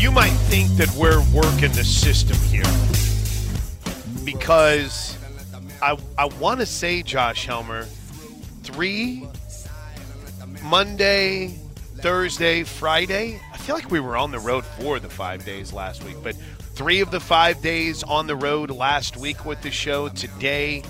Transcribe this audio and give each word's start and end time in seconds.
you 0.00 0.10
might 0.10 0.30
think 0.48 0.70
that 0.78 0.90
we're 0.96 1.20
working 1.30 1.70
the 1.72 1.84
system 1.84 2.38
here 2.48 2.64
because 4.24 5.18
I 5.82 5.98
I 6.16 6.24
want 6.40 6.60
to 6.60 6.66
say 6.66 7.02
Josh 7.02 7.44
Helmer 7.44 7.84
three 8.62 9.28
Monday, 10.62 11.48
Thursday, 11.98 12.64
Friday. 12.64 13.38
I 13.52 13.58
feel 13.58 13.74
like 13.74 13.90
we 13.90 14.00
were 14.00 14.16
on 14.16 14.30
the 14.30 14.38
road 14.38 14.64
for 14.64 14.98
the 15.00 15.10
five 15.10 15.44
days 15.44 15.70
last 15.70 16.02
week, 16.02 16.16
but 16.22 16.34
three 16.74 17.02
of 17.02 17.10
the 17.10 17.20
five 17.20 17.60
days 17.60 18.02
on 18.02 18.26
the 18.26 18.36
road 18.36 18.70
last 18.70 19.18
week 19.18 19.44
with 19.44 19.60
the 19.60 19.70
show. 19.70 20.08
Today 20.08 20.82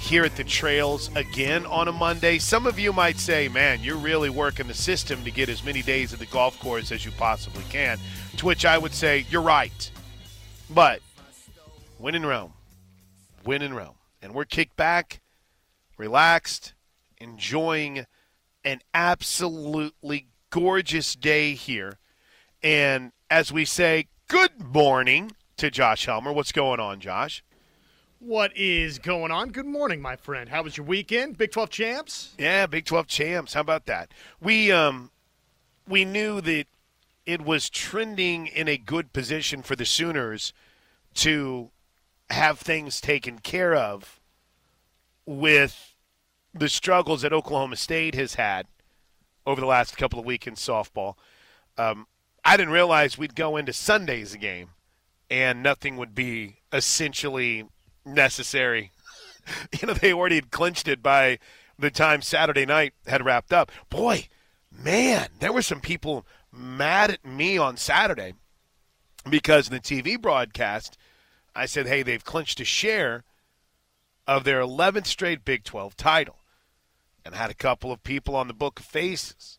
here 0.00 0.24
at 0.24 0.34
the 0.34 0.42
trails 0.42 1.10
again 1.14 1.66
on 1.66 1.86
a 1.86 1.92
Monday. 1.92 2.38
Some 2.38 2.66
of 2.66 2.78
you 2.78 2.90
might 2.92 3.18
say, 3.18 3.48
man, 3.48 3.80
you're 3.82 3.98
really 3.98 4.30
working 4.30 4.66
the 4.66 4.74
system 4.74 5.22
to 5.24 5.30
get 5.30 5.50
as 5.50 5.62
many 5.62 5.82
days 5.82 6.12
at 6.12 6.18
the 6.18 6.26
golf 6.26 6.58
course 6.58 6.90
as 6.90 7.04
you 7.04 7.12
possibly 7.12 7.62
can. 7.68 7.98
To 8.38 8.46
which 8.46 8.64
I 8.64 8.78
would 8.78 8.94
say, 8.94 9.26
you're 9.28 9.42
right. 9.42 9.90
But 10.70 11.00
win 11.98 12.14
in 12.14 12.24
Rome. 12.24 12.54
Win 13.44 13.60
in 13.60 13.74
Rome. 13.74 13.94
And 14.22 14.34
we're 14.34 14.46
kicked 14.46 14.74
back, 14.74 15.20
relaxed, 15.98 16.72
enjoying 17.18 18.06
an 18.64 18.80
absolutely 18.94 20.28
gorgeous 20.48 21.14
day 21.14 21.52
here. 21.54 21.98
And 22.62 23.12
as 23.30 23.52
we 23.52 23.66
say, 23.66 24.06
good 24.28 24.60
morning 24.60 25.32
to 25.58 25.70
Josh 25.70 26.06
Helmer. 26.06 26.32
What's 26.32 26.52
going 26.52 26.80
on, 26.80 27.00
Josh? 27.00 27.44
What 28.20 28.54
is 28.54 28.98
going 28.98 29.30
on? 29.30 29.48
Good 29.48 29.64
morning, 29.64 30.02
my 30.02 30.14
friend. 30.14 30.50
How 30.50 30.62
was 30.62 30.76
your 30.76 30.84
weekend? 30.84 31.38
Big 31.38 31.52
12 31.52 31.70
champs? 31.70 32.34
Yeah, 32.38 32.66
Big 32.66 32.84
12 32.84 33.06
champs. 33.06 33.54
How 33.54 33.62
about 33.62 33.86
that? 33.86 34.12
We 34.42 34.70
um 34.70 35.10
we 35.88 36.04
knew 36.04 36.42
that 36.42 36.66
it 37.24 37.40
was 37.40 37.70
trending 37.70 38.46
in 38.46 38.68
a 38.68 38.76
good 38.76 39.14
position 39.14 39.62
for 39.62 39.74
the 39.74 39.86
Sooners 39.86 40.52
to 41.14 41.70
have 42.28 42.58
things 42.58 43.00
taken 43.00 43.38
care 43.38 43.74
of 43.74 44.20
with 45.24 45.96
the 46.52 46.68
struggles 46.68 47.22
that 47.22 47.32
Oklahoma 47.32 47.76
State 47.76 48.14
has 48.14 48.34
had 48.34 48.66
over 49.46 49.62
the 49.62 49.66
last 49.66 49.96
couple 49.96 50.18
of 50.18 50.26
weeks 50.26 50.46
in 50.46 50.56
softball. 50.56 51.14
Um, 51.78 52.06
I 52.44 52.58
didn't 52.58 52.74
realize 52.74 53.16
we'd 53.16 53.34
go 53.34 53.56
into 53.56 53.72
Sunday's 53.72 54.36
game 54.36 54.72
and 55.30 55.62
nothing 55.62 55.96
would 55.96 56.14
be 56.14 56.58
essentially 56.70 57.64
necessary. 58.04 58.92
you 59.80 59.86
know, 59.86 59.94
they 59.94 60.12
already 60.12 60.36
had 60.36 60.50
clinched 60.50 60.88
it 60.88 61.02
by 61.02 61.38
the 61.78 61.90
time 61.90 62.22
Saturday 62.22 62.66
night 62.66 62.94
had 63.06 63.24
wrapped 63.24 63.52
up. 63.52 63.70
Boy, 63.88 64.28
man, 64.70 65.28
there 65.40 65.52
were 65.52 65.62
some 65.62 65.80
people 65.80 66.26
mad 66.52 67.10
at 67.10 67.24
me 67.24 67.56
on 67.56 67.76
Saturday 67.76 68.34
because 69.28 69.68
the 69.68 69.80
TV 69.80 70.20
broadcast, 70.20 70.96
I 71.54 71.66
said, 71.66 71.86
hey, 71.86 72.02
they've 72.02 72.24
clinched 72.24 72.60
a 72.60 72.64
share 72.64 73.24
of 74.26 74.44
their 74.44 74.60
11th 74.60 75.06
straight 75.06 75.44
Big 75.44 75.64
12 75.64 75.96
title. 75.96 76.36
And 77.24 77.34
had 77.34 77.50
a 77.50 77.54
couple 77.54 77.92
of 77.92 78.02
people 78.02 78.34
on 78.34 78.48
the 78.48 78.54
Book 78.54 78.80
of 78.80 78.86
Faces 78.86 79.58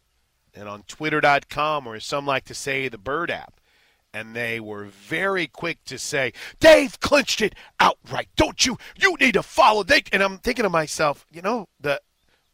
and 0.54 0.68
on 0.68 0.84
Twitter.com, 0.84 1.86
or 1.86 1.96
as 1.96 2.06
some 2.06 2.26
like 2.26 2.44
to 2.46 2.56
say, 2.56 2.88
the 2.88 2.98
Bird 2.98 3.30
app 3.30 3.61
and 4.14 4.36
they 4.36 4.60
were 4.60 4.86
very 4.86 5.48
quick 5.48 5.84
to 5.86 5.98
say, 5.98 6.34
"Dave 6.60 7.00
clinched 7.00 7.42
it 7.42 7.56
outright. 7.80 8.30
Don't 8.36 8.66
you? 8.66 8.78
You 8.96 9.16
need 9.20 9.34
to 9.34 9.44
follow." 9.44 9.84
And 10.12 10.24
I'm 10.24 10.38
thinking 10.38 10.64
to 10.64 10.70
myself, 10.70 11.26
you 11.32 11.42
know, 11.42 11.68
the 11.80 12.02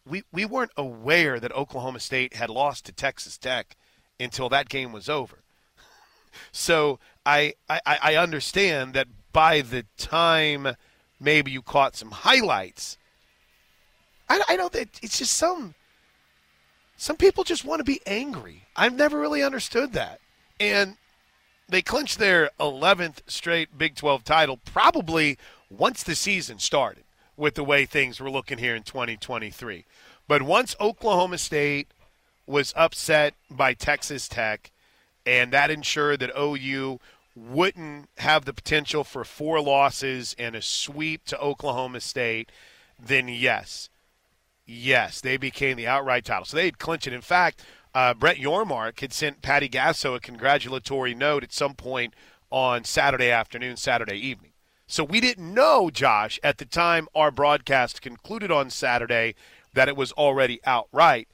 we 0.05 0.23
we 0.31 0.45
weren't 0.45 0.72
aware 0.77 1.39
that 1.39 1.52
Oklahoma 1.52 1.99
State 1.99 2.36
had 2.36 2.49
lost 2.49 2.86
to 2.86 2.91
Texas 2.91 3.38
Tech 3.38 3.75
until 4.19 4.49
that 4.49 4.69
game 4.69 4.91
was 4.91 5.09
over. 5.09 5.39
so 6.52 6.99
I 7.25 7.53
I, 7.69 7.80
I 7.86 8.16
understand 8.16 8.94
that 8.94 9.08
by 9.31 9.61
the 9.61 9.86
time 9.97 10.75
maybe 11.19 11.52
you 11.52 11.61
caught 11.61 11.95
some 11.95 12.11
highlights, 12.11 12.97
I, 14.30 14.42
I 14.48 14.55
know 14.55 14.70
that 14.70 14.89
it's 15.02 15.17
just 15.17 15.33
some 15.33 15.76
some 16.98 17.17
people 17.17 17.43
just 17.43 17.65
want 17.65 17.80
to 17.80 17.83
be 17.83 18.02
angry. 18.05 18.64
I've 18.76 18.95
never 18.95 19.20
really 19.20 19.43
understood 19.43 19.93
that. 19.93 20.20
And 20.60 20.98
they 21.70 21.82
clinched 21.82 22.20
their 22.20 22.50
11th 22.60 23.17
straight 23.28 23.78
Big 23.78 23.95
12 23.95 24.23
title 24.23 24.58
probably 24.58 25.38
once 25.70 26.04
the 26.04 26.16
season 26.16 26.60
started 26.60 27.04
with 27.36 27.55
the 27.55 27.64
way 27.64 27.86
things 27.86 28.20
were 28.20 28.32
looking 28.32 28.58
here 28.58 28.76
in 28.76 28.83
2023. 28.83 29.86
But 30.28 30.42
once 30.42 30.76
Oklahoma 30.80 31.38
State 31.38 31.88
was 32.45 32.73
upset 32.76 33.33
by 33.50 33.73
Texas 33.73 34.28
Tech, 34.28 34.72
and 35.26 35.52
that 35.52 35.70
ensured 35.70 36.22
that 36.22 36.32
OU 36.38 37.00
wouldn't 37.36 38.10
have 38.17 38.45
the 38.45 38.54
potential 38.54 39.04
for 39.04 39.23
four 39.23 39.61
losses 39.61 40.36
and 40.39 40.55
a 40.55 40.61
sweep 40.61 41.26
to 41.26 41.39
Oklahoma 41.39 41.99
State, 41.99 42.52
then 42.99 43.28
yes, 43.28 43.89
yes, 44.66 45.22
they 45.22 45.38
became 45.38 45.78
the 45.78 45.88
outright 45.88 46.26
title. 46.26 46.45
So 46.45 46.58
they'd 46.58 46.80
clinch 46.80 47.05
it. 47.05 47.14
In 47.14 47.22
fact, 47.22 47.64
uh, 47.97 48.13
Brett 48.13 48.37
Yormark 48.37 48.99
had 48.99 49.11
sent 49.11 49.41
Patty 49.41 49.67
Gasso 49.67 50.15
a 50.15 50.19
congratulatory 50.19 51.15
note 51.15 51.41
at 51.41 51.52
some 51.52 51.73
point 51.73 52.13
on 52.52 52.83
Saturday 52.83 53.31
afternoon, 53.31 53.75
Saturday 53.75 54.17
evening. 54.19 54.52
So 54.85 55.03
we 55.03 55.19
didn't 55.19 55.52
know, 55.52 55.89
Josh, 55.89 56.39
at 56.43 56.59
the 56.59 56.65
time 56.65 57.07
our 57.15 57.31
broadcast 57.31 58.03
concluded 58.03 58.52
on 58.52 58.69
Saturday 58.69 59.33
that 59.73 59.87
it 59.87 59.97
was 59.97 60.11
already 60.11 60.59
outright. 60.63 61.27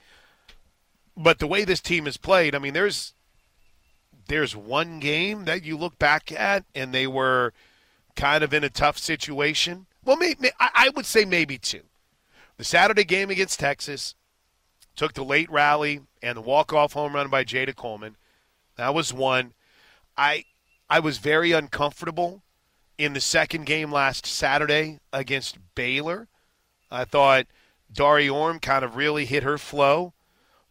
But 1.17 1.39
the 1.39 1.47
way 1.47 1.65
this 1.65 1.81
team 1.81 2.05
has 2.05 2.15
played, 2.15 2.55
I 2.55 2.59
mean, 2.59 2.71
there's 2.71 3.13
there's 4.29 4.55
one 4.55 5.01
game 5.01 5.43
that 5.43 5.65
you 5.65 5.75
look 5.75 5.99
back 5.99 6.31
at 6.31 6.63
and 6.73 6.93
they 6.93 7.07
were 7.07 7.51
kind 8.15 8.41
of 8.41 8.53
in 8.53 8.63
a 8.63 8.69
tough 8.69 8.97
situation. 8.97 9.87
Well, 10.05 10.15
maybe, 10.15 10.49
I 10.61 10.91
would 10.95 11.05
say 11.05 11.25
maybe 11.25 11.57
two. 11.57 11.81
The 12.55 12.63
Saturday 12.63 13.03
game 13.03 13.29
against 13.29 13.59
Texas 13.59 14.15
took 14.95 15.13
the 15.13 15.23
late 15.23 15.49
rally 15.49 16.01
and 16.21 16.37
the 16.37 16.41
walk-off 16.41 16.93
home 16.93 17.13
run 17.13 17.29
by 17.29 17.43
Jayda 17.43 17.75
Coleman. 17.75 18.15
That 18.75 18.93
was 18.93 19.13
one. 19.13 19.53
I 20.17 20.45
I 20.89 20.99
was 20.99 21.17
very 21.17 21.51
uncomfortable 21.51 22.43
in 22.97 23.13
the 23.13 23.21
second 23.21 23.65
game 23.65 23.91
last 23.91 24.25
Saturday 24.25 24.99
against 25.11 25.57
Baylor. 25.75 26.27
I 26.91 27.05
thought 27.05 27.47
Dari 27.91 28.29
Orm 28.29 28.59
kind 28.59 28.85
of 28.85 28.95
really 28.95 29.25
hit 29.25 29.43
her 29.43 29.57
flow. 29.57 30.13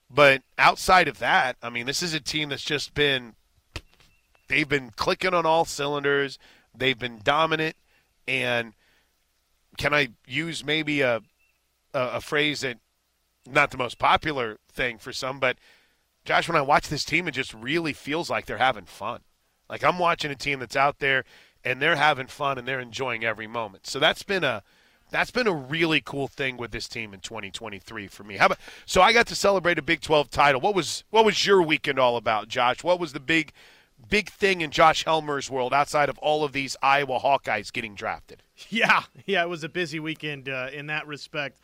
But 0.09 0.43
outside 0.59 1.09
of 1.09 1.19
that, 1.19 1.57
I 1.63 1.71
mean, 1.71 1.87
this 1.87 2.03
is 2.03 2.13
a 2.13 2.21
team 2.21 2.51
that's 2.51 2.63
just 2.63 2.95
been 2.95 3.35
they've 4.49 4.69
been 4.69 4.91
clicking 4.91 5.35
on 5.35 5.47
all 5.47 5.65
cylinders. 5.65 6.39
They've 6.75 6.99
been 6.99 7.21
dominant 7.23 7.77
and 8.29 8.75
can 9.79 9.95
I 9.95 10.09
use 10.27 10.65
maybe 10.65 11.01
a 11.01 11.23
a, 11.95 12.01
a 12.01 12.21
phrase 12.21 12.61
that 12.61 12.79
not 13.47 13.71
the 13.71 13.79
most 13.79 13.99
popular 13.99 14.59
thing 14.73 14.99
for 14.99 15.13
some, 15.13 15.41
but 15.41 15.57
Josh, 16.25 16.49
when 16.49 16.57
I 16.57 16.63
watch 16.63 16.89
this 16.89 17.05
team, 17.05 17.27
it 17.27 17.33
just 17.33 17.53
really 17.53 17.93
feels 17.93 18.31
like 18.31 18.47
they're 18.47 18.59
having 18.59 18.85
fun. 18.85 19.21
Like 19.69 19.83
I'm 19.83 19.99
watching 19.99 20.31
a 20.31 20.37
team 20.37 20.61
that's 20.61 20.77
out 20.77 20.99
there 20.99 21.25
and 21.65 21.81
they're 21.81 21.97
having 21.97 22.27
fun 22.27 22.59
and 22.59 22.67
they're 22.67 22.81
enjoying 22.81 23.25
every 23.25 23.47
moment. 23.47 23.87
So 23.87 23.99
that's 23.99 24.23
been 24.23 24.45
a 24.45 24.63
that's 25.11 25.31
been 25.31 25.47
a 25.47 25.53
really 25.53 26.01
cool 26.01 26.27
thing 26.27 26.57
with 26.57 26.71
this 26.71 26.89
team 26.89 27.13
in 27.13 27.21
2023 27.21 28.07
for 28.09 28.25
me. 28.25 28.37
How 28.37 28.47
about 28.47 28.59
so 28.87 29.03
I 29.03 29.13
got 29.13 29.27
to 29.29 29.35
celebrate 29.35 29.79
a 29.79 29.83
Big 29.83 30.01
12 30.01 30.31
title. 30.31 30.61
What 30.61 30.75
was 30.75 31.05
what 31.11 31.25
was 31.25 31.47
your 31.47 31.63
weekend 31.63 31.99
all 31.99 32.17
about, 32.17 32.49
Josh? 32.49 32.83
What 32.83 33.01
was 33.01 33.13
the 33.13 33.21
big 33.21 33.53
big 34.09 34.31
thing 34.31 34.61
in 34.61 34.71
Josh 34.71 35.05
Helmer's 35.05 35.51
world 35.51 35.73
outside 35.73 36.09
of 36.09 36.19
all 36.19 36.45
of 36.45 36.53
these 36.53 36.77
Iowa 36.83 37.19
Hawkeyes 37.19 37.73
getting 37.73 37.95
drafted? 37.95 38.43
Yeah, 38.69 39.03
yeah, 39.27 39.43
it 39.43 39.49
was 39.49 39.65
a 39.65 39.69
busy 39.69 39.99
weekend 39.99 40.49
uh, 40.49 40.69
in 40.73 40.87
that 40.87 41.09
respect. 41.09 41.59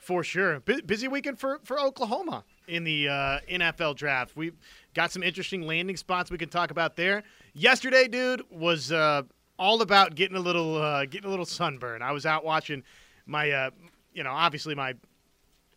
For 0.00 0.24
sure. 0.24 0.60
B- 0.60 0.80
busy 0.80 1.08
weekend 1.08 1.38
for, 1.38 1.60
for 1.62 1.78
Oklahoma 1.78 2.44
in 2.66 2.84
the 2.84 3.08
uh, 3.08 3.38
NFL 3.50 3.96
draft. 3.96 4.34
We've 4.34 4.58
got 4.94 5.12
some 5.12 5.22
interesting 5.22 5.62
landing 5.62 5.96
spots 5.96 6.30
we 6.30 6.38
can 6.38 6.48
talk 6.48 6.70
about 6.70 6.96
there. 6.96 7.22
Yesterday, 7.52 8.08
dude, 8.08 8.42
was 8.50 8.90
uh, 8.90 9.22
all 9.58 9.82
about 9.82 10.14
getting 10.14 10.36
a 10.36 10.40
little 10.40 10.76
uh, 10.76 11.04
getting 11.04 11.26
a 11.26 11.30
little 11.30 11.44
sunburn. 11.44 12.00
I 12.00 12.12
was 12.12 12.24
out 12.24 12.44
watching 12.44 12.82
my, 13.26 13.50
uh, 13.50 13.70
you 14.14 14.24
know, 14.24 14.32
obviously 14.32 14.74
my 14.74 14.94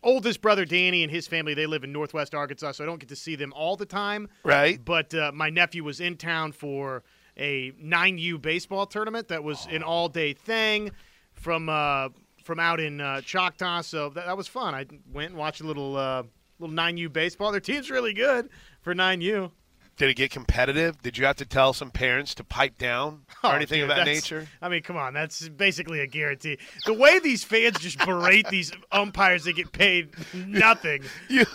oldest 0.02 0.40
brother 0.40 0.64
Danny 0.64 1.02
and 1.02 1.12
his 1.12 1.26
family. 1.26 1.52
They 1.52 1.66
live 1.66 1.84
in 1.84 1.92
Northwest 1.92 2.34
Arkansas, 2.34 2.72
so 2.72 2.84
I 2.84 2.86
don't 2.86 2.98
get 2.98 3.10
to 3.10 3.16
see 3.16 3.36
them 3.36 3.52
all 3.54 3.76
the 3.76 3.86
time. 3.86 4.28
Right. 4.42 4.82
But 4.82 5.14
uh, 5.14 5.32
my 5.34 5.50
nephew 5.50 5.84
was 5.84 6.00
in 6.00 6.16
town 6.16 6.52
for 6.52 7.02
a 7.36 7.72
9U 7.72 8.40
baseball 8.40 8.86
tournament 8.86 9.28
that 9.28 9.44
was 9.44 9.66
an 9.70 9.82
all 9.82 10.08
day 10.08 10.32
thing 10.32 10.92
from 11.32 11.68
uh, 11.68 12.08
from 12.44 12.60
out 12.60 12.80
in 12.80 13.00
uh, 13.00 13.20
Choctaw, 13.22 13.82
so 13.82 14.10
that, 14.10 14.26
that, 14.26 14.36
was 14.36 14.46
fun. 14.46 14.74
I 14.74 14.86
went 15.12 15.30
and 15.30 15.38
watched 15.38 15.60
a 15.60 15.64
little 15.64 15.96
uh, 15.96 16.22
little 16.58 16.74
9U 16.74 17.12
baseball. 17.12 17.50
Their 17.50 17.60
team's 17.60 17.90
really 17.90 18.12
good 18.12 18.48
for 18.82 18.94
9U. 18.94 19.50
Did 19.96 20.10
it 20.10 20.14
get 20.14 20.32
competitive? 20.32 21.00
Did 21.02 21.18
you 21.18 21.24
have 21.24 21.36
to 21.36 21.46
tell 21.46 21.72
some 21.72 21.90
parents 21.90 22.34
to 22.36 22.44
pipe 22.44 22.78
down 22.78 23.22
or 23.44 23.50
oh, 23.50 23.54
anything 23.54 23.80
dude, 23.80 23.90
of 23.90 23.96
that 23.96 24.06
nature? 24.06 24.48
I 24.60 24.68
mean, 24.68 24.82
come 24.82 24.96
on, 24.96 25.14
that's 25.14 25.48
basically 25.48 26.00
a 26.00 26.06
guarantee. 26.06 26.58
The 26.84 26.94
way 26.94 27.20
these 27.20 27.44
fans 27.44 27.78
just 27.78 27.98
berate 28.04 28.48
these 28.48 28.72
umpires, 28.90 29.44
they 29.44 29.52
get 29.52 29.72
paid 29.72 30.10
nothing. 30.34 31.02
You, 31.28 31.46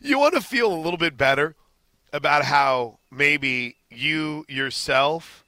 you 0.00 0.18
want 0.20 0.34
to 0.34 0.40
feel 0.40 0.72
a 0.72 0.76
little 0.76 0.98
bit 0.98 1.16
better 1.16 1.56
about 2.12 2.44
how 2.44 3.00
maybe 3.10 3.76
you 3.90 4.44
yourself 4.48 5.44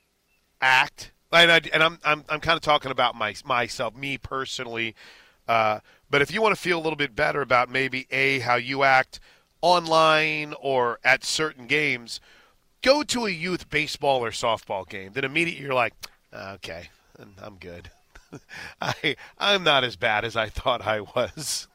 act, 0.61 1.13
and, 1.33 1.51
I, 1.51 1.61
and 1.73 1.83
I'm 1.83 1.99
I'm 2.05 2.25
I'm 2.29 2.41
kind 2.41 2.57
of 2.57 2.63
talking 2.63 2.91
about 2.91 3.15
my 3.15 3.35
myself, 3.45 3.95
me 3.97 4.19
personally. 4.19 4.95
Uh, 5.49 5.81
but 6.11 6.23
if 6.23 6.33
you 6.33 6.41
want 6.43 6.55
to 6.55 6.61
feel 6.61 6.79
a 6.79 6.83
little 6.83 6.97
bit 6.97 7.15
better 7.15 7.41
about 7.41 7.71
maybe 7.71 8.07
a 8.11 8.41
how 8.41 8.57
you 8.57 8.83
act 8.83 9.21
online 9.61 10.55
or 10.61 10.99
at 11.05 11.25
certain 11.25 11.67
games, 11.67 12.21
go 12.83 13.03
to 13.03 13.27
a 13.27 13.31
youth 13.31 13.69
baseball 13.71 14.25
or 14.25 14.31
softball 14.31 14.89
game. 14.89 15.13
Then 15.13 15.25
immediately 15.25 15.65
you're 15.65 15.75
like, 15.75 15.95
okay, 16.33 16.91
I'm 17.43 17.57
good. 17.57 17.91
I 18.81 19.17
I'm 19.39 19.63
not 19.63 19.85
as 19.85 19.97
bad 19.97 20.25
as 20.25 20.37
I 20.37 20.49
thought 20.49 20.87
I 20.87 21.01
was. 21.01 21.69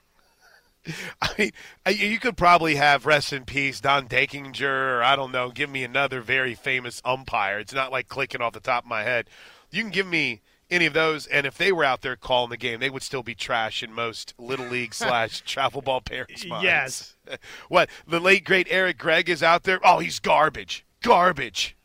I 1.22 1.30
mean, 1.38 1.52
you 1.88 2.20
could 2.20 2.38
probably 2.38 2.76
have 2.76 3.06
rest 3.06 3.34
in 3.34 3.46
peace 3.46 3.82
Don 3.82 4.08
Denkinger, 4.08 4.98
or 4.98 5.04
I 5.04 5.16
don't 5.16 5.32
know, 5.32 5.50
give 5.50 5.70
me 5.70 5.84
another 5.84 6.22
very 6.22 6.56
famous 6.56 7.02
umpire. 7.06 7.60
It's 7.60 7.74
not 7.74 7.92
like 7.92 8.08
clicking 8.08 8.42
off 8.42 8.54
the 8.54 8.60
top 8.60 8.84
of 8.84 8.90
my 8.90 9.04
head. 9.04 9.30
You 9.70 9.84
can 9.84 9.92
give 9.92 10.08
me 10.08 10.42
any 10.70 10.86
of 10.86 10.94
those, 10.94 11.28
and 11.28 11.46
if 11.46 11.58
they 11.58 11.72
were 11.72 11.84
out 11.84 12.02
there 12.02 12.16
calling 12.16 12.50
the 12.50 12.58
game, 12.58 12.80
they 12.80 12.90
would 12.90 13.04
still 13.04 13.24
be 13.24 13.36
trash 13.36 13.84
in 13.84 13.94
most 13.94 14.34
little 14.38 14.66
league 14.66 14.94
slash 14.94 15.42
travel 15.42 15.82
ball 15.82 16.02
parents' 16.02 16.46
minds. 16.46 16.64
Yes. 16.64 17.16
what 17.70 17.90
the 18.08 18.20
late 18.20 18.46
great 18.46 18.68
Eric 18.70 18.98
Gregg 18.98 19.30
is 19.30 19.44
out 19.44 19.64
there? 19.64 19.80
Oh, 19.84 20.00
he's 20.00 20.20
garbage, 20.20 20.86
garbage. 21.02 21.76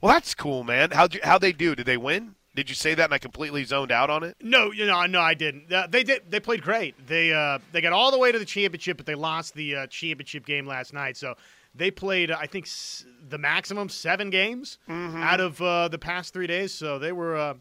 Well, 0.00 0.12
that's 0.12 0.34
cool, 0.34 0.64
man. 0.64 0.90
How 0.90 1.06
do 1.06 1.18
how 1.22 1.38
they 1.38 1.52
do? 1.52 1.74
Did 1.74 1.86
they 1.86 1.96
win? 1.96 2.34
Did 2.54 2.68
you 2.68 2.74
say 2.76 2.94
that 2.94 3.04
and 3.04 3.12
I 3.14 3.18
completely 3.18 3.64
zoned 3.64 3.90
out 3.90 4.10
on 4.10 4.22
it? 4.22 4.36
No, 4.40 4.70
you 4.70 4.86
know, 4.86 5.04
no, 5.06 5.20
I 5.20 5.34
didn't. 5.34 5.72
Uh, 5.72 5.88
they 5.90 6.04
did. 6.04 6.30
They 6.30 6.38
played 6.38 6.62
great. 6.62 6.94
They 7.06 7.32
uh, 7.32 7.58
they 7.72 7.80
got 7.80 7.92
all 7.92 8.10
the 8.12 8.18
way 8.18 8.30
to 8.30 8.38
the 8.38 8.44
championship, 8.44 8.96
but 8.96 9.06
they 9.06 9.16
lost 9.16 9.54
the 9.54 9.74
uh, 9.74 9.86
championship 9.88 10.46
game 10.46 10.64
last 10.66 10.92
night. 10.92 11.16
So 11.16 11.34
they 11.74 11.90
played, 11.90 12.30
I 12.30 12.46
think, 12.46 12.66
s- 12.66 13.04
the 13.28 13.38
maximum 13.38 13.88
seven 13.88 14.30
games 14.30 14.78
Mm-hmm. 14.88 15.20
out 15.22 15.40
of 15.40 15.60
uh, 15.60 15.88
the 15.88 15.98
past 15.98 16.32
three 16.32 16.46
days. 16.46 16.72
So 16.72 16.98
they 17.00 17.10
were. 17.12 17.36
Uh, 17.36 17.54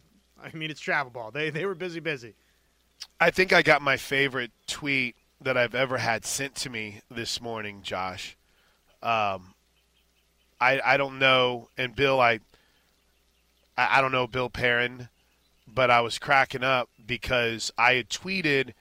I 0.44 0.56
mean, 0.56 0.70
it's 0.70 0.80
travel 0.82 1.12
ball. 1.12 1.32
They 1.32 1.50
they 1.50 1.66
were 1.66 1.74
busy, 1.76 2.00
busy. 2.00 2.36
I 3.20 3.32
think 3.32 3.52
I 3.52 3.64
got 3.64 3.82
my 3.82 3.98
favorite 3.98 4.52
tweet 4.68 5.16
that 5.42 5.58
I've 5.58 5.74
ever 5.76 5.98
had 5.98 6.24
sent 6.24 6.54
to 6.56 6.70
me 6.70 7.02
this 7.10 7.42
morning, 7.42 7.82
Josh. 7.82 8.38
Um, 9.02 9.56
I 10.62 10.80
I 10.86 10.98
don't 10.98 11.18
know, 11.18 11.70
and 11.78 11.96
Bill, 11.96 12.20
I 12.22 12.40
I 13.78 13.98
I 13.98 14.02
don't 14.02 14.12
know 14.12 14.28
Bill 14.28 14.50
Perrin, 14.50 15.10
but 15.68 15.90
I 15.90 16.02
was 16.02 16.20
cracking 16.20 16.64
up 16.64 16.90
because 17.06 17.72
I 17.78 17.94
had 17.96 18.10
tweeted. 18.10 18.74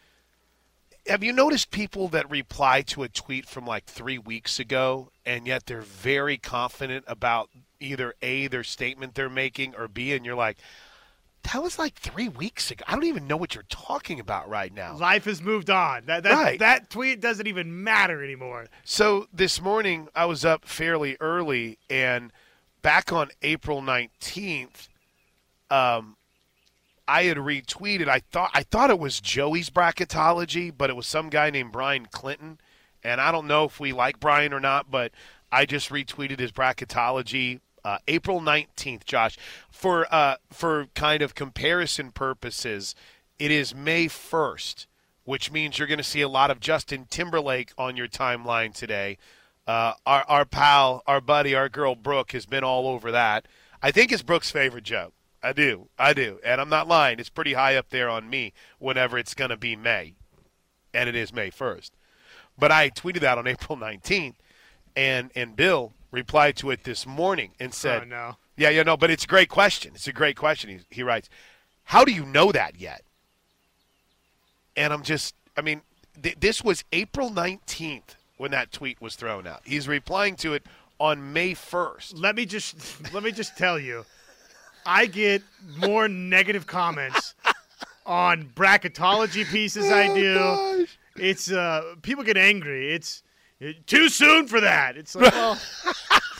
Have 1.08 1.24
you 1.24 1.32
noticed 1.32 1.72
people 1.72 2.06
that 2.08 2.30
reply 2.30 2.82
to 2.82 3.02
a 3.02 3.08
tweet 3.08 3.46
from 3.46 3.66
like 3.66 3.86
three 3.86 4.18
weeks 4.18 4.60
ago, 4.60 5.10
and 5.26 5.48
yet 5.48 5.66
they're 5.66 5.80
very 5.80 6.38
confident 6.38 7.04
about 7.08 7.50
either 7.80 8.14
a 8.22 8.46
their 8.46 8.62
statement 8.62 9.16
they're 9.16 9.28
making 9.28 9.74
or 9.74 9.88
b, 9.88 10.12
and 10.12 10.24
you're 10.24 10.36
like, 10.36 10.58
that 11.52 11.60
was 11.60 11.76
like 11.76 11.94
three 11.96 12.28
weeks 12.28 12.70
ago. 12.70 12.84
I 12.86 12.92
don't 12.92 13.02
even 13.02 13.26
know 13.26 13.36
what 13.36 13.56
you're 13.56 13.64
talking 13.68 14.20
about 14.20 14.48
right 14.48 14.72
now. 14.72 14.96
Life 14.96 15.24
has 15.24 15.42
moved 15.42 15.70
on. 15.70 16.06
That 16.06 16.22
that 16.22 16.34
Right. 16.34 16.58
that 16.60 16.88
tweet 16.88 17.20
doesn't 17.20 17.48
even 17.48 17.82
matter 17.82 18.22
anymore. 18.22 18.68
So 18.84 19.26
this 19.32 19.60
morning 19.60 20.06
I 20.14 20.26
was 20.26 20.44
up 20.44 20.64
fairly 20.64 21.16
early, 21.18 21.78
and 21.90 22.32
back 22.82 23.12
on 23.12 23.30
April 23.42 23.80
nineteenth, 23.80 24.88
um, 25.70 26.16
I 27.08 27.24
had 27.24 27.36
retweeted. 27.38 28.08
I 28.08 28.20
thought 28.20 28.50
I 28.52 28.62
thought 28.62 28.90
it 28.90 28.98
was 28.98 29.20
Joey's 29.20 29.70
bracketology, 29.70 30.72
but 30.76 30.90
it 30.90 30.96
was 30.96 31.06
some 31.06 31.30
guy 31.30 31.50
named 31.50 31.72
Brian 31.72 32.06
Clinton, 32.06 32.58
and 33.02 33.20
I 33.20 33.32
don't 33.32 33.46
know 33.46 33.64
if 33.64 33.80
we 33.80 33.92
like 33.92 34.20
Brian 34.20 34.52
or 34.52 34.60
not, 34.60 34.90
but 34.90 35.12
I 35.50 35.66
just 35.66 35.90
retweeted 35.90 36.38
his 36.38 36.52
bracketology. 36.52 37.60
Uh, 37.84 37.98
April 38.06 38.40
nineteenth, 38.40 39.04
Josh. 39.04 39.36
For 39.70 40.06
uh, 40.14 40.36
for 40.50 40.86
kind 40.94 41.22
of 41.22 41.34
comparison 41.34 42.12
purposes, 42.12 42.94
it 43.38 43.50
is 43.50 43.74
May 43.74 44.06
first, 44.06 44.86
which 45.24 45.50
means 45.50 45.78
you're 45.78 45.88
going 45.88 45.98
to 45.98 46.04
see 46.04 46.20
a 46.20 46.28
lot 46.28 46.52
of 46.52 46.60
Justin 46.60 47.06
Timberlake 47.10 47.72
on 47.76 47.96
your 47.96 48.06
timeline 48.06 48.72
today. 48.72 49.18
Uh, 49.66 49.94
our 50.06 50.24
our 50.28 50.44
pal, 50.44 51.02
our 51.06 51.20
buddy, 51.20 51.54
our 51.54 51.68
girl 51.68 51.94
Brooke 51.94 52.32
has 52.32 52.46
been 52.46 52.64
all 52.64 52.88
over 52.88 53.12
that. 53.12 53.46
I 53.82 53.90
think 53.90 54.12
it's 54.12 54.22
Brooke's 54.22 54.50
favorite 54.50 54.84
joke. 54.84 55.12
I 55.42 55.52
do, 55.52 55.88
I 55.98 56.12
do, 56.12 56.38
and 56.44 56.60
I'm 56.60 56.68
not 56.68 56.86
lying. 56.86 57.18
It's 57.18 57.28
pretty 57.28 57.54
high 57.54 57.76
up 57.76 57.90
there 57.90 58.08
on 58.08 58.30
me. 58.30 58.52
Whenever 58.78 59.18
it's 59.18 59.34
going 59.34 59.50
to 59.50 59.56
be 59.56 59.76
May, 59.76 60.14
and 60.92 61.08
it 61.08 61.16
is 61.16 61.32
May 61.32 61.50
first. 61.50 61.92
But 62.58 62.70
I 62.72 62.90
tweeted 62.90 63.20
that 63.20 63.38
on 63.38 63.46
April 63.48 63.78
19th, 63.78 64.34
and 64.96 65.30
and 65.34 65.54
Bill 65.56 65.92
replied 66.10 66.56
to 66.56 66.70
it 66.70 66.84
this 66.84 67.06
morning 67.06 67.52
and 67.58 67.72
said, 67.72 68.02
oh 68.02 68.06
no. 68.06 68.36
yeah, 68.56 68.68
yeah, 68.68 68.82
no, 68.82 68.96
but 68.96 69.10
it's 69.10 69.24
a 69.24 69.28
great 69.28 69.48
question. 69.48 69.92
It's 69.94 70.06
a 70.06 70.12
great 70.12 70.36
question. 70.36 70.70
He, 70.70 70.80
he 70.90 71.02
writes, 71.02 71.28
How 71.84 72.04
do 72.04 72.12
you 72.12 72.24
know 72.24 72.52
that 72.52 72.78
yet? 72.78 73.02
And 74.76 74.92
I'm 74.92 75.02
just, 75.02 75.34
I 75.56 75.62
mean, 75.62 75.82
th- 76.22 76.36
this 76.38 76.62
was 76.62 76.84
April 76.92 77.30
19th 77.30 78.16
when 78.42 78.50
that 78.50 78.72
tweet 78.72 79.00
was 79.00 79.14
thrown 79.14 79.46
out. 79.46 79.60
He's 79.64 79.86
replying 79.86 80.34
to 80.38 80.52
it 80.52 80.64
on 80.98 81.32
May 81.32 81.52
1st. 81.54 82.14
Let 82.20 82.34
me 82.34 82.44
just 82.44 82.74
let 83.14 83.22
me 83.22 83.30
just 83.30 83.56
tell 83.56 83.78
you, 83.78 84.04
I 84.84 85.06
get 85.06 85.42
more 85.78 86.08
negative 86.08 86.66
comments 86.66 87.36
on 88.04 88.46
bracketology 88.56 89.46
pieces 89.46 89.88
I 89.92 90.08
Oh, 90.08 90.14
do. 90.76 90.86
It's 91.22 91.52
uh 91.52 91.94
people 92.02 92.24
get 92.24 92.36
angry. 92.36 92.92
It's 92.92 93.22
it, 93.60 93.86
too 93.86 94.08
soon 94.08 94.48
for 94.48 94.60
that. 94.60 94.96
It's 94.96 95.14
like, 95.14 95.32
well, 95.32 95.56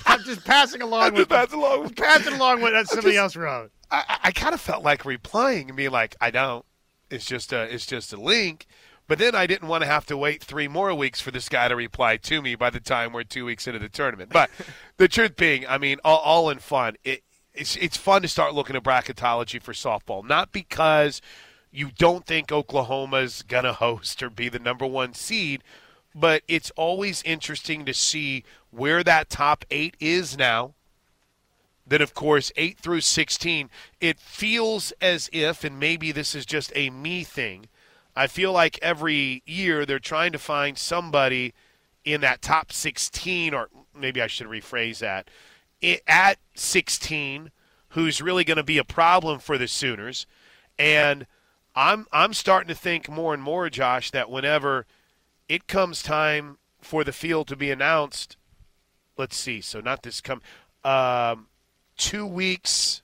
I'm 0.05 0.25
just 0.25 0.45
passing 0.45 0.83
along 0.83 1.15
with 1.15 1.29
That's 1.29 1.53
along 1.53 1.85
with 1.85 1.95
passing 1.95 2.35
along 2.35 2.63
what 2.63 2.89
somebody 2.89 3.17
else 3.17 3.37
wrote. 3.37 3.71
I, 3.93 4.03
I- 4.09 4.19
I 4.25 4.33
kind 4.33 4.55
of 4.55 4.61
felt 4.61 4.83
like 4.83 5.05
replying 5.05 5.69
and 5.69 5.77
being 5.77 5.93
like, 5.93 6.17
I 6.21 6.33
don't. 6.33 6.65
It's 7.11 7.27
just 7.27 7.53
a, 7.53 7.63
it's 7.73 7.87
just 7.87 8.13
a 8.13 8.17
link. 8.17 8.67
But 9.13 9.19
then 9.19 9.35
I 9.35 9.47
didn't 9.47 9.69
want 9.69 9.83
to 9.83 9.87
have 9.87 10.07
to 10.07 10.17
wait 10.17 10.43
three 10.43 10.69
more 10.69 10.95
weeks 10.95 11.21
for 11.21 11.31
this 11.31 11.51
guy 11.51 11.69
to 11.69 11.77
reply 11.77 12.17
to 12.17 12.41
me 12.41 12.55
by 12.55 12.71
the 12.71 12.81
time 12.81 13.13
we're 13.13 13.25
two 13.25 13.45
weeks 13.45 13.67
into 13.67 13.79
the 13.79 13.91
tournament. 13.91 14.31
But 14.33 14.49
the 14.97 15.07
truth 15.07 15.37
being, 15.37 15.67
I 15.67 15.77
mean, 15.77 15.99
all, 16.03 16.17
all 16.21 16.49
in 16.49 16.61
fun. 16.61 16.97
It, 17.05 17.23
it's 17.53 17.77
it's 17.77 17.99
fun 17.99 18.23
to 18.23 18.29
start 18.29 18.55
looking 18.55 18.75
at 18.75 18.83
bracketology 18.83 19.61
for 19.61 19.75
softball, 19.75 20.27
not 20.27 20.51
because 20.51 21.21
you 21.71 21.91
don't 21.99 22.25
think 22.25 22.51
Oklahoma's 22.51 23.43
gonna 23.43 23.73
host 23.85 24.23
or 24.23 24.31
be 24.31 24.49
the 24.49 24.59
number 24.59 24.87
one 24.87 25.13
seed, 25.13 25.63
but 26.15 26.43
it's 26.49 26.71
always 26.71 27.23
interesting 27.25 27.85
to 27.85 27.93
see 27.93 28.45
where 28.71 29.05
that 29.05 29.29
top 29.29 29.67
eight 29.71 29.95
is 30.01 30.39
now 30.39 30.73
then 31.87 32.01
of 32.01 32.15
course 32.15 32.51
8 32.57 32.79
through 32.79 33.03
16 33.03 33.69
it 34.01 34.19
feels 34.19 34.93
as 35.03 35.29
if 35.33 35.65
and 35.65 35.79
maybe 35.79 36.13
this 36.13 36.35
is 36.35 36.47
just 36.47 36.73
a 36.75 36.89
me 36.89 37.25
thing 37.25 37.67
i 38.15 38.27
feel 38.27 38.53
like 38.53 38.79
every 38.83 39.43
year 39.47 39.85
they're 39.85 39.99
trying 39.99 40.33
to 40.33 40.39
find 40.39 40.79
somebody 40.79 41.53
in 42.05 42.21
that 42.21 42.43
top 42.43 42.73
16 42.73 43.55
or 43.55 43.69
maybe 43.99 44.21
i 44.21 44.27
should 44.27 44.47
rephrase 44.47 44.99
that 44.99 45.29
at 46.07 46.39
16 46.55 47.51
who's 47.91 48.23
really 48.23 48.45
going 48.45 48.57
to 48.57 48.63
be 48.63 48.79
a 48.79 48.85
problem 48.85 49.39
for 49.39 49.59
the 49.59 49.69
sooners. 49.69 50.27
And 50.79 51.27
i'm 51.75 52.07
i'm 52.13 52.35
starting 52.35 52.69
to 52.69 52.75
think 52.75 53.09
more 53.09 53.33
and 53.33 53.43
more 53.43 53.71
josh 53.71 54.11
that 54.11 54.31
whenever 54.31 54.87
it 55.49 55.67
comes 55.67 56.03
time 56.03 56.59
for 56.81 57.03
the 57.03 57.13
field 57.13 57.49
to 57.49 57.57
be 57.57 57.71
announced 57.71 58.37
let's 59.17 59.37
see 59.37 59.61
so 59.61 59.81
not 59.81 60.03
this 60.03 60.21
come 60.21 60.43
um, 60.85 61.47
two 61.97 62.27
weeks 62.27 63.03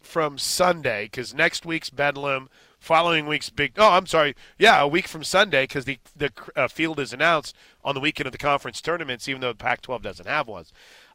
from 0.00 0.38
Sunday 0.38 1.04
because 1.04 1.34
next 1.34 1.64
week's 1.66 1.90
Bedlam, 1.90 2.48
following 2.80 3.26
week's 3.26 3.50
Big. 3.50 3.74
Oh, 3.76 3.90
I'm 3.90 4.06
sorry. 4.06 4.34
Yeah, 4.58 4.80
a 4.80 4.88
week 4.88 5.06
from 5.06 5.22
Sunday 5.22 5.64
because 5.64 5.84
the 5.84 5.98
the 6.16 6.32
uh, 6.56 6.66
field 6.66 6.98
is 6.98 7.12
announced 7.12 7.54
on 7.84 7.94
the 7.94 8.00
weekend 8.00 8.26
of 8.26 8.32
the 8.32 8.38
conference 8.38 8.80
tournaments, 8.80 9.28
even 9.28 9.40
though 9.40 9.52
the 9.52 9.54
Pac-12 9.54 10.02
doesn't 10.02 10.26
have 10.26 10.48
one. 10.48 10.64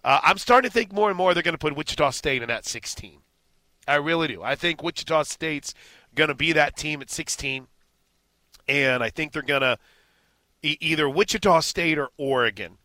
Uh, 0.04 0.20
I'm 0.24 0.38
starting 0.38 0.70
to 0.70 0.74
think 0.74 0.94
more 0.94 1.10
and 1.10 1.18
more 1.18 1.34
they're 1.34 1.44
going 1.44 1.54
to 1.54 1.60
put 1.60 1.76
Wichita 1.76 2.12
State 2.12 2.42
in 2.42 2.48
that 2.48 2.66
16. 2.66 3.20
I 3.88 3.96
really 3.96 4.28
do. 4.28 4.42
I 4.42 4.56
think 4.56 4.82
Wichita 4.82 5.24
State's 5.24 5.74
going 6.14 6.30
to 6.30 6.36
be 6.36 6.54
that 6.54 6.78
team 6.78 7.02
at 7.02 7.10
16, 7.10 7.68
and 8.68 9.04
I 9.04 9.10
think 9.10 9.32
they're 9.32 9.42
going 9.42 9.62
to 9.62 9.78
e- 10.62 10.78
either 10.80 11.10
Wichita 11.10 11.60
State 11.60 11.98
or 11.98 12.10
Oregon 12.18 12.78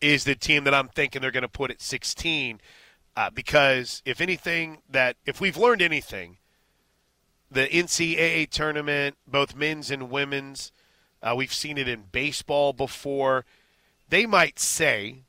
is 0.00 0.24
the 0.24 0.34
team 0.34 0.64
that 0.64 0.74
I'm 0.74 0.88
thinking 0.88 1.22
they're 1.22 1.30
going 1.30 1.42
to 1.42 1.48
put 1.48 1.70
at 1.70 1.80
16 1.80 2.60
uh, 3.16 3.30
because 3.30 4.02
if 4.04 4.20
anything 4.20 4.82
that 4.90 5.16
if 5.24 5.40
we've 5.40 5.56
learned 5.56 5.80
anything, 5.80 6.36
the 7.50 7.66
NCAA 7.68 8.50
tournament, 8.50 9.16
both 9.26 9.54
men's 9.54 9.90
and 9.90 10.10
women's, 10.10 10.72
uh, 11.22 11.34
we've 11.36 11.52
seen 11.52 11.78
it 11.78 11.88
in 11.88 12.04
baseball 12.12 12.72
before. 12.72 13.44
They 14.08 14.26
might 14.26 14.58
say, 14.58 15.22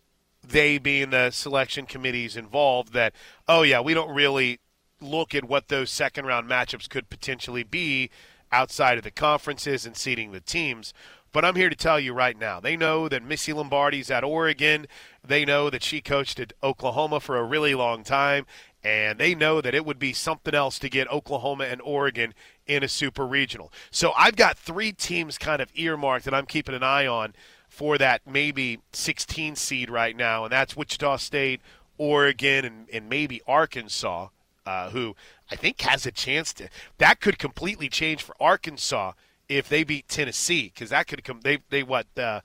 they 0.48 0.78
being 0.78 1.10
the 1.10 1.32
selection 1.32 1.86
committees 1.86 2.38
involved, 2.38 2.94
that 2.94 3.14
oh 3.48 3.64
yeah, 3.64 3.82
we 3.82 3.94
don't 3.94 4.14
really 4.14 4.60
look 5.02 5.36
at 5.36 5.46
what 5.46 5.68
those 5.68 5.92
second 5.92 6.26
round 6.26 6.50
matchups 6.50 6.90
could 6.90 7.10
potentially 7.10 7.64
be 7.64 8.10
outside 8.52 8.98
of 8.98 9.04
the 9.04 9.12
conferences 9.12 9.86
and 9.86 9.96
seeding 9.96 10.32
the 10.32 10.40
teams. 10.40 10.94
But 11.34 11.44
I'm 11.44 11.56
here 11.56 11.70
to 11.70 11.76
tell 11.76 12.00
you 12.00 12.14
right 12.14 12.38
now. 12.38 12.60
They 12.60 12.78
know 12.78 13.10
that 13.10 13.24
Missy 13.24 13.54
Lombardi's 13.54 14.10
at 14.10 14.24
Oregon. 14.24 14.88
They 15.24 15.46
know 15.46 15.70
that 15.70 15.84
she 15.84 16.02
coached 16.02 16.40
at 16.40 16.54
Oklahoma 16.64 17.20
for 17.20 17.38
a 17.38 17.44
really 17.44 17.76
long 17.76 18.04
time. 18.04 18.46
And 18.84 19.20
they 19.20 19.36
know 19.36 19.60
that 19.60 19.76
it 19.76 19.86
would 19.86 20.00
be 20.00 20.14
something 20.14 20.54
else 20.54 20.80
to 20.80 20.90
get 20.90 21.12
Oklahoma 21.12 21.66
and 21.66 21.82
Oregon 21.82 22.34
in 22.68 22.84
a 22.84 22.88
super 22.88 23.26
regional. 23.26 23.72
So 23.92 24.14
I've 24.18 24.36
got 24.36 24.58
three 24.58 24.92
teams 24.92 25.38
kind 25.38 25.62
of 25.62 25.70
earmarked 25.74 26.26
that 26.26 26.34
I'm 26.34 26.46
keeping 26.46 26.76
an 26.76 26.84
eye 26.84 27.08
on 27.08 27.34
for 27.70 27.98
that 27.98 28.22
maybe 28.26 28.80
16 28.94 29.56
seed 29.56 29.90
right 29.90 30.16
now, 30.16 30.44
and 30.44 30.52
that's 30.52 30.76
Wichita 30.76 31.18
State, 31.18 31.62
Oregon, 31.98 32.66
and, 32.66 32.90
and 32.92 33.10
maybe 33.10 33.42
Arkansas, 33.48 34.30
uh, 34.66 34.90
who 34.90 35.16
I 35.52 35.56
think 35.56 35.82
has 35.82 36.06
a 36.06 36.12
chance 36.12 36.54
to. 36.54 36.70
That 36.98 37.20
could 37.20 37.38
completely 37.38 37.90
change 37.90 38.24
for 38.24 38.36
Arkansas 38.40 39.14
if 39.50 39.70
they 39.70 39.84
beat 39.84 40.08
Tennessee, 40.08 40.72
because 40.74 40.90
that 40.90 41.08
could 41.08 41.24
come. 41.24 41.42
They 41.42 41.60
they 41.70 41.84
what? 41.84 42.08
Uh, 42.18 42.42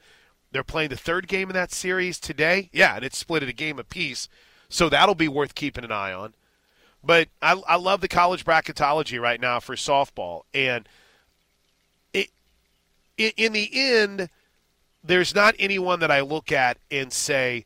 they're 0.53 0.63
playing 0.63 0.91
the 0.91 0.97
third 0.97 1.29
game 1.29 1.49
in 1.49 1.55
that 1.55 1.73
series 1.73 2.21
today. 2.21 2.69
Yeah, 2.73 2.97
and 2.97 3.05
it's 3.05 3.19
split 3.19 3.43
at 3.43 3.49
a 3.49 3.55
game 3.55 3.79
apiece, 3.79 4.29
so 4.73 4.89
that'll 4.89 5.15
be 5.15 5.29
worth 5.29 5.55
keeping 5.55 5.85
an 5.85 5.93
eye 5.93 6.13
on. 6.13 6.35
But 7.05 7.29
I, 7.41 7.61
I 7.69 7.77
love 7.77 8.01
the 8.01 8.09
college 8.09 8.45
bracketology 8.45 9.21
right 9.21 9.41
now 9.41 9.61
for 9.61 9.75
softball, 9.75 10.43
and 10.55 10.89
it, 12.13 12.31
in 13.37 13.53
the 13.53 13.69
end, 13.73 14.31
there's 15.05 15.35
not 15.35 15.55
anyone 15.59 16.01
that 16.01 16.11
I 16.11 16.21
look 16.21 16.53
at 16.53 16.79
and 16.91 17.13
say, 17.13 17.65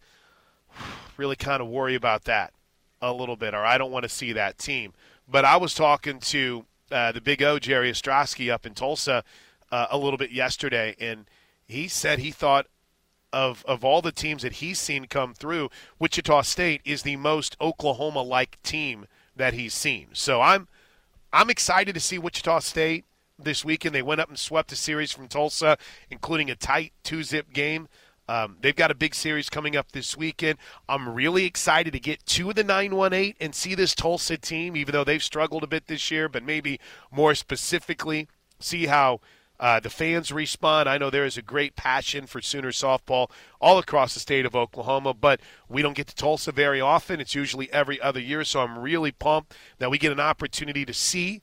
really 1.17 1.37
kind 1.37 1.63
of 1.63 1.69
worry 1.69 1.95
about 1.95 2.25
that 2.25 2.53
a 3.01 3.13
little 3.13 3.37
bit, 3.37 3.55
or 3.55 3.65
I 3.65 3.79
don't 3.79 3.93
want 3.93 4.03
to 4.03 4.09
see 4.09 4.33
that 4.33 4.59
team. 4.59 4.93
But 5.29 5.45
I 5.45 5.57
was 5.57 5.75
talking 5.75 6.19
to 6.21 6.65
uh, 6.91 7.13
the 7.13 7.21
big 7.21 7.43
O, 7.43 7.59
Jerry 7.59 7.91
Ostrowski, 7.91 8.51
up 8.51 8.67
in 8.67 8.75
Tulsa 8.75 9.23
uh, 9.71 9.87
a 9.91 9.99
little 9.99 10.19
bit 10.19 10.31
yesterday, 10.31 10.97
and 10.99 11.27
he 11.67 11.89
said 11.89 12.19
he 12.19 12.31
thought 12.31 12.67
of 13.37 13.63
of 13.67 13.85
all 13.85 14.01
the 14.01 14.13
teams 14.13 14.43
that 14.43 14.55
he's 14.55 14.79
seen 14.79 15.05
come 15.07 15.35
through, 15.35 15.69
Wichita 15.99 16.41
State 16.41 16.81
is 16.87 17.03
the 17.03 17.17
most 17.17 17.55
Oklahoma-like 17.61 18.61
team 18.63 19.07
that 19.37 19.53
he's 19.53 19.75
seen. 19.75 20.09
So 20.15 20.41
I'm 20.41 20.69
I'm 21.35 21.51
excited 21.51 21.93
to 21.95 22.01
see 22.01 22.19
Wichita 22.19 22.61
State 22.61 23.05
this 23.39 23.63
weekend. 23.63 23.95
They 23.95 24.01
went 24.01 24.23
up 24.23 24.31
and 24.31 24.39
swept 24.39 24.73
a 24.73 24.77
series 24.77 25.13
from 25.13 25.29
Tulsa, 25.29 25.77
including 26.11 26.51
a 26.51 26.57
tight 26.57 26.95
two-zip 27.05 27.53
game. 27.53 27.89
Um, 28.27 28.57
they've 28.63 28.75
got 28.75 28.91
a 28.91 28.95
big 28.95 29.15
series 29.15 29.51
coming 29.51 29.77
up 29.77 29.93
this 29.93 30.17
weekend. 30.17 30.59
I'm 30.89 31.11
really 31.11 31.45
excited 31.45 31.93
to 31.93 32.01
get 32.01 32.25
to 32.27 32.55
the 32.55 32.65
918 32.65 33.35
and 33.39 33.55
see 33.55 33.75
this 33.75 33.95
Tulsa 33.95 34.39
team, 34.39 34.77
even 34.77 34.93
though 34.93 35.05
they've 35.05 35.23
struggled 35.23 35.63
a 35.63 35.69
bit 35.69 35.89
this 35.89 36.11
year, 36.11 36.29
but 36.31 36.43
maybe 36.43 36.81
more 37.13 37.35
specifically, 37.35 38.29
see 38.59 38.87
how 38.87 39.21
uh, 39.59 39.81
the 39.81 39.91
fans 39.91 40.31
respond. 40.33 40.89
I 40.89 40.99
know 40.99 41.11
there 41.11 41.25
is 41.25 41.37
a 41.37 41.43
great 41.43 41.77
passion 41.77 42.27
for 42.27 42.41
Sooner 42.41 42.71
softball 42.71 43.31
all 43.61 43.79
across 43.79 44.15
the 44.15 44.21
state 44.21 44.45
of 44.45 44.55
Oklahoma, 44.55 45.15
but 45.15 45.41
we 45.69 45.83
don't 45.83 45.97
get 45.97 46.07
to 46.09 46.15
Tulsa 46.15 46.53
very 46.53 46.81
often. 46.81 47.21
It's 47.21 47.35
usually 47.35 47.73
every 47.73 48.01
other 48.01 48.21
year, 48.21 48.45
so 48.45 48.61
I'm 48.61 48.79
really 48.79 49.13
pumped 49.13 49.55
that 49.79 49.91
we 49.91 49.99
get 49.99 50.13
an 50.13 50.21
opportunity 50.21 50.85
to 50.85 50.95
see 50.95 51.43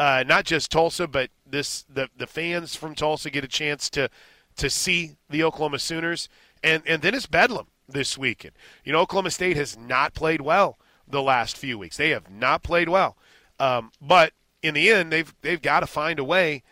uh, 0.00 0.24
not 0.26 0.46
just 0.46 0.70
Tulsa, 0.70 1.06
but 1.06 1.28
this 1.46 1.82
the 1.82 2.08
the 2.16 2.26
fans 2.26 2.74
from 2.74 2.94
Tulsa 2.94 3.28
get 3.28 3.44
a 3.44 3.48
chance 3.48 3.90
to 3.90 4.08
to 4.56 4.70
see 4.70 5.16
the 5.28 5.44
Oklahoma 5.44 5.78
Sooners, 5.78 6.28
and 6.64 6.82
and 6.86 7.02
then 7.02 7.14
it's 7.14 7.26
Bedlam 7.26 7.66
this 7.86 8.16
weekend. 8.16 8.54
You 8.82 8.92
know, 8.92 9.00
Oklahoma 9.00 9.30
State 9.30 9.58
has 9.58 9.76
not 9.76 10.14
played 10.14 10.40
well 10.40 10.78
the 11.06 11.22
last 11.22 11.58
few 11.58 11.78
weeks. 11.78 11.98
They 11.98 12.10
have 12.10 12.30
not 12.30 12.62
played 12.62 12.88
well, 12.88 13.18
um, 13.58 13.92
but 14.00 14.32
in 14.62 14.72
the 14.72 14.90
end, 14.90 15.12
they've 15.12 15.34
they've 15.42 15.60
got 15.60 15.80
to 15.80 15.86
find 15.86 16.18
a 16.18 16.24
way 16.24 16.62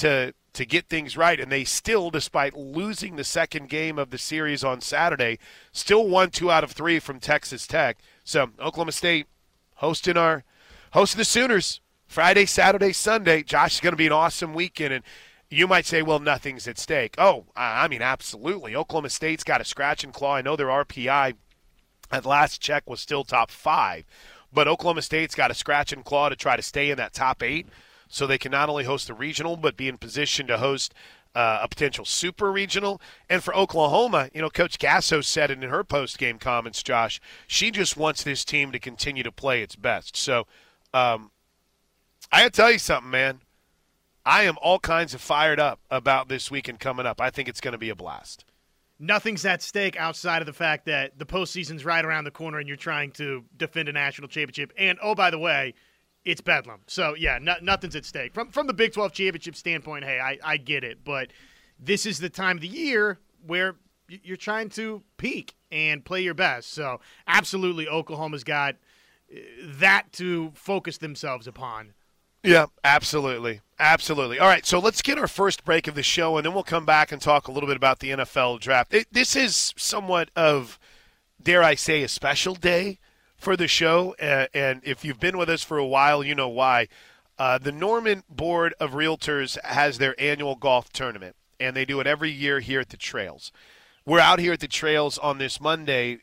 to 0.00 0.34
to 0.52 0.66
get 0.66 0.88
things 0.88 1.16
right, 1.16 1.38
and 1.38 1.52
they 1.52 1.62
still, 1.62 2.10
despite 2.10 2.56
losing 2.56 3.14
the 3.14 3.22
second 3.22 3.68
game 3.68 3.98
of 3.98 4.10
the 4.10 4.18
series 4.18 4.64
on 4.64 4.80
Saturday, 4.80 5.38
still 5.70 6.08
won 6.08 6.30
two 6.30 6.50
out 6.50 6.64
of 6.64 6.72
three 6.72 6.98
from 6.98 7.20
Texas 7.20 7.68
Tech. 7.68 7.98
So 8.24 8.50
Oklahoma 8.58 8.92
State 8.92 9.26
hosting 9.76 10.16
our 10.16 10.42
hosting 10.92 11.18
the 11.18 11.24
Sooners 11.24 11.80
Friday, 12.06 12.46
Saturday, 12.46 12.92
Sunday. 12.92 13.44
Josh 13.44 13.74
is 13.74 13.80
going 13.80 13.92
to 13.92 13.96
be 13.96 14.06
an 14.06 14.12
awesome 14.12 14.52
weekend, 14.52 14.92
and 14.92 15.04
you 15.50 15.68
might 15.68 15.86
say, 15.86 16.02
well, 16.02 16.18
nothing's 16.18 16.66
at 16.66 16.78
stake. 16.78 17.14
Oh, 17.16 17.46
I 17.54 17.86
mean, 17.86 18.02
absolutely. 18.02 18.74
Oklahoma 18.74 19.10
State's 19.10 19.44
got 19.44 19.60
a 19.60 19.64
scratch 19.64 20.02
and 20.02 20.12
claw. 20.12 20.34
I 20.34 20.42
know 20.42 20.56
their 20.56 20.66
RPI 20.66 21.34
at 22.10 22.26
last 22.26 22.60
check 22.60 22.90
was 22.90 23.00
still 23.00 23.22
top 23.22 23.50
five, 23.52 24.04
but 24.52 24.66
Oklahoma 24.66 25.02
State's 25.02 25.36
got 25.36 25.52
a 25.52 25.54
scratch 25.54 25.92
and 25.92 26.04
claw 26.04 26.28
to 26.28 26.36
try 26.36 26.56
to 26.56 26.62
stay 26.62 26.90
in 26.90 26.96
that 26.96 27.12
top 27.12 27.42
eight 27.42 27.68
so 28.10 28.26
they 28.26 28.36
can 28.36 28.52
not 28.52 28.68
only 28.68 28.84
host 28.84 29.06
the 29.06 29.14
regional, 29.14 29.56
but 29.56 29.76
be 29.76 29.88
in 29.88 29.96
position 29.96 30.46
to 30.48 30.58
host 30.58 30.92
uh, 31.34 31.60
a 31.62 31.68
potential 31.68 32.04
super 32.04 32.50
regional. 32.50 33.00
And 33.28 33.42
for 33.42 33.54
Oklahoma, 33.54 34.28
you 34.34 34.42
know, 34.42 34.50
Coach 34.50 34.78
Gasso 34.78 35.24
said 35.24 35.50
it 35.50 35.62
in 35.62 35.70
her 35.70 35.84
post 35.84 36.18
game 36.18 36.38
comments, 36.38 36.82
Josh, 36.82 37.20
she 37.46 37.70
just 37.70 37.96
wants 37.96 38.22
this 38.22 38.44
team 38.44 38.72
to 38.72 38.78
continue 38.78 39.22
to 39.22 39.32
play 39.32 39.62
its 39.62 39.76
best. 39.76 40.16
So 40.16 40.46
um, 40.92 41.30
I 42.32 42.42
got 42.42 42.52
to 42.52 42.56
tell 42.60 42.72
you 42.72 42.78
something, 42.78 43.10
man. 43.10 43.40
I 44.26 44.42
am 44.42 44.58
all 44.60 44.78
kinds 44.78 45.14
of 45.14 45.20
fired 45.20 45.58
up 45.58 45.80
about 45.90 46.28
this 46.28 46.50
weekend 46.50 46.78
coming 46.78 47.06
up. 47.06 47.20
I 47.20 47.30
think 47.30 47.48
it's 47.48 47.60
going 47.60 47.72
to 47.72 47.78
be 47.78 47.88
a 47.88 47.94
blast. 47.94 48.44
Nothing's 48.98 49.46
at 49.46 49.62
stake 49.62 49.96
outside 49.96 50.42
of 50.42 50.46
the 50.46 50.52
fact 50.52 50.84
that 50.84 51.18
the 51.18 51.24
postseason's 51.24 51.86
right 51.86 52.04
around 52.04 52.24
the 52.24 52.30
corner 52.30 52.58
and 52.58 52.68
you're 52.68 52.76
trying 52.76 53.12
to 53.12 53.44
defend 53.56 53.88
a 53.88 53.92
national 53.92 54.28
championship. 54.28 54.74
And 54.76 54.98
oh, 55.02 55.14
by 55.14 55.30
the 55.30 55.38
way, 55.38 55.74
it's 56.24 56.40
bedlam. 56.40 56.80
So 56.86 57.14
yeah, 57.14 57.38
no, 57.40 57.54
nothing's 57.62 57.96
at 57.96 58.04
stake 58.04 58.34
from 58.34 58.50
from 58.50 58.66
the 58.66 58.72
Big 58.72 58.92
12 58.92 59.12
championship 59.12 59.56
standpoint. 59.56 60.04
Hey, 60.04 60.20
I, 60.20 60.38
I 60.44 60.56
get 60.56 60.84
it, 60.84 61.04
but 61.04 61.32
this 61.78 62.06
is 62.06 62.18
the 62.18 62.30
time 62.30 62.58
of 62.58 62.62
the 62.62 62.68
year 62.68 63.18
where 63.46 63.76
you're 64.08 64.36
trying 64.36 64.68
to 64.70 65.02
peak 65.16 65.54
and 65.70 66.04
play 66.04 66.20
your 66.20 66.34
best. 66.34 66.72
So 66.72 67.00
absolutely, 67.26 67.88
Oklahoma's 67.88 68.44
got 68.44 68.76
uh, 69.32 69.38
that 69.64 70.12
to 70.12 70.52
focus 70.54 70.98
themselves 70.98 71.46
upon 71.46 71.94
yeah, 72.42 72.66
absolutely. 72.84 73.60
Absolutely. 73.78 74.38
All 74.38 74.48
right, 74.48 74.64
so 74.64 74.78
let's 74.78 75.02
get 75.02 75.18
our 75.18 75.28
first 75.28 75.64
break 75.64 75.86
of 75.86 75.94
the 75.94 76.02
show, 76.02 76.36
and 76.36 76.44
then 76.44 76.54
we'll 76.54 76.62
come 76.62 76.86
back 76.86 77.12
and 77.12 77.20
talk 77.20 77.48
a 77.48 77.52
little 77.52 77.66
bit 77.66 77.76
about 77.76 78.00
the 78.00 78.10
NFL 78.10 78.60
draft. 78.60 78.94
It, 78.94 79.06
this 79.12 79.36
is 79.36 79.74
somewhat 79.76 80.30
of, 80.36 80.78
dare 81.42 81.62
I 81.62 81.74
say, 81.74 82.02
a 82.02 82.08
special 82.08 82.54
day 82.54 82.98
for 83.40 83.56
the 83.56 83.66
show. 83.66 84.14
And 84.20 84.80
if 84.84 85.04
you've 85.04 85.18
been 85.18 85.38
with 85.38 85.48
us 85.48 85.64
for 85.64 85.78
a 85.78 85.86
while, 85.86 86.22
you 86.22 86.34
know 86.34 86.48
why. 86.48 86.86
Uh, 87.38 87.58
the 87.58 87.72
Norman 87.72 88.22
Board 88.28 88.74
of 88.78 88.92
Realtors 88.92 89.60
has 89.64 89.98
their 89.98 90.14
annual 90.20 90.54
golf 90.54 90.92
tournament, 90.92 91.34
and 91.58 91.74
they 91.74 91.86
do 91.86 91.98
it 91.98 92.06
every 92.06 92.30
year 92.30 92.60
here 92.60 92.80
at 92.80 92.90
the 92.90 92.98
Trails. 92.98 93.50
We're 94.04 94.20
out 94.20 94.38
here 94.38 94.52
at 94.52 94.60
the 94.60 94.68
Trails 94.68 95.16
on 95.16 95.38
this 95.38 95.60
Monday 95.60 96.18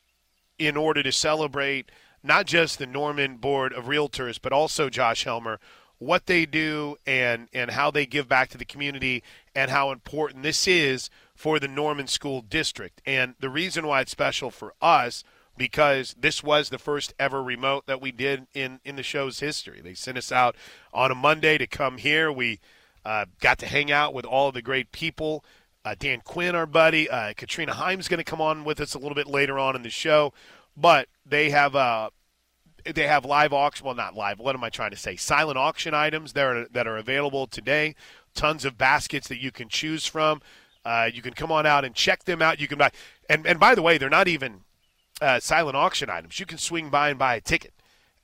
in 0.59 0.77
order 0.77 1.01
to 1.01 1.11
celebrate 1.11 1.91
not 2.23 2.45
just 2.45 2.77
the 2.77 2.85
Norman 2.85 3.37
Board 3.37 3.73
of 3.73 3.85
Realtors, 3.85 4.39
but 4.41 4.53
also 4.53 4.89
Josh 4.89 5.23
Helmer 5.23 5.59
what 5.99 6.27
they 6.27 6.45
do 6.45 6.95
and 7.05 7.47
and 7.53 7.71
how 7.71 7.89
they 7.89 8.05
give 8.05 8.27
back 8.27 8.49
to 8.49 8.57
the 8.57 8.65
community 8.65 9.23
and 9.55 9.71
how 9.71 9.91
important 9.91 10.43
this 10.43 10.67
is 10.67 11.09
for 11.35 11.59
the 11.59 11.67
Norman 11.67 12.07
School 12.07 12.41
District. 12.41 13.01
And 13.05 13.35
the 13.39 13.49
reason 13.49 13.87
why 13.87 14.01
it's 14.01 14.11
special 14.11 14.51
for 14.51 14.73
us 14.81 15.23
because 15.57 16.15
this 16.19 16.43
was 16.43 16.69
the 16.69 16.77
first 16.77 17.13
ever 17.19 17.41
remote 17.41 17.85
that 17.87 18.01
we 18.01 18.11
did 18.11 18.47
in 18.53 18.79
in 18.85 18.95
the 18.95 19.03
show's 19.03 19.39
history. 19.39 19.81
They 19.81 19.93
sent 19.93 20.17
us 20.17 20.31
out 20.31 20.55
on 20.93 21.11
a 21.11 21.15
Monday 21.15 21.57
to 21.57 21.67
come 21.67 21.97
here. 21.97 22.31
We 22.31 22.59
uh, 23.05 23.25
got 23.39 23.57
to 23.59 23.65
hang 23.65 23.91
out 23.91 24.13
with 24.13 24.25
all 24.25 24.49
of 24.49 24.53
the 24.53 24.61
great 24.61 24.91
people. 24.91 25.43
Uh, 25.85 25.95
Dan 25.97 26.21
Quinn, 26.21 26.55
our 26.55 26.65
buddy, 26.65 27.09
uh, 27.09 27.33
Katrina 27.35 27.73
Heim's 27.73 28.07
going 28.07 28.17
to 28.17 28.23
come 28.23 28.41
on 28.41 28.65
with 28.65 28.81
us 28.81 28.93
a 28.93 28.99
little 28.99 29.15
bit 29.15 29.27
later 29.27 29.57
on 29.57 29.75
in 29.75 29.83
the 29.83 29.89
show, 29.89 30.33
but 30.75 31.07
they 31.25 31.49
have 31.49 31.75
a 31.75 32.09
they 32.85 33.07
have 33.07 33.25
live 33.25 33.53
auction. 33.53 33.85
Well, 33.85 33.95
not 33.95 34.15
live. 34.15 34.39
What 34.39 34.55
am 34.55 34.63
I 34.63 34.69
trying 34.69 34.91
to 34.91 34.97
say? 34.97 35.15
Silent 35.15 35.57
auction 35.57 35.93
items 35.93 36.33
that 36.33 36.45
are 36.45 36.67
that 36.69 36.87
are 36.87 36.97
available 36.97 37.47
today. 37.47 37.95
Tons 38.35 38.65
of 38.65 38.77
baskets 38.77 39.27
that 39.29 39.41
you 39.41 39.51
can 39.51 39.69
choose 39.69 40.05
from. 40.05 40.41
Uh, 40.85 41.09
you 41.13 41.21
can 41.21 41.33
come 41.33 41.51
on 41.51 41.65
out 41.65 41.83
and 41.83 41.95
check 41.95 42.23
them 42.25 42.41
out. 42.41 42.59
You 42.59 42.67
can 42.67 42.77
buy, 42.77 42.91
and 43.29 43.45
and 43.47 43.59
by 43.59 43.75
the 43.75 43.81
way, 43.81 43.97
they're 43.97 44.09
not 44.09 44.27
even 44.27 44.61
uh, 45.21 45.39
silent 45.39 45.75
auction 45.75 46.09
items. 46.09 46.39
You 46.39 46.45
can 46.45 46.57
swing 46.57 46.89
by 46.89 47.09
and 47.09 47.19
buy 47.19 47.35
a 47.35 47.41
ticket 47.41 47.73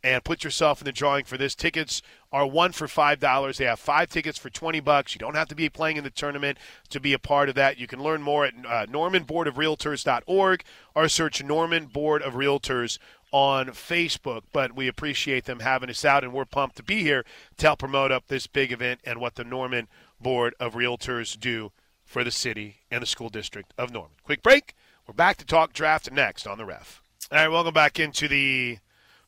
and 0.03 0.23
put 0.23 0.43
yourself 0.43 0.81
in 0.81 0.85
the 0.85 0.91
drawing 0.91 1.23
for 1.23 1.37
this. 1.37 1.55
Tickets 1.55 2.01
are 2.31 2.45
one 2.45 2.73
for 2.73 2.87
five 2.87 3.19
dollars. 3.19 3.57
They 3.57 3.65
have 3.65 3.79
five 3.79 4.09
tickets 4.09 4.37
for 4.37 4.49
twenty 4.49 4.79
bucks. 4.79 5.15
You 5.15 5.19
don't 5.19 5.35
have 5.35 5.47
to 5.47 5.55
be 5.55 5.69
playing 5.69 5.97
in 5.97 6.03
the 6.03 6.09
tournament 6.09 6.57
to 6.89 6.99
be 6.99 7.13
a 7.13 7.19
part 7.19 7.49
of 7.49 7.55
that. 7.55 7.77
You 7.77 7.87
can 7.87 8.03
learn 8.03 8.21
more 8.21 8.45
at 8.45 8.53
uh, 8.65 8.85
NormanBoardOfRealtors.org 8.87 10.63
or 10.93 11.07
search 11.07 11.43
Norman 11.43 11.85
Board 11.85 12.21
of 12.21 12.33
Realtors 12.33 12.97
on 13.31 13.67
Facebook. 13.67 14.41
But 14.51 14.75
we 14.75 14.87
appreciate 14.87 15.45
them 15.45 15.61
having 15.61 15.89
us 15.89 16.03
out, 16.03 16.23
and 16.23 16.33
we're 16.33 16.45
pumped 16.45 16.75
to 16.77 16.83
be 16.83 17.01
here 17.01 17.23
to 17.57 17.67
help 17.67 17.79
promote 17.79 18.11
up 18.11 18.27
this 18.27 18.47
big 18.47 18.71
event 18.71 18.99
and 19.05 19.19
what 19.19 19.35
the 19.35 19.43
Norman 19.43 19.87
Board 20.19 20.53
of 20.59 20.73
Realtors 20.73 21.39
do 21.39 21.71
for 22.05 22.23
the 22.23 22.31
city 22.31 22.77
and 22.91 23.01
the 23.01 23.07
school 23.07 23.29
district 23.29 23.73
of 23.77 23.91
Norman. 23.91 24.17
Quick 24.23 24.43
break. 24.43 24.75
We're 25.05 25.13
back 25.13 25.35
to 25.37 25.45
talk 25.45 25.73
draft 25.73 26.09
next 26.13 26.47
on 26.47 26.57
the 26.57 26.63
ref. 26.63 27.03
All 27.29 27.37
right, 27.37 27.49
welcome 27.49 27.73
back 27.73 27.99
into 27.99 28.29
the 28.29 28.77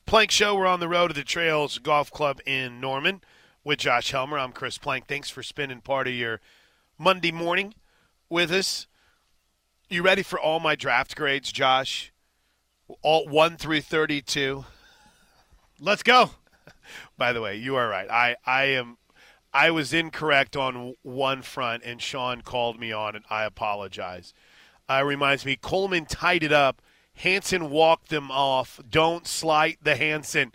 Plank 0.05 0.31
Show. 0.31 0.55
We're 0.55 0.67
on 0.67 0.79
the 0.79 0.87
road 0.87 1.09
to 1.09 1.13
the 1.13 1.25
Trails 1.25 1.79
Golf 1.79 2.09
Club 2.09 2.39
in 2.45 2.79
Norman 2.79 3.19
with 3.61 3.79
Josh 3.79 4.11
Helmer. 4.11 4.39
I'm 4.39 4.53
Chris 4.53 4.77
Plank. 4.77 5.07
Thanks 5.07 5.29
for 5.29 5.43
spending 5.43 5.81
part 5.81 6.07
of 6.07 6.13
your 6.13 6.39
Monday 6.97 7.33
morning 7.33 7.73
with 8.29 8.53
us. 8.53 8.87
You 9.89 10.01
ready 10.01 10.23
for 10.23 10.39
all 10.39 10.61
my 10.61 10.75
draft 10.75 11.13
grades, 11.13 11.51
Josh? 11.51 12.13
All 13.01 13.27
1 13.27 13.57
through 13.57 13.81
32. 13.81 14.63
Let's 15.81 16.03
go. 16.03 16.31
By 17.17 17.33
the 17.33 17.41
way, 17.41 17.57
you 17.57 17.75
are 17.75 17.89
right. 17.89 18.09
I, 18.09 18.37
I 18.45 18.63
am 18.63 18.97
I 19.53 19.71
was 19.71 19.93
incorrect 19.93 20.55
on 20.55 20.95
one 21.01 21.41
front, 21.41 21.83
and 21.83 22.01
Sean 22.01 22.41
called 22.41 22.79
me 22.79 22.93
on 22.93 23.15
it. 23.15 23.23
I 23.29 23.43
apologize. 23.43 24.33
Uh, 24.89 25.03
reminds 25.03 25.45
me, 25.45 25.55
Coleman 25.55 26.05
tied 26.05 26.43
it 26.43 26.51
up. 26.51 26.81
Hansen 27.15 27.69
walked 27.69 28.09
them 28.09 28.29
off. 28.29 28.79
Don't 28.89 29.25
slight 29.25 29.79
the 29.81 29.95
Hansen. 29.95 30.53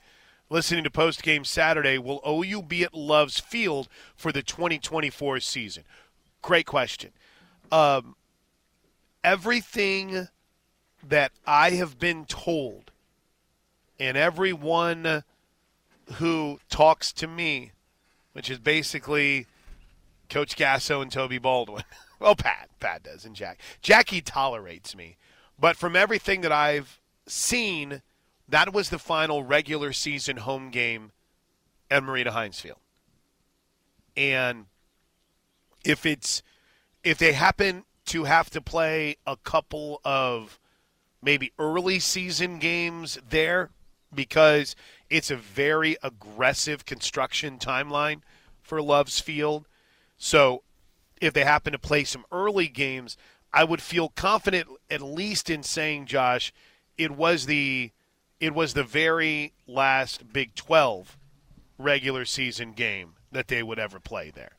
Listening 0.48 0.84
to 0.84 0.90
post 0.90 1.22
game 1.22 1.44
Saturday, 1.44 1.96
will 1.96 2.20
OU 2.26 2.62
be 2.62 2.82
at 2.82 2.92
Love's 2.92 3.38
Field 3.38 3.88
for 4.16 4.32
the 4.32 4.42
2024 4.42 5.40
season? 5.40 5.84
Great 6.42 6.66
question. 6.66 7.10
Um, 7.70 8.16
everything 9.22 10.28
that 11.06 11.32
I 11.46 11.70
have 11.70 11.98
been 11.98 12.24
told, 12.24 12.90
and 13.98 14.16
everyone 14.16 15.22
who 16.14 16.58
talks 16.68 17.12
to 17.12 17.28
me, 17.28 17.70
which 18.32 18.50
is 18.50 18.58
basically 18.58 19.46
Coach 20.28 20.56
Gasso 20.56 21.00
and 21.00 21.12
Toby 21.12 21.38
Baldwin. 21.38 21.84
well, 22.20 22.36
Pat, 22.36 22.68
Pat 22.78 23.02
does, 23.02 23.24
and 23.24 23.34
Jack. 23.34 23.60
Jackie 23.80 24.20
tolerates 24.20 24.94
me, 24.94 25.16
but 25.58 25.76
from 25.76 25.96
everything 25.96 26.42
that 26.42 26.52
I've 26.52 27.00
seen, 27.26 28.02
that 28.48 28.72
was 28.72 28.90
the 28.90 28.98
final 28.98 29.42
regular 29.42 29.92
season 29.92 30.38
home 30.38 30.70
game 30.70 31.12
at 31.90 32.02
Marita 32.02 32.28
Hynes 32.28 32.60
Field. 32.60 32.78
And 34.16 34.66
if 35.84 36.04
it's 36.04 36.42
if 37.02 37.18
they 37.18 37.32
happen 37.32 37.84
to 38.06 38.24
have 38.24 38.50
to 38.50 38.60
play 38.60 39.16
a 39.26 39.36
couple 39.36 40.00
of 40.04 40.58
maybe 41.22 41.52
early 41.58 41.98
season 41.98 42.58
games 42.58 43.18
there 43.28 43.70
because 44.14 44.74
it's 45.08 45.30
a 45.30 45.36
very 45.36 45.96
aggressive 46.02 46.84
construction 46.84 47.58
timeline 47.58 48.20
for 48.62 48.82
Love's 48.82 49.20
Field. 49.20 49.66
So 50.18 50.62
if 51.20 51.32
they 51.32 51.44
happen 51.44 51.72
to 51.72 51.78
play 51.78 52.04
some 52.04 52.24
early 52.32 52.68
games, 52.68 53.16
I 53.52 53.64
would 53.64 53.82
feel 53.82 54.08
confident 54.10 54.68
at 54.90 55.02
least 55.02 55.50
in 55.50 55.62
saying, 55.62 56.06
Josh, 56.06 56.52
it 56.96 57.10
was 57.10 57.46
the 57.46 57.90
it 58.38 58.54
was 58.54 58.72
the 58.72 58.84
very 58.84 59.52
last 59.66 60.32
Big 60.32 60.54
12 60.54 61.18
regular 61.78 62.24
season 62.24 62.72
game 62.72 63.14
that 63.30 63.48
they 63.48 63.62
would 63.62 63.78
ever 63.78 64.00
play 64.00 64.30
there. 64.30 64.52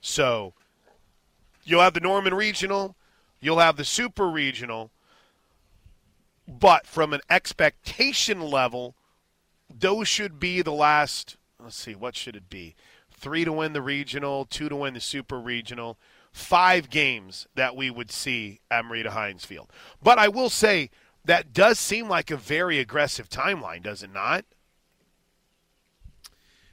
So 0.00 0.54
you'll 1.64 1.80
have 1.80 1.94
the 1.94 2.00
Norman 2.00 2.34
Regional, 2.34 2.94
you'll 3.40 3.58
have 3.58 3.76
the 3.76 3.84
Super 3.84 4.28
Regional, 4.28 4.90
but 6.46 6.86
from 6.86 7.12
an 7.12 7.20
expectation 7.28 8.40
level, 8.40 8.94
those 9.68 10.06
should 10.06 10.38
be 10.38 10.62
the 10.62 10.72
last. 10.72 11.36
Let's 11.58 11.76
see, 11.76 11.94
what 11.94 12.16
should 12.16 12.36
it 12.36 12.50
be? 12.50 12.74
Three 13.24 13.46
to 13.46 13.52
win 13.54 13.72
the 13.72 13.80
regional, 13.80 14.44
two 14.44 14.68
to 14.68 14.76
win 14.76 14.92
the 14.92 15.00
super 15.00 15.40
regional, 15.40 15.98
five 16.30 16.90
games 16.90 17.46
that 17.54 17.74
we 17.74 17.88
would 17.88 18.10
see 18.10 18.60
at 18.70 18.84
Marita 18.84 19.06
Hynes 19.06 19.46
Field. 19.46 19.72
But 20.02 20.18
I 20.18 20.28
will 20.28 20.50
say 20.50 20.90
that 21.24 21.54
does 21.54 21.78
seem 21.78 22.06
like 22.06 22.30
a 22.30 22.36
very 22.36 22.78
aggressive 22.78 23.30
timeline, 23.30 23.82
does 23.82 24.02
it 24.02 24.12
not? 24.12 24.44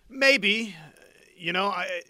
Maybe, 0.09 0.75
you 1.37 1.53
know, 1.53 1.67
I. 1.67 2.01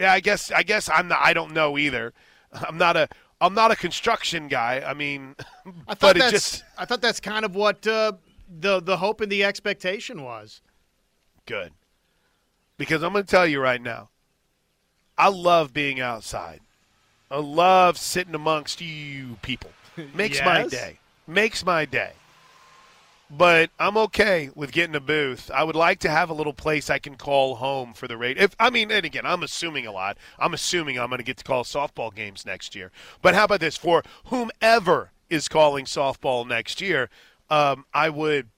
Yeah, 0.00 0.12
I 0.12 0.18
guess 0.18 0.50
I 0.50 0.64
guess 0.64 0.90
I'm 0.92 1.06
not. 1.06 1.20
I 1.22 1.32
don't 1.32 1.52
know 1.52 1.78
either. 1.78 2.12
I'm 2.52 2.76
not 2.76 2.96
a 2.96 3.08
I'm 3.40 3.54
not 3.54 3.70
a 3.70 3.76
construction 3.76 4.48
guy. 4.48 4.82
I 4.84 4.94
mean, 4.94 5.36
I 5.86 5.94
thought 5.94 6.16
that's 6.16 6.32
just 6.32 6.64
I 6.76 6.84
thought 6.84 7.02
that's 7.02 7.20
kind 7.20 7.44
of 7.44 7.54
what 7.54 7.86
uh, 7.86 8.14
the 8.48 8.80
the 8.80 8.96
hope 8.96 9.20
and 9.20 9.30
the 9.30 9.44
expectation 9.44 10.24
was. 10.24 10.60
Good. 11.46 11.72
Because 12.78 13.02
I'm 13.02 13.12
going 13.12 13.24
to 13.24 13.30
tell 13.30 13.46
you 13.46 13.60
right 13.60 13.80
now, 13.80 14.10
I 15.16 15.28
love 15.28 15.72
being 15.72 16.00
outside. 16.00 16.60
I 17.30 17.38
love 17.38 17.98
sitting 17.98 18.34
amongst 18.34 18.80
you 18.80 19.38
people. 19.42 19.70
Makes 20.14 20.38
yes? 20.38 20.44
my 20.44 20.66
day. 20.66 20.98
Makes 21.26 21.64
my 21.64 21.84
day. 21.84 22.12
But 23.28 23.70
I'm 23.80 23.96
okay 23.96 24.50
with 24.54 24.70
getting 24.70 24.94
a 24.94 25.00
booth. 25.00 25.50
I 25.52 25.64
would 25.64 25.74
like 25.74 25.98
to 26.00 26.10
have 26.10 26.30
a 26.30 26.34
little 26.34 26.52
place 26.52 26.88
I 26.88 27.00
can 27.00 27.16
call 27.16 27.56
home 27.56 27.92
for 27.92 28.06
the 28.06 28.16
radio. 28.16 28.44
If 28.44 28.54
I 28.60 28.70
mean, 28.70 28.92
and 28.92 29.04
again, 29.04 29.26
I'm 29.26 29.42
assuming 29.42 29.84
a 29.84 29.90
lot. 29.90 30.16
I'm 30.38 30.54
assuming 30.54 30.96
I'm 30.96 31.08
going 31.08 31.18
to 31.18 31.24
get 31.24 31.38
to 31.38 31.44
call 31.44 31.64
softball 31.64 32.14
games 32.14 32.46
next 32.46 32.76
year. 32.76 32.92
But 33.22 33.34
how 33.34 33.44
about 33.44 33.58
this 33.58 33.76
for 33.76 34.04
whomever 34.26 35.10
is 35.28 35.48
calling 35.48 35.86
softball 35.86 36.46
next 36.46 36.80
year? 36.80 37.10
Um, 37.50 37.84
I 37.92 38.10
would 38.10 38.48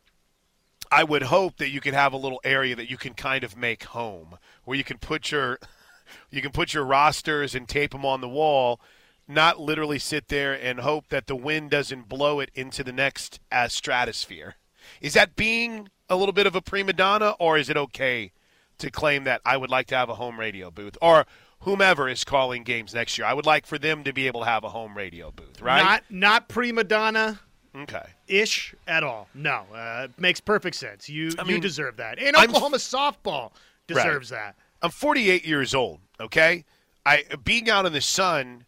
I 0.90 1.05
would 1.05 1.24
hope 1.24 1.59
that 1.59 1.70
you 1.70 1.81
could 1.81 1.94
have 1.94 2.12
a 2.12 2.16
little 2.16 2.40
area 2.44 2.74
that 2.77 2.90
you 2.90 2.96
can 2.96 3.14
kind 3.14 3.44
of 3.44 3.57
make 3.57 3.85
home, 3.85 4.38
where 4.64 4.77
you 4.77 4.85
can 4.85 4.98
put 4.98 5.31
your 5.31 5.59
you 6.31 6.42
can 6.42 6.53
put 6.53 6.74
your 6.74 6.85
rosters 6.85 7.55
and 7.55 7.68
tape 7.68 7.92
them 7.92 8.05
on 8.05 8.20
the 8.20 8.29
wall, 8.29 8.81
not 9.27 9.61
literally 9.61 9.98
sit 9.98 10.29
there 10.29 10.55
and 10.55 10.81
hope 10.81 11.09
that 11.09 11.27
the 11.27 11.37
wind 11.37 11.70
doesn't 11.70 12.09
blow 12.09 12.40
it 12.40 12.51
into 12.55 12.83
the 12.83 12.92
next 12.92 13.40
uh, 13.53 13.68
stratosphere. 13.68 14.57
Is 15.01 15.14
that 15.14 15.37
being 15.37 15.88
a 16.09 16.16
little 16.16 16.33
bit 16.33 16.46
of 16.46 16.57
a 16.57 16.62
prima 16.62 16.94
donna, 16.94 17.35
or 17.38 17.59
is 17.59 17.68
it 17.68 17.77
okay 17.77 18.33
to 18.79 18.90
claim 18.90 19.24
that 19.24 19.42
I 19.44 19.57
would 19.57 19.70
like 19.70 19.87
to 19.88 19.96
have 19.96 20.09
a 20.09 20.14
home 20.14 20.40
radio 20.40 20.70
booth, 20.70 20.96
or 21.03 21.27
whomever 21.61 22.09
is 22.09 22.24
calling 22.24 22.62
games 22.62 22.94
next 22.94 23.18
year? 23.18 23.27
I 23.27 23.35
would 23.35 23.46
like 23.46 23.66
for 23.66 23.79
them 23.79 24.05
to 24.05 24.12
be 24.12 24.27
able 24.27 24.40
to 24.40 24.46
have 24.46 24.64
a 24.64 24.70
home 24.70 24.96
radio 24.96 25.31
booth, 25.31 25.61
right? 25.61 25.83
Not 25.83 26.05
not 26.11 26.48
prima 26.48 26.85
donna. 26.85 27.40
Okay. 27.78 28.04
Ish 28.26 28.74
at 28.86 29.02
all. 29.04 29.28
No, 29.34 29.64
uh, 29.74 30.08
makes 30.18 30.40
perfect 30.40 30.76
sense. 30.76 31.08
You 31.08 31.32
I 31.38 31.44
you 31.44 31.60
deserve 31.60 31.96
that. 31.98 32.18
And 32.18 32.36
I'm- 32.36 32.48
Oklahoma 32.50 32.78
softball 32.78 33.52
deserves 33.86 34.30
that. 34.30 34.56
I'm 34.82 34.90
48 34.90 35.44
years 35.44 35.74
old. 35.74 36.00
Okay, 36.20 36.64
I 37.06 37.24
being 37.44 37.68
out 37.70 37.86
in 37.86 37.92
the 37.92 38.00
sun, 38.00 38.64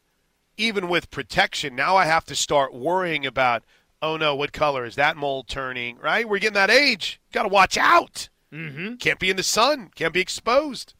even 0.57 0.89
with 0.89 1.11
protection, 1.11 1.75
now 1.75 1.97
I 1.97 2.05
have 2.07 2.25
to 2.27 2.35
start 2.37 2.73
worrying 2.75 3.27
about. 3.27 3.63
Oh 4.03 4.17
no, 4.17 4.35
what 4.35 4.53
color 4.53 4.85
is 4.87 4.95
that 4.95 5.17
mold 5.17 5.47
turning? 5.49 5.99
Right, 5.99 6.29
we're 6.29 6.39
getting 6.39 6.55
that 6.55 6.71
age. 6.71 7.21
Got 7.33 7.43
to 7.43 7.49
watch 7.49 7.77
out. 7.77 8.29
Mm-hmm. 8.53 8.95
Can't 8.95 9.19
be 9.19 9.31
in 9.31 9.37
the 9.37 9.43
sun. 9.43 9.91
Can't 9.95 10.15
be 10.15 10.21
exposed. 10.21 10.95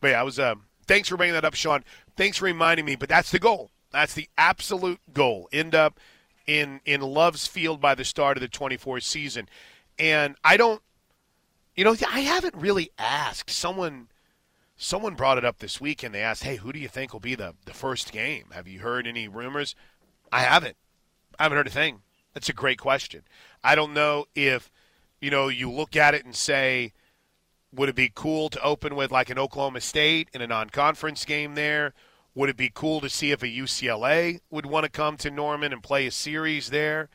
But 0.00 0.08
yeah, 0.08 0.20
I 0.20 0.22
was. 0.24 0.38
Um, 0.38 0.64
thanks 0.86 1.08
for 1.08 1.16
bringing 1.16 1.34
that 1.34 1.44
up, 1.44 1.54
Sean. 1.54 1.84
Thanks 2.16 2.36
for 2.36 2.44
reminding 2.44 2.84
me. 2.84 2.96
But 2.96 3.08
that's 3.08 3.30
the 3.30 3.38
goal. 3.38 3.70
That's 3.90 4.14
the 4.14 4.28
absolute 4.36 5.00
goal. 5.12 5.48
End 5.52 5.74
up 5.74 5.98
in 6.48 6.80
in 6.84 7.00
Love's 7.02 7.46
Field 7.46 7.80
by 7.80 7.94
the 7.94 8.04
start 8.04 8.36
of 8.36 8.40
the 8.40 8.48
24th 8.48 9.04
season. 9.04 9.48
And 9.98 10.34
I 10.42 10.56
don't. 10.56 10.82
You 11.76 11.84
know, 11.84 11.94
I 12.10 12.20
haven't 12.20 12.56
really 12.56 12.90
asked 12.98 13.50
someone 13.50 14.08
someone 14.76 15.14
brought 15.14 15.38
it 15.38 15.44
up 15.44 15.58
this 15.58 15.80
week 15.80 16.02
and 16.02 16.12
they 16.12 16.22
asked, 16.22 16.42
"Hey, 16.42 16.56
who 16.56 16.72
do 16.72 16.80
you 16.80 16.88
think 16.88 17.12
will 17.12 17.20
be 17.20 17.36
the 17.36 17.54
the 17.66 17.74
first 17.74 18.10
game? 18.10 18.46
Have 18.52 18.66
you 18.66 18.80
heard 18.80 19.06
any 19.06 19.28
rumors?" 19.28 19.76
I 20.32 20.40
haven't. 20.40 20.76
I 21.38 21.44
haven't 21.44 21.58
heard 21.58 21.68
a 21.68 21.70
thing. 21.70 22.02
That's 22.34 22.48
a 22.48 22.54
great 22.54 22.78
question. 22.78 23.22
I 23.62 23.74
don't 23.74 23.94
know 23.94 24.26
if 24.34 24.72
you 25.20 25.30
know 25.30 25.48
you 25.48 25.70
look 25.70 25.94
at 25.94 26.14
it 26.14 26.24
and 26.24 26.34
say, 26.34 26.92
would 27.72 27.88
it 27.88 27.94
be 27.94 28.10
cool 28.12 28.48
to 28.48 28.62
open 28.62 28.96
with 28.96 29.12
like 29.12 29.30
an 29.30 29.38
Oklahoma 29.38 29.80
State 29.80 30.28
in 30.32 30.40
a 30.40 30.46
non-conference 30.46 31.24
game 31.24 31.54
there? 31.54 31.94
Would 32.38 32.50
it 32.50 32.56
be 32.56 32.70
cool 32.72 33.00
to 33.00 33.10
see 33.10 33.32
if 33.32 33.42
a 33.42 33.48
UCLA 33.48 34.38
would 34.48 34.64
want 34.64 34.84
to 34.84 34.90
come 34.90 35.16
to 35.16 35.28
Norman 35.28 35.72
and 35.72 35.82
play 35.82 36.06
a 36.06 36.12
series 36.12 36.70
there? 36.70 37.08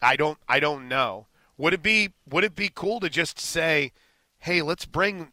I 0.00 0.14
don't 0.14 0.38
I 0.48 0.60
don't 0.60 0.86
know. 0.86 1.26
Would 1.58 1.74
it 1.74 1.82
be 1.82 2.10
would 2.30 2.44
it 2.44 2.54
be 2.54 2.70
cool 2.72 3.00
to 3.00 3.10
just 3.10 3.40
say, 3.40 3.90
"Hey, 4.38 4.62
let's 4.62 4.86
bring 4.86 5.32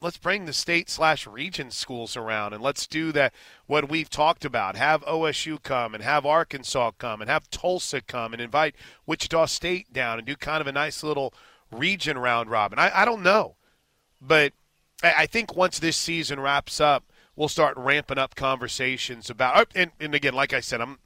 let's 0.00 0.16
bring 0.16 0.46
the 0.46 0.54
state 0.54 0.88
slash 0.88 1.26
region 1.26 1.70
schools 1.70 2.16
around 2.16 2.54
and 2.54 2.62
let's 2.62 2.86
do 2.86 3.12
that 3.12 3.34
what 3.66 3.90
we've 3.90 4.08
talked 4.08 4.46
about 4.46 4.76
have 4.76 5.04
osu 5.04 5.62
come 5.62 5.94
and 5.94 6.02
have 6.02 6.24
arkansas 6.24 6.92
come 6.96 7.20
and 7.20 7.28
have 7.28 7.50
tulsa 7.50 8.00
come 8.00 8.32
and 8.32 8.40
invite 8.40 8.74
wichita 9.04 9.44
state 9.44 9.92
down 9.92 10.16
and 10.16 10.26
do 10.26 10.34
kind 10.34 10.62
of 10.62 10.66
a 10.66 10.72
nice 10.72 11.02
little 11.02 11.34
region 11.70 12.16
round 12.16 12.50
robin 12.50 12.78
i, 12.78 13.02
I 13.02 13.04
don't 13.04 13.22
know 13.22 13.56
but 14.22 14.54
I, 15.02 15.14
I 15.18 15.26
think 15.26 15.54
once 15.54 15.78
this 15.78 15.98
season 15.98 16.40
wraps 16.40 16.80
up 16.80 17.04
we'll 17.40 17.48
start 17.48 17.74
ramping 17.76 18.18
up 18.18 18.34
conversations 18.34 19.30
about 19.30 19.56
oh, 19.56 19.64
and, 19.74 19.90
and 19.98 20.14
again 20.14 20.34
like 20.34 20.52
i 20.52 20.60
said 20.60 20.80
i'm 20.80 20.98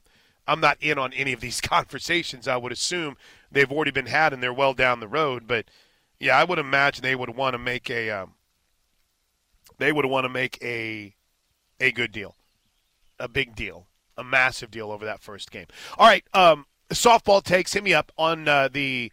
i'm 0.49 0.61
not 0.61 0.77
in 0.81 0.99
on 0.99 1.13
any 1.13 1.33
of 1.33 1.41
these 1.41 1.61
conversations 1.61 2.49
i 2.49 2.57
would 2.57 2.73
assume 2.73 3.17
they've 3.53 3.71
already 3.71 3.91
been 3.93 4.07
had 4.07 4.33
and 4.33 4.43
they're 4.43 4.53
well 4.53 4.75
down 4.75 4.99
the 5.01 5.09
road 5.09 5.47
but 5.47 5.65
yeah 6.19 6.37
i 6.37 6.43
would 6.43 6.59
imagine 6.59 7.03
they 7.03 7.15
would 7.15 7.31
want 7.37 7.55
to 7.55 7.59
make 7.59 7.89
a 7.89 8.11
um, 8.11 8.35
they 9.79 9.93
would 9.93 10.07
want 10.07 10.25
to 10.25 10.29
make 10.29 10.59
a 10.63 11.15
a 11.81 11.91
good 11.91 12.13
deal, 12.13 12.37
a 13.19 13.29
big 13.29 13.55
deal, 13.55 13.87
a 14.17 14.25
massive 14.25 14.71
deal 14.71 14.91
over 14.91 15.05
that 15.05 15.21
first 15.21 15.51
game. 15.51 15.67
All 15.99 16.07
right, 16.07 16.25
um, 16.33 16.67
softball 16.91 17.43
takes 17.43 17.73
hit 17.73 17.85
me 17.85 17.95
up 17.95 18.13
on 18.17 18.49
uh, 18.49 18.69
the 18.69 19.11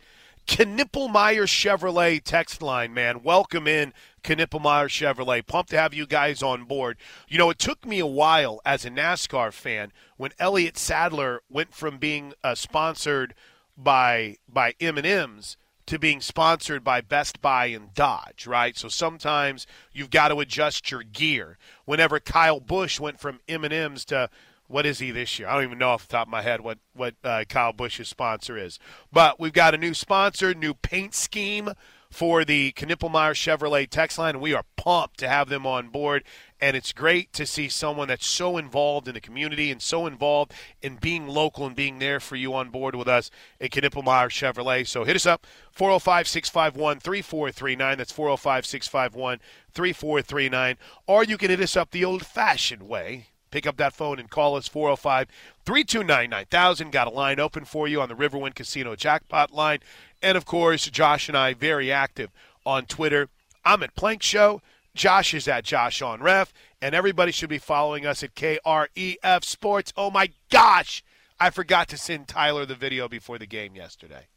Knippelmeyer 0.48 1.46
Chevrolet 1.46 2.22
text 2.24 2.62
line, 2.62 2.94
man. 2.94 3.24
Welcome 3.24 3.68
in, 3.68 3.94
Knippelmeyer 4.24 4.88
Chevrolet. 4.88 5.46
Pumped 5.46 5.72
to 5.72 5.78
have 5.78 5.94
you 5.94 6.06
guys 6.06 6.42
on 6.42 6.66
board. 6.66 6.98
You 7.28 7.38
know, 7.38 7.50
it 7.50 7.60
took 7.60 7.86
me 7.86 8.00
a 8.00 8.06
while 8.06 8.62
as 8.66 8.86
a 8.86 8.90
NASCAR 8.90 9.54
fan 9.54 9.92
when 10.18 10.32
Elliott 10.40 10.78
Sadler 10.78 11.42
went 11.50 11.74
from 11.74 11.98
being 11.98 12.34
uh, 12.44 12.56
sponsored 12.56 13.34
by 13.78 14.38
by 14.48 14.76
M&M's 14.80 15.58
to 15.88 16.00
being 16.00 16.22
sponsored 16.22 16.84
by 16.84 17.02
Best 17.02 17.42
Buy 17.42 17.66
and 17.66 17.94
Dodge, 17.94 18.48
right? 18.48 18.78
So 18.78 18.88
sometimes 18.88 19.68
you've 19.92 20.10
got 20.10 20.30
to 20.30 20.40
adjust 20.40 20.92
your 20.92 21.04
gear. 21.04 21.58
Whenever 21.86 22.20
Kyle 22.20 22.60
Busch 22.60 23.00
went 23.00 23.20
from 23.20 23.42
M&M's 23.50 24.06
to 24.06 24.30
what 24.68 24.86
is 24.86 25.00
he 25.00 25.12
this 25.12 25.38
year? 25.38 25.50
I 25.50 25.56
don't 25.56 25.66
even 25.66 25.80
know 25.80 25.90
off 25.90 26.08
the 26.08 26.14
top 26.14 26.28
of 26.28 26.32
my 26.32 26.42
head 26.42 26.62
what 26.62 26.80
what 26.94 27.16
uh, 27.24 27.44
Kyle 27.50 27.74
Busch's 27.74 28.08
sponsor 28.08 28.58
is. 28.58 28.80
But 29.12 29.40
we've 29.40 29.52
got 29.54 29.74
a 29.74 29.78
new 29.78 29.94
sponsor, 29.94 30.54
new 30.54 30.74
paint 30.74 31.14
scheme 31.14 31.72
for 32.12 32.44
the 32.44 32.74
Knippelmeyer 32.74 33.34
Chevrolet 33.34 33.90
text 33.90 34.18
line, 34.18 34.42
we 34.42 34.54
are 34.54 34.66
pumped 34.76 35.18
to 35.20 35.30
have 35.30 35.48
them 35.48 35.66
on 35.66 35.88
board. 35.88 36.24
And 36.60 36.78
it's 36.78 36.92
great 36.92 37.34
to 37.34 37.48
see 37.48 37.70
someone 37.70 38.10
that's 38.10 38.28
so 38.28 38.58
involved 38.58 39.08
in 39.08 39.16
the 39.16 39.22
community 39.22 39.72
and 39.72 39.82
so 39.82 40.06
involved 40.06 40.54
in 40.82 40.98
being 40.98 41.28
local 41.28 41.66
and 41.66 41.76
being 41.76 41.98
there 41.98 42.20
for 42.20 42.36
you 42.36 42.54
on 42.54 42.70
board 42.70 42.94
with 42.96 43.08
us 43.08 43.32
at 43.60 43.72
Knippelmeyer 43.72 44.30
Chevrolet. 44.30 44.86
So 44.86 45.06
hit 45.06 45.16
us 45.16 45.26
up, 45.26 45.48
405 45.72 46.28
651 46.28 47.00
3439. 47.00 47.98
That's 47.98 48.12
405 48.12 48.66
651 48.66 49.40
3439. 49.74 50.78
Or 51.08 51.24
you 51.24 51.38
can 51.38 51.50
hit 51.50 51.62
us 51.62 51.78
up 51.78 51.92
the 51.92 52.06
old 52.06 52.26
fashioned 52.26 52.84
way. 52.84 53.31
Pick 53.52 53.68
up 53.68 53.78
that 53.78 53.94
phone 53.94 54.18
and 54.18 54.30
call 54.30 54.56
us 54.56 54.68
405 54.68 55.28
329 55.66 56.30
9000. 56.30 56.92
Got 56.92 57.08
a 57.08 57.12
line 57.12 57.40
open 57.40 57.66
for 57.66 57.88
you 57.88 58.02
on 58.02 58.10
the 58.10 58.16
Riverwind 58.16 58.56
Casino 58.56 58.96
jackpot 58.96 59.54
line. 59.54 59.80
And 60.24 60.38
of 60.38 60.46
course, 60.46 60.90
Josh 60.90 61.28
and 61.28 61.38
I 61.38 61.54
very 61.54 61.92
active 61.92 62.32
on 62.66 62.86
Twitter. 62.86 63.28
I'm 63.66 63.84
at 63.84 63.96
Plank 63.96 64.24
Show. 64.24 64.62
Josh 64.96 65.34
is 65.34 65.48
at 65.48 65.66
Josh 65.66 66.02
on 66.02 66.22
Ref. 66.22 66.54
And 66.82 66.96
everybody 66.96 67.32
should 67.32 67.50
be 67.50 67.58
following 67.58 68.06
us 68.06 68.24
at 68.24 68.36
KREF 68.36 69.44
Sports. 69.44 69.94
Oh 69.96 70.10
my 70.10 70.32
gosh! 70.50 71.04
I 71.40 71.50
forgot 71.50 71.88
to 71.90 71.98
send 71.98 72.28
Tyler 72.28 72.66
the 72.66 72.76
video 72.76 73.08
before 73.08 73.38
the 73.38 73.46
game 73.46 73.76
yesterday. 73.76 74.28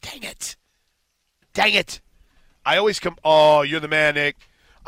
Dang 0.00 0.22
it. 0.22 0.56
Dang 1.52 1.74
it. 1.74 2.00
I 2.64 2.76
always 2.76 3.00
come. 3.00 3.16
Oh, 3.24 3.62
you're 3.62 3.80
the 3.80 3.88
man, 3.88 4.14
Nick. 4.14 4.36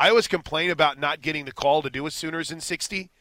I 0.01 0.09
always 0.09 0.27
complain 0.27 0.71
about 0.71 0.97
not 0.97 1.21
getting 1.21 1.45
the 1.45 1.51
call 1.51 1.83
to 1.83 1.89
do 1.91 2.07
a 2.07 2.11
Sooners 2.11 2.49
in 2.49 2.59
60, 2.59 3.11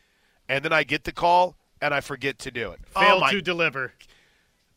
and 0.48 0.64
then 0.64 0.72
I 0.72 0.82
get 0.82 1.04
the 1.04 1.12
call 1.12 1.56
and 1.78 1.92
I 1.92 2.00
forget 2.00 2.38
to 2.38 2.50
do 2.50 2.70
it. 2.70 2.80
Fail 2.86 3.20
oh 3.22 3.30
to 3.30 3.42
deliver. 3.42 3.92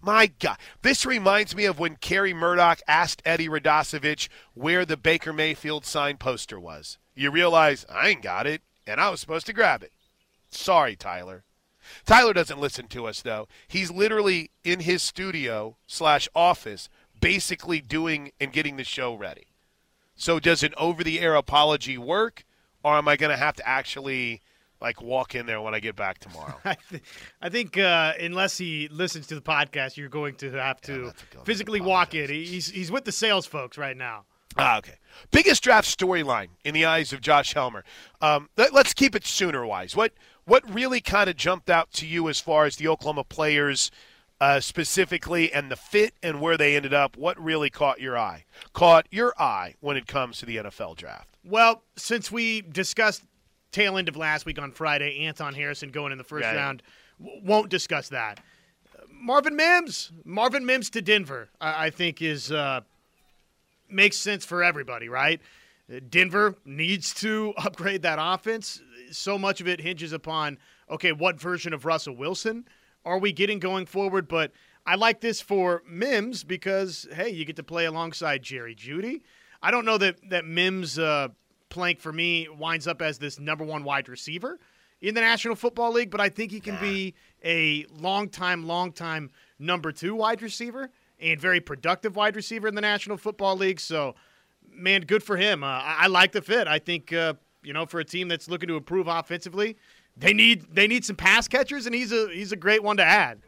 my 0.01 0.29
God. 0.37 0.57
This 0.81 1.05
reminds 1.05 1.55
me 1.55 1.63
of 1.63 1.79
when 1.79 1.95
Kerry 1.95 2.33
Murdoch 2.33 2.81
asked 2.89 3.21
Eddie 3.23 3.47
Radosevich 3.47 4.27
where 4.53 4.85
the 4.85 4.97
Baker 4.97 5.31
Mayfield 5.31 5.85
sign 5.85 6.17
poster 6.17 6.59
was. 6.59 6.97
You 7.15 7.31
realize 7.31 7.85
I 7.89 8.09
ain't 8.09 8.21
got 8.21 8.47
it, 8.47 8.63
and 8.85 8.99
I 8.99 9.09
was 9.09 9.21
supposed 9.21 9.45
to 9.45 9.53
grab 9.53 9.81
it. 9.81 9.93
Sorry, 10.49 10.97
Tyler. 10.97 11.45
Tyler 12.05 12.33
doesn't 12.33 12.59
listen 12.59 12.87
to 12.89 13.05
us, 13.05 13.21
though. 13.21 13.47
He's 13.65 13.91
literally 13.91 14.51
in 14.65 14.81
his 14.81 15.01
studio 15.01 15.77
slash 15.87 16.27
office, 16.35 16.89
basically 17.21 17.79
doing 17.79 18.33
and 18.41 18.51
getting 18.51 18.75
the 18.75 18.83
show 18.83 19.15
ready. 19.15 19.52
So 20.15 20.39
does 20.39 20.63
an 20.63 20.73
over 20.77 21.03
the 21.03 21.19
air 21.19 21.35
apology 21.35 21.97
work, 21.97 22.45
or 22.83 22.97
am 22.97 23.07
I 23.07 23.15
going 23.15 23.31
to 23.31 23.37
have 23.37 23.55
to 23.55 23.67
actually 23.67 24.41
like 24.79 25.01
walk 25.01 25.33
in 25.33 25.45
there 25.45 25.61
when 25.61 25.73
I 25.73 25.79
get 25.79 25.95
back 25.95 26.19
tomorrow? 26.19 26.59
I, 26.65 26.77
th- 26.89 27.03
I 27.41 27.49
think 27.49 27.77
uh, 27.77 28.13
unless 28.19 28.57
he 28.57 28.87
listens 28.89 29.27
to 29.27 29.35
the 29.35 29.41
podcast, 29.41 29.97
you're 29.97 30.09
going 30.09 30.35
to 30.35 30.51
have 30.51 30.81
to 30.81 31.13
good 31.31 31.45
physically 31.45 31.81
walk 31.81 32.13
in. 32.13 32.29
He's 32.29 32.67
he's 32.69 32.91
with 32.91 33.05
the 33.05 33.11
sales 33.11 33.45
folks 33.45 33.77
right 33.77 33.97
now. 33.97 34.25
Ah, 34.57 34.77
okay. 34.77 34.95
Biggest 35.31 35.63
draft 35.63 35.87
storyline 35.87 36.49
in 36.63 36.73
the 36.73 36.85
eyes 36.85 37.11
of 37.11 37.21
Josh 37.21 37.53
Helmer. 37.53 37.83
Um, 38.21 38.49
let, 38.55 38.73
us 38.73 38.93
keep 38.93 39.15
it 39.15 39.25
sooner 39.25 39.65
wise. 39.65 39.95
What 39.95 40.13
what 40.45 40.69
really 40.71 41.01
kind 41.01 41.29
of 41.29 41.35
jumped 41.35 41.69
out 41.69 41.91
to 41.93 42.05
you 42.05 42.29
as 42.29 42.39
far 42.39 42.65
as 42.65 42.75
the 42.75 42.87
Oklahoma 42.87 43.23
players 43.23 43.89
uh, 44.43 44.59
specifically 44.59 45.53
and 45.53 45.71
the 45.71 45.75
fit 45.77 46.13
and 46.21 46.41
where 46.41 46.57
they 46.57 46.75
ended 46.75 46.93
up? 46.93 47.15
What 47.15 47.41
really 47.41 47.69
caught 47.69 48.01
your 48.01 48.17
eye? 48.17 48.43
Caught 48.73 49.07
your 49.09 49.33
eye 49.41 49.75
when 49.79 49.95
it 49.95 50.05
comes 50.05 50.37
to 50.39 50.45
the 50.45 50.57
NFL 50.57 50.97
draft? 50.97 51.29
Well, 51.45 51.81
since 51.95 52.29
we 52.29 52.59
discussed 52.61 53.23
tail 53.71 53.97
end 53.97 54.09
of 54.09 54.17
last 54.17 54.45
week 54.45 54.59
on 54.59 54.71
Friday, 54.71 55.25
Anton 55.25 55.53
Harrison 55.53 55.91
going 55.91 56.11
in 56.11 56.17
the 56.17 56.25
first 56.25 56.43
Right. 56.45 56.57
round, 56.57 56.83
w- 57.21 57.41
won't 57.41 57.69
discuss 57.69 58.09
that. 58.09 58.41
Marvin 59.09 59.55
Mims, 59.55 60.11
Marvin 60.25 60.65
Mims 60.65 60.89
to 60.89 61.01
Denver, 61.01 61.47
I, 61.61 61.85
I 61.85 61.89
think 61.89 62.21
is 62.21 62.51
uh, 62.51 62.81
makes 63.89 64.17
sense 64.17 64.43
for 64.43 64.61
everybody, 64.61 65.07
right? 65.07 65.39
Denver 66.09 66.55
needs 66.65 67.13
to 67.15 67.53
upgrade 67.57 68.01
that 68.01 68.19
offense. 68.21 68.81
So 69.11 69.37
much 69.37 69.61
of 69.61 69.69
it 69.69 69.79
hinges 69.79 70.11
upon 70.11 70.57
okay, 70.89 71.13
what 71.13 71.39
version 71.39 71.71
of 71.73 71.85
Russell 71.85 72.15
Wilson 72.17 72.65
are 73.05 73.17
we 73.17 73.31
getting 73.31 73.59
going 73.59 73.85
forward? 73.85 74.27
But 74.27 74.51
I 74.85 74.95
like 74.95 75.21
this 75.21 75.41
for 75.41 75.83
Mims 75.87 76.43
because 76.43 77.07
hey, 77.13 77.29
you 77.29 77.45
get 77.45 77.55
to 77.57 77.63
play 77.63 77.85
alongside 77.85 78.43
Jerry 78.43 78.75
Jeudy. 78.75 79.21
I 79.61 79.71
don't 79.71 79.85
know 79.85 79.97
that 79.97 80.29
that 80.29 80.45
Mims 80.45 80.99
uh, 80.99 81.29
plank 81.69 81.99
for 81.99 82.11
me 82.11 82.47
winds 82.49 82.87
up 82.87 83.01
as 83.01 83.17
this 83.17 83.39
number 83.39 83.63
one 83.63 83.83
wide 83.83 84.09
receiver 84.09 84.59
in 85.01 85.15
the 85.15 85.21
National 85.21 85.55
Football 85.55 85.91
League, 85.91 86.09
but 86.09 86.21
I 86.21 86.29
think 86.29 86.51
he 86.51 86.61
can 86.61 86.77
be 86.79 87.13
a 87.43 87.85
long 87.91 88.29
time, 88.29 88.65
long 88.65 88.91
time 88.93 89.31
number 89.59 89.91
two 89.91 90.15
wide 90.15 90.41
receiver 90.41 90.89
and 91.19 91.39
very 91.39 91.59
productive 91.59 92.15
wide 92.15 92.35
receiver 92.35 92.67
in 92.67 92.75
the 92.75 92.81
National 92.81 93.17
Football 93.17 93.57
League. 93.57 93.79
So, 93.79 94.15
man, 94.71 95.01
good 95.01 95.23
for 95.23 95.35
him. 95.37 95.63
Uh, 95.63 95.67
I, 95.67 95.97
I 96.01 96.07
like 96.07 96.31
the 96.31 96.41
fit. 96.41 96.67
I 96.67 96.79
think 96.79 97.11
uh, 97.11 97.33
you 97.63 97.73
know 97.73 97.85
for 97.85 97.99
a 97.99 98.05
team 98.05 98.27
that's 98.27 98.49
looking 98.49 98.67
to 98.67 98.77
improve 98.77 99.07
offensively, 99.07 99.77
they 100.17 100.33
need 100.33 100.67
they 100.73 100.87
need 100.87 101.05
some 101.05 101.15
pass 101.15 101.47
catchers, 101.47 101.85
and 101.85 101.95
he's 101.95 102.11
a 102.11 102.29
he's 102.31 102.51
a 102.51 102.55
great 102.55 102.83
one 102.83 102.97
to 102.97 103.03
add. 103.03 103.41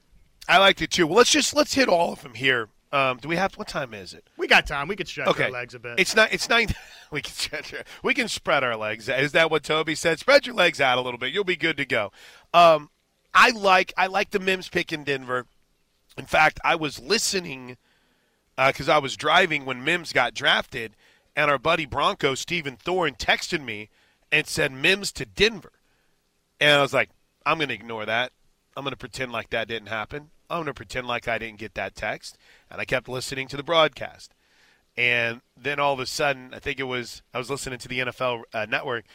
I 0.48 0.58
liked 0.60 0.82
it 0.82 0.92
too. 0.92 1.08
Well, 1.08 1.18
let's 1.18 1.32
just 1.32 1.56
let's 1.56 1.74
hit 1.74 1.88
all 1.90 2.14
of 2.14 2.22
them 2.22 2.34
here. 2.34 2.70
Um, 2.92 3.18
do 3.18 3.28
we 3.28 3.36
have 3.36 3.56
what 3.56 3.68
time 3.68 3.94
is 3.94 4.14
it? 4.14 4.26
We 4.38 4.48
got 4.48 4.66
time. 4.68 4.88
We 4.88 4.96
could 4.96 5.08
stretch 5.08 5.28
Okay, 5.28 5.46
our 5.46 5.52
legs 5.52 5.74
a 5.74 5.80
bit. 5.80 6.00
It's 6.00 6.16
not. 6.16 6.32
It's 6.34 6.50
nine. 6.50 6.68
We 7.12 7.22
can 7.22 7.34
stretch. 7.34 7.72
our- 7.74 7.84
We 8.04 8.16
can 8.16 8.28
spread 8.28 8.64
our 8.64 8.76
legs. 8.76 9.08
Is 9.08 9.32
that 9.34 9.52
what 9.52 9.64
Toby 9.64 9.94
said? 9.94 10.18
Spread 10.20 10.48
your 10.48 10.56
legs 10.56 10.82
out 10.82 10.98
a 10.98 11.02
little 11.02 11.20
bit. 11.20 11.32
You'll 11.32 11.44
be 11.44 11.56
good 11.56 11.78
to 11.78 11.86
go. 11.86 12.12
Um, 12.52 12.90
I 13.34 13.52
like. 13.52 13.94
I 13.96 14.08
like 14.08 14.32
the 14.32 14.40
Mims 14.40 14.70
pick 14.70 14.92
in 14.92 15.04
Denver. 15.04 15.46
In 16.18 16.26
fact, 16.26 16.60
I 16.64 16.76
was 16.76 17.00
listening 17.00 17.78
because 18.58 18.90
I 18.90 18.98
was 18.98 19.16
driving 19.16 19.66
when 19.66 19.84
Mims 19.84 20.14
got 20.14 20.34
drafted, 20.34 20.96
and 21.36 21.52
our 21.52 21.60
buddy 21.60 21.86
Bronco 21.86 22.34
Stephen 22.34 22.76
Thorne 22.76 23.14
texted 23.16 23.64
me 23.64 23.90
and 24.32 24.48
said 24.48 24.72
Mims 24.72 25.12
to 25.14 25.26
Denver, 25.26 25.74
and 26.60 26.72
I 26.72 26.82
was 26.82 26.94
like, 26.94 27.10
I'm 27.46 27.58
going 27.58 27.70
to 27.70 27.76
ignore 27.76 28.06
that. 28.06 28.32
I'm 28.76 28.84
going 28.84 28.92
to 28.92 28.98
pretend 28.98 29.32
like 29.32 29.50
that 29.52 29.68
didn't 29.68 29.90
happen. 29.90 30.32
I'm 30.50 30.58
going 30.58 30.68
to 30.68 30.74
pretend 30.74 31.08
like 31.08 31.28
I 31.28 31.38
didn't 31.38 31.60
get 31.60 31.74
that 31.76 31.96
text, 31.96 32.38
and 32.70 32.80
I 32.80 32.86
kept 32.86 33.08
listening 33.08 33.48
to 33.50 33.58
the 33.58 33.64
broadcast. 33.64 34.34
And 34.98 35.42
then 35.58 35.80
all 35.80 35.94
of 35.94 36.00
a 36.00 36.06
sudden, 36.06 36.54
I 36.54 36.60
think 36.60 36.80
it 36.80 36.84
was 36.84 37.22
I 37.34 37.38
was 37.38 37.50
listening 37.50 37.80
to 37.80 37.88
the 37.88 38.00
NFL 38.00 38.44
uh, 38.54 38.66
network, 38.70 39.06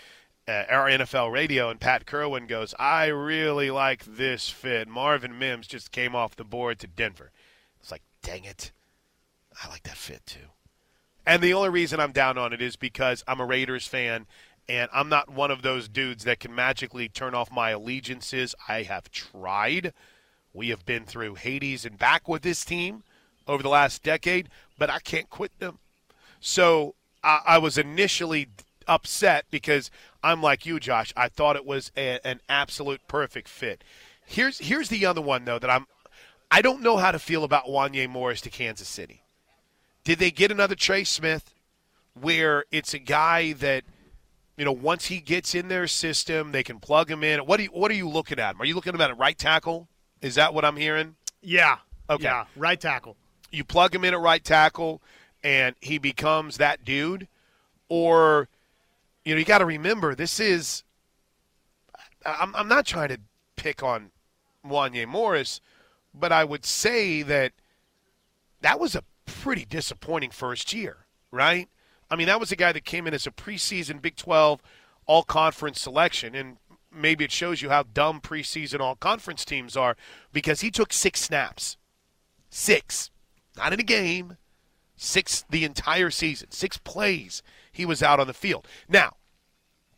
uh, 0.47 0.65
our 0.69 0.89
NFL 0.89 1.33
radio, 1.33 1.71
and 1.71 1.81
Pat 1.81 2.05
Kirwan 2.05 2.47
goes, 2.47 2.75
"I 2.79 3.07
really 3.07 3.71
like 3.71 4.05
this 4.05 4.51
fit." 4.51 4.89
Marvin 4.89 5.39
Mims 5.39 5.67
just 5.67 5.93
came 5.93 6.15
off 6.15 6.37
the 6.37 6.45
board 6.45 6.79
to 6.81 6.87
Denver. 6.87 7.31
It's 7.81 7.91
like, 7.91 8.03
dang 8.23 8.45
it, 8.45 8.73
I 9.63 9.69
like 9.69 9.85
that 9.85 9.97
fit 9.97 10.27
too. 10.27 10.51
And 11.27 11.43
the 11.43 11.55
only 11.55 11.69
reason 11.69 12.01
I'm 12.01 12.13
down 12.13 12.39
on 12.39 12.53
it 12.53 12.61
is 12.61 12.77
because 12.77 13.23
I'm 13.29 13.41
a 13.41 13.47
Raiders 13.47 13.87
fan, 13.87 14.27
and 14.71 14.89
I'm 14.95 15.09
not 15.09 15.29
one 15.29 15.51
of 15.51 15.63
those 15.63 15.89
dudes 15.89 16.23
that 16.25 16.39
can 16.39 16.55
magically 16.55 17.09
turn 17.09 17.35
off 17.35 17.51
my 17.51 17.71
allegiances. 17.71 18.55
I 18.69 18.85
have 18.85 19.11
tried. 19.11 19.93
We 20.55 20.69
have 20.69 20.87
been 20.87 21.05
through 21.05 21.35
Hades 21.35 21.85
and 21.85 21.99
back 21.99 22.29
with 22.29 22.43
this 22.43 22.65
team 22.65 23.03
over 23.49 23.65
the 23.65 23.69
last 23.69 24.05
decade, 24.05 24.49
but 24.79 24.89
I 24.89 25.01
can't 25.01 25.29
quit 25.29 25.51
them. 25.59 25.81
So 26.39 26.95
I, 27.25 27.41
I 27.45 27.59
was 27.59 27.79
initially 27.79 28.47
upset 28.87 29.45
because 29.51 29.91
I'm 30.23 30.41
like 30.41 30.65
you, 30.65 30.79
Josh. 30.79 31.13
I 31.17 31.29
thought 31.29 31.57
it 31.57 31.67
was 31.67 31.91
a, 31.97 32.25
an 32.25 32.41
absolute 32.49 33.01
perfect 33.09 33.49
fit. 33.49 33.83
Here's 34.25 34.59
here's 34.59 34.89
the 34.89 35.05
other 35.05 35.21
one 35.21 35.47
though 35.47 35.59
that 35.59 35.71
I'm. 35.71 35.87
I 36.49 36.63
don't 36.63 36.81
know 36.83 36.97
how 36.97 37.11
to 37.11 37.19
feel 37.19 37.43
about 37.43 37.67
Wanya 37.67 38.09
Morris 38.09 38.41
to 38.43 38.51
Kansas 38.51 38.87
City. 38.87 39.23
Did 40.05 40.21
they 40.21 40.31
get 40.31 40.53
another 40.53 40.77
Trey 40.77 41.03
Smith, 41.03 41.55
where 42.15 42.65
it's 42.71 42.95
a 42.95 42.99
guy 42.99 43.53
that, 43.55 43.85
you 44.61 44.67
know, 44.67 44.73
once 44.73 45.07
he 45.07 45.21
gets 45.21 45.55
in 45.55 45.69
their 45.69 45.87
system, 45.87 46.53
they 46.53 46.63
can 46.63 46.81
plug 46.81 47.11
him 47.11 47.25
in. 47.25 47.41
What 47.47 47.57
do 47.57 47.63
you 47.63 47.71
What 47.71 47.91
are 47.91 47.95
you 47.95 48.07
looking 48.07 48.39
at? 48.39 48.57
Are 48.59 48.67
you 48.67 48.75
looking 48.75 48.91
at 48.91 48.95
him 48.95 49.01
at 49.01 49.17
right 49.17 49.39
tackle? 49.39 49.89
Is 50.21 50.35
that 50.35 50.53
what 50.53 50.67
I'm 50.67 50.77
hearing? 50.77 51.17
yeah. 51.41 51.79
Okay. 52.11 52.25
Yeah. 52.25 52.45
Right 52.57 52.79
tackle. 52.79 53.17
you 53.51 53.65
plug 53.65 53.95
him 53.95 54.05
in 54.05 54.13
at 54.13 54.21
right 54.21 54.45
tackle 54.45 55.01
and 55.43 55.77
he 55.81 55.97
becomes 55.97 56.59
that 56.59 56.85
dude 56.85 57.27
or 57.89 58.51
you 59.25 59.35
know 59.35 59.39
you 59.39 59.47
got 59.47 59.59
to 59.59 59.65
remember 59.65 60.15
this 60.15 60.39
is 60.39 60.83
I'm, 62.27 62.55
I'm 62.55 62.69
not 62.69 62.85
trying 62.85 63.09
to 63.09 63.21
pick 63.57 63.83
on 63.83 64.11
Wanya 64.67 65.07
Morris 65.07 65.63
but 66.13 66.33
I 66.33 66.45
would 66.45 66.67
say 66.67 67.23
that 67.23 67.53
that 68.61 68.79
was 68.79 68.95
a 68.95 69.05
pretty 69.25 69.65
disappointing 69.65 70.31
first 70.31 70.75
year, 70.75 71.07
right? 71.31 71.71
I 72.11 72.17
mean, 72.17 72.27
that 72.27 72.41
was 72.41 72.51
a 72.51 72.57
guy 72.57 72.73
that 72.73 72.85
came 72.85 73.07
in 73.07 73.15
as 73.15 73.27
a 73.27 73.31
preseason 73.31 74.03
Big 74.03 74.17
12 74.17 74.61
all 75.07 75.23
conference 75.23 75.81
selection. 75.81 76.35
And 76.35 76.57
maybe 76.93 77.25
it 77.25 77.33
shows 77.33 77.63
you 77.63 77.71
how 77.71 77.85
dumb 77.85 78.21
preseason 78.21 78.81
all 78.81 78.97
conference 78.97 79.45
teams 79.45 79.77
are 79.77 79.97
because 80.33 80.61
he 80.61 80.71
took 80.71 80.93
six 80.93 81.21
snaps. 81.21 81.77
Six. 82.49 83.11
Not 83.57 83.73
in 83.73 83.81
a 83.81 83.85
game. 83.85 84.37
Six 84.97 85.45
the 85.49 85.65
entire 85.65 86.11
season. 86.11 86.51
Six 86.51 86.79
plays 86.79 87.43
he 87.73 87.87
was 87.87 88.03
out 88.03 88.21
on 88.21 88.27
the 88.27 88.35
field. 88.35 88.67
Now, 88.89 89.17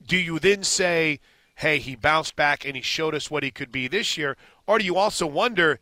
do 0.07 0.17
you 0.17 0.39
then 0.39 0.63
say, 0.63 1.21
hey, 1.57 1.79
he 1.79 1.97
bounced 1.97 2.37
back 2.37 2.65
and 2.65 2.77
he 2.77 2.83
showed 2.83 3.15
us 3.15 3.31
what 3.31 3.43
he 3.43 3.51
could 3.51 3.73
be 3.73 3.89
this 3.89 4.17
year? 4.17 4.37
Or 4.67 4.79
do 4.79 4.85
you 4.85 4.97
also 4.97 5.27
wonder, 5.27 5.81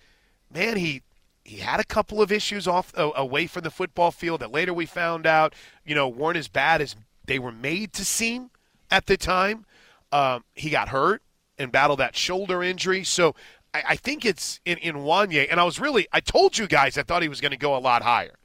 man, 0.53 0.77
he 0.77 1.03
he 1.45 1.59
had 1.59 1.81
a 1.81 1.85
couple 1.85 2.21
of 2.21 2.31
issues 2.31 2.69
off 2.69 2.93
uh, 2.97 3.11
away 3.17 3.47
from 3.47 3.63
the 3.63 3.71
football 3.71 4.11
field 4.11 4.41
that 4.41 4.53
later 4.53 4.73
we 4.75 4.87
found 4.87 5.27
out, 5.27 5.55
you 5.85 5.95
know, 5.95 6.09
weren't 6.09 6.37
as 6.37 6.49
bad 6.49 6.81
as 6.81 6.97
they 7.25 7.39
were 7.39 7.53
made 7.53 7.93
to 7.95 8.05
seem 8.05 8.51
at 8.91 9.07
the 9.07 9.17
time. 9.17 9.65
Um, 10.13 10.45
he 10.55 10.71
got 10.71 10.89
hurt 10.89 11.23
and 11.59 11.73
battled 11.73 11.99
that 12.01 12.17
shoulder 12.17 12.63
injury. 12.63 13.05
So 13.05 13.35
I, 13.73 13.83
I 13.91 13.97
think 13.97 14.25
it's 14.25 14.61
in, 14.65 14.79
in 14.79 14.97
Wanya. 14.97 15.47
And 15.51 15.61
I 15.61 15.65
was 15.65 15.81
really, 15.81 16.07
I 16.13 16.21
told 16.21 16.59
you 16.59 16.67
guys 16.67 16.99
I 16.99 17.03
thought 17.03 17.23
he 17.23 17.29
was 17.29 17.41
going 17.41 17.53
to 17.53 17.59
go 17.59 17.77
a 17.77 17.79
lot 17.79 18.03
higher. 18.03 18.37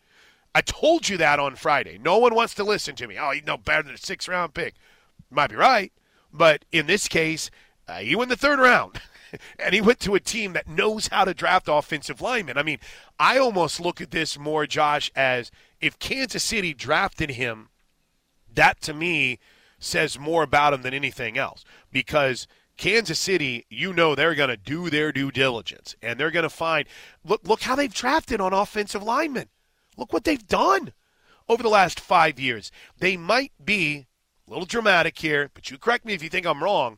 I 0.53 0.61
told 0.61 1.09
you 1.09 1.17
that 1.17 1.37
on 1.39 1.55
Friday. 1.55 1.97
No 2.01 2.17
one 2.17 2.33
wants 2.33 2.53
to 2.55 2.63
listen 2.63 2.95
to 2.95 3.07
me. 3.07 3.17
Oh, 3.19 3.31
he's 3.31 3.45
no 3.45 3.57
better 3.57 3.83
than 3.83 3.95
a 3.95 3.97
six 3.97 4.27
round 4.27 4.53
pick. 4.53 4.75
Might 5.29 5.49
be 5.49 5.57
right. 5.57 5.91
But 6.31 6.65
in 6.71 6.85
this 6.87 7.07
case, 7.07 7.49
uh, 7.87 7.97
he 7.97 8.15
went 8.15 8.29
the 8.29 8.37
third 8.37 8.59
round. 8.59 9.01
and 9.59 9.73
he 9.73 9.81
went 9.81 9.99
to 10.01 10.15
a 10.15 10.19
team 10.19 10.53
that 10.53 10.67
knows 10.67 11.07
how 11.07 11.25
to 11.25 11.33
draft 11.33 11.67
offensive 11.69 12.21
linemen. 12.21 12.57
I 12.57 12.63
mean, 12.63 12.79
I 13.19 13.37
almost 13.37 13.79
look 13.79 14.01
at 14.01 14.11
this 14.11 14.37
more, 14.37 14.65
Josh, 14.65 15.11
as 15.15 15.51
if 15.79 15.99
Kansas 15.99 16.43
City 16.43 16.73
drafted 16.73 17.31
him, 17.31 17.69
that 18.53 18.81
to 18.81 18.93
me 18.93 19.39
says 19.79 20.17
more 20.17 20.43
about 20.43 20.73
him 20.73 20.81
than 20.81 20.93
anything 20.93 21.37
else 21.37 21.63
because 21.91 22.47
Kansas 22.77 23.19
City, 23.19 23.65
you 23.69 23.93
know 23.93 24.15
they're 24.15 24.35
going 24.35 24.49
to 24.49 24.57
do 24.57 24.89
their 24.89 25.11
due 25.11 25.31
diligence 25.31 25.95
and 26.01 26.19
they're 26.19 26.31
going 26.31 26.43
to 26.43 26.49
find 26.49 26.87
look 27.23 27.41
look 27.47 27.61
how 27.61 27.75
they've 27.75 27.93
drafted 27.93 28.41
on 28.41 28.53
offensive 28.53 29.03
linemen. 29.03 29.49
Look 29.97 30.11
what 30.11 30.23
they've 30.23 30.45
done 30.45 30.93
over 31.47 31.63
the 31.63 31.69
last 31.69 31.99
5 31.99 32.39
years. 32.39 32.71
They 32.97 33.15
might 33.15 33.53
be 33.63 34.07
a 34.47 34.51
little 34.51 34.65
dramatic 34.65 35.17
here, 35.19 35.49
but 35.53 35.71
you 35.71 35.77
correct 35.77 36.05
me 36.05 36.13
if 36.13 36.23
you 36.23 36.29
think 36.29 36.45
I'm 36.45 36.63
wrong. 36.63 36.97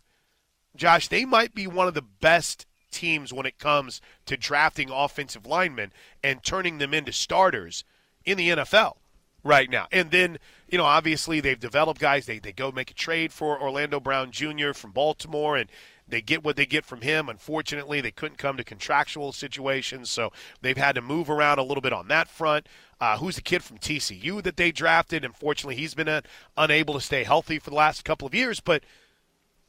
Josh, 0.77 1.07
they 1.07 1.25
might 1.25 1.53
be 1.53 1.67
one 1.67 1.87
of 1.87 1.93
the 1.93 2.01
best 2.01 2.65
teams 2.91 3.33
when 3.33 3.45
it 3.45 3.59
comes 3.59 4.01
to 4.25 4.37
drafting 4.37 4.89
offensive 4.89 5.45
linemen 5.45 5.91
and 6.23 6.43
turning 6.43 6.77
them 6.77 6.93
into 6.93 7.11
starters 7.11 7.83
in 8.25 8.37
the 8.37 8.49
NFL 8.49 8.95
right 9.43 9.69
now. 9.69 9.87
And 9.91 10.11
then, 10.11 10.37
you 10.67 10.77
know, 10.77 10.83
obviously 10.83 11.39
they've 11.39 11.59
developed 11.59 11.99
guys. 11.99 12.25
They, 12.25 12.39
they 12.39 12.51
go 12.51 12.71
make 12.71 12.91
a 12.91 12.95
trade 12.95 13.31
for 13.31 13.61
Orlando 13.61 13.99
Brown 13.99 14.31
Jr. 14.31 14.73
from 14.73 14.91
Baltimore, 14.91 15.57
and 15.57 15.69
they 16.07 16.21
get 16.21 16.43
what 16.43 16.55
they 16.55 16.65
get 16.65 16.85
from 16.85 17.01
him. 17.01 17.29
Unfortunately, 17.29 18.01
they 18.01 18.11
couldn't 18.11 18.37
come 18.37 18.57
to 18.57 18.63
contractual 18.63 19.31
situations, 19.31 20.09
so 20.09 20.31
they've 20.61 20.77
had 20.77 20.95
to 20.95 21.01
move 21.01 21.29
around 21.29 21.59
a 21.59 21.63
little 21.63 21.81
bit 21.81 21.93
on 21.93 22.07
that 22.07 22.27
front. 22.27 22.67
Uh, 22.99 23.17
who's 23.17 23.35
the 23.35 23.41
kid 23.41 23.63
from 23.63 23.77
TCU 23.77 24.41
that 24.41 24.57
they 24.57 24.71
drafted? 24.71 25.23
Unfortunately, 25.23 25.75
he's 25.75 25.93
been 25.93 26.09
uh, 26.09 26.21
unable 26.57 26.93
to 26.95 27.01
stay 27.01 27.23
healthy 27.23 27.59
for 27.59 27.69
the 27.69 27.75
last 27.75 28.03
couple 28.03 28.27
of 28.27 28.35
years, 28.35 28.59
but– 28.59 28.83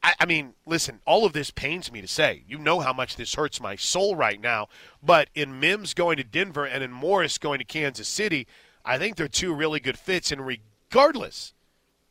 I, 0.02 0.14
I, 0.20 0.26
mean, 0.26 0.54
listen, 0.64 1.00
all 1.06 1.24
of 1.24 1.32
this 1.32 1.50
pains 1.50 1.90
me 1.90 2.00
to 2.00 2.08
say. 2.08 2.44
You 2.46 2.58
know 2.58 2.80
how 2.80 2.92
much 2.92 3.16
this 3.16 3.34
hurts 3.34 3.61
my 3.61 3.76
soul 3.76 4.14
right 4.14 4.40
now. 4.40 4.68
But 5.02 5.28
in 5.34 5.58
Mims 5.58 5.94
going 5.94 6.16
to 6.18 6.24
Denver 6.24 6.64
and 6.64 6.84
in 6.84 6.92
Morris 6.92 7.38
going 7.38 7.58
to 7.58 7.64
Kansas 7.64 8.08
City, 8.08 8.46
I 8.84 8.98
think 8.98 9.16
they're 9.16 9.28
two 9.28 9.52
really 9.52 9.80
good 9.80 9.98
fits. 9.98 10.30
And 10.30 10.46
regardless 10.46 11.52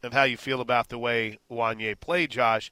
of 0.03 0.13
how 0.13 0.23
you 0.23 0.37
feel 0.37 0.61
about 0.61 0.89
the 0.89 0.99
way 0.99 1.39
Wanya 1.49 1.99
played, 1.99 2.31
Josh, 2.31 2.71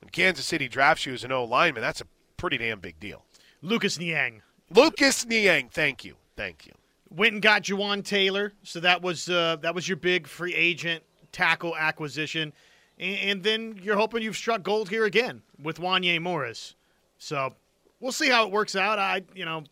when 0.00 0.10
Kansas 0.10 0.46
City 0.46 0.68
drafts 0.68 1.06
you 1.06 1.12
as 1.12 1.24
an 1.24 1.32
O 1.32 1.44
lineman, 1.44 1.82
that's 1.82 2.00
a 2.00 2.06
pretty 2.36 2.58
damn 2.58 2.80
big 2.80 2.98
deal. 2.98 3.24
Lucas 3.62 3.98
Niang. 3.98 4.42
Lucas 4.70 5.26
Niang, 5.26 5.68
thank 5.70 6.04
you, 6.04 6.16
thank 6.36 6.66
you. 6.66 6.72
Went 7.10 7.34
and 7.34 7.42
got 7.42 7.62
Jawaan 7.62 8.04
Taylor, 8.04 8.52
so 8.62 8.80
that 8.80 9.00
was 9.00 9.28
uh, 9.28 9.56
that 9.62 9.74
was 9.74 9.88
your 9.88 9.96
big 9.96 10.26
free 10.26 10.54
agent 10.54 11.04
tackle 11.32 11.76
acquisition 11.76 12.52
and 12.98 13.42
then 13.42 13.80
you're 13.82 13.96
hoping 13.96 14.22
you've 14.22 14.36
struck 14.36 14.62
gold 14.62 14.88
here 14.88 15.04
again 15.04 15.42
with 15.60 15.78
Wanya 15.78 16.20
Morris. 16.20 16.74
So 17.18 17.54
we'll 18.00 18.12
see 18.12 18.28
how 18.28 18.46
it 18.46 18.52
works 18.52 18.76
out. 18.76 18.98
I, 18.98 19.22
you 19.34 19.44
know, 19.44 19.64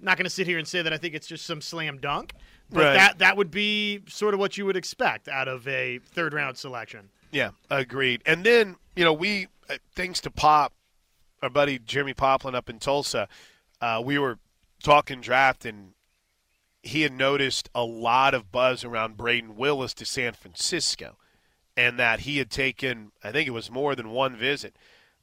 not 0.00 0.16
going 0.16 0.24
to 0.24 0.30
sit 0.30 0.46
here 0.46 0.58
and 0.58 0.66
say 0.66 0.82
that 0.82 0.92
I 0.92 0.98
think 0.98 1.14
it's 1.14 1.26
just 1.26 1.46
some 1.46 1.60
slam 1.60 1.98
dunk, 1.98 2.32
but 2.70 2.84
right. 2.84 2.94
that 2.94 3.18
that 3.18 3.36
would 3.36 3.50
be 3.50 4.02
sort 4.08 4.34
of 4.34 4.40
what 4.40 4.56
you 4.56 4.66
would 4.66 4.76
expect 4.76 5.28
out 5.28 5.48
of 5.48 5.66
a 5.68 5.98
third 5.98 6.34
round 6.34 6.56
selection. 6.56 7.10
Yeah, 7.30 7.50
agreed. 7.70 8.22
And 8.26 8.44
then 8.44 8.76
you 8.94 9.04
know 9.04 9.12
we, 9.12 9.48
uh, 9.70 9.76
thanks 9.94 10.20
to 10.22 10.30
Pop, 10.30 10.72
our 11.42 11.50
buddy 11.50 11.78
Jeremy 11.78 12.14
Poplin 12.14 12.54
up 12.54 12.68
in 12.68 12.78
Tulsa, 12.78 13.28
uh, 13.80 14.02
we 14.04 14.18
were 14.18 14.38
talking 14.82 15.20
draft 15.20 15.64
and 15.64 15.92
he 16.82 17.02
had 17.02 17.12
noticed 17.12 17.68
a 17.74 17.84
lot 17.84 18.32
of 18.32 18.52
buzz 18.52 18.84
around 18.84 19.16
Brayden 19.16 19.56
Willis 19.56 19.92
to 19.94 20.04
San 20.04 20.34
Francisco 20.34 21.16
and 21.76 21.98
that 21.98 22.20
he 22.20 22.38
had 22.38 22.50
taken, 22.50 23.12
I 23.22 23.32
think 23.32 23.46
it 23.46 23.52
was 23.52 23.70
more 23.70 23.94
than 23.94 24.10
one 24.10 24.36
visit 24.36 24.76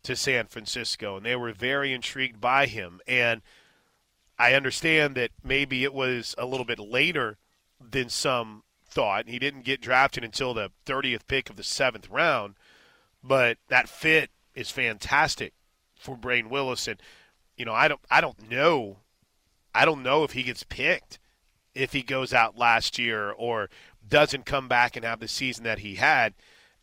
to 0.04 0.16
San 0.16 0.48
Francisco, 0.48 1.18
and 1.18 1.26
they 1.26 1.36
were 1.36 1.54
very 1.54 1.94
intrigued 1.94 2.40
by 2.40 2.66
him. 2.66 3.00
And 3.08 3.42
I 4.38 4.54
understand 4.54 5.16
that 5.16 5.32
maybe 5.44 5.84
it 5.84 5.94
was 5.94 6.36
a 6.38 6.46
little 6.46 6.66
bit 6.66 6.80
later 6.80 7.38
than 7.80 8.10
some 8.10 8.64
thought. 8.86 9.28
He 9.28 9.40
didn't 9.40 9.64
get 9.64 9.82
drafted 9.82 10.24
until 10.24 10.54
the 10.54 10.72
30th 10.86 11.28
pick 11.28 11.50
of 11.50 11.56
the 11.56 11.64
seventh 11.64 12.10
round, 12.10 12.56
but 13.24 13.58
that 13.70 13.90
fit 13.90 14.30
is 14.54 14.70
fantastic 14.70 15.54
for 15.98 16.18
Brayden 16.18 16.50
Willis. 16.50 16.88
And 16.88 17.02
you 17.58 17.66
know, 17.66 17.74
I 17.74 17.88
don't, 17.88 18.02
I 18.12 18.22
don't 18.22 18.50
know, 18.50 18.98
I 19.74 19.86
don't 19.86 20.04
know 20.04 20.24
if 20.24 20.32
he 20.32 20.44
gets 20.44 20.64
picked 20.64 21.20
if 21.74 21.94
he 21.94 22.04
goes 22.04 22.34
out 22.34 22.58
last 22.58 23.00
year 23.00 23.32
or 23.32 23.70
doesn't 24.14 24.46
come 24.46 24.68
back 24.68 24.96
and 24.96 25.04
have 25.04 25.20
the 25.20 25.28
season 25.28 25.64
that 25.64 25.80
he 25.80 25.96
had. 25.96 26.36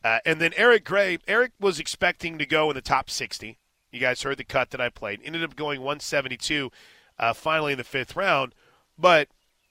Uh, 0.02 0.18
and 0.26 0.40
then 0.40 0.52
Eric 0.56 0.84
Gray, 0.84 1.16
Eric 1.28 1.52
was 1.60 1.78
expecting 1.78 2.38
to 2.38 2.44
go 2.44 2.68
in 2.70 2.74
the 2.74 2.80
top 2.82 3.08
60. 3.08 3.56
You 3.92 4.00
guys 4.00 4.24
heard 4.24 4.36
the 4.36 4.42
cut 4.42 4.70
that 4.70 4.80
I 4.80 4.88
played. 4.88 5.20
Ended 5.24 5.44
up 5.44 5.54
going 5.54 5.80
172 5.80 6.72
uh, 7.20 7.32
finally 7.32 7.70
in 7.70 7.78
the 7.78 7.84
fifth 7.84 8.16
round. 8.16 8.52
But 8.98 9.28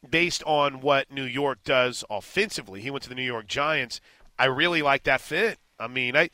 based 0.09 0.41
on 0.45 0.79
what 0.79 1.11
New 1.11 1.25
York 1.25 1.59
does 1.65 2.05
offensively, 2.09 2.79
he 2.79 2.89
went 2.89 3.03
to 3.03 3.09
the 3.09 3.15
New 3.15 3.23
York 3.23 3.47
Giants. 3.47 3.99
I 4.37 4.45
really 4.45 4.81
like 4.81 5.03
that 5.03 5.19
fit. 5.19 5.59
I 5.77 5.87
mean, 5.87 6.15
I. 6.15 6.29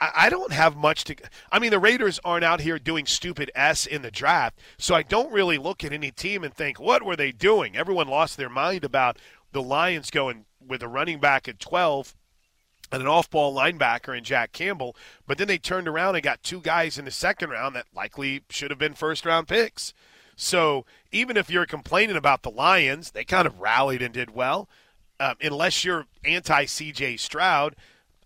I 0.00 0.30
don't 0.30 0.52
have 0.52 0.76
much 0.76 1.02
to. 1.04 1.16
I 1.50 1.58
mean, 1.58 1.72
the 1.72 1.80
Raiders 1.80 2.20
aren't 2.24 2.44
out 2.44 2.60
here 2.60 2.78
doing 2.78 3.04
stupid 3.04 3.50
S 3.56 3.84
in 3.84 4.02
the 4.02 4.12
draft, 4.12 4.60
so 4.78 4.94
I 4.94 5.02
don't 5.02 5.32
really 5.32 5.58
look 5.58 5.82
at 5.82 5.92
any 5.92 6.12
team 6.12 6.44
and 6.44 6.54
think, 6.54 6.78
what 6.78 7.02
were 7.02 7.16
they 7.16 7.32
doing? 7.32 7.76
Everyone 7.76 8.06
lost 8.06 8.36
their 8.36 8.48
mind 8.48 8.84
about 8.84 9.18
the 9.50 9.60
Lions 9.60 10.12
going 10.12 10.44
with 10.68 10.82
a 10.82 10.88
running 10.88 11.18
back 11.18 11.48
at 11.48 11.58
12 11.58 12.14
and 12.90 13.02
an 13.02 13.08
off-ball 13.08 13.54
linebacker 13.54 14.16
in 14.16 14.24
Jack 14.24 14.52
Campbell, 14.52 14.96
but 15.26 15.36
then 15.38 15.48
they 15.48 15.58
turned 15.58 15.88
around 15.88 16.14
and 16.14 16.24
got 16.24 16.42
two 16.42 16.60
guys 16.60 16.96
in 16.98 17.04
the 17.04 17.10
second 17.10 17.50
round 17.50 17.74
that 17.74 17.86
likely 17.94 18.42
should 18.48 18.70
have 18.70 18.78
been 18.78 18.94
first-round 18.94 19.46
picks. 19.46 19.92
So 20.36 20.86
even 21.10 21.36
if 21.36 21.50
you're 21.50 21.66
complaining 21.66 22.16
about 22.16 22.42
the 22.42 22.50
Lions, 22.50 23.10
they 23.10 23.24
kind 23.24 23.46
of 23.46 23.60
rallied 23.60 24.02
and 24.02 24.14
did 24.14 24.34
well. 24.34 24.68
Um, 25.20 25.34
unless 25.42 25.84
you're 25.84 26.06
anti 26.24 26.64
CJ 26.64 27.18
Stroud, 27.18 27.74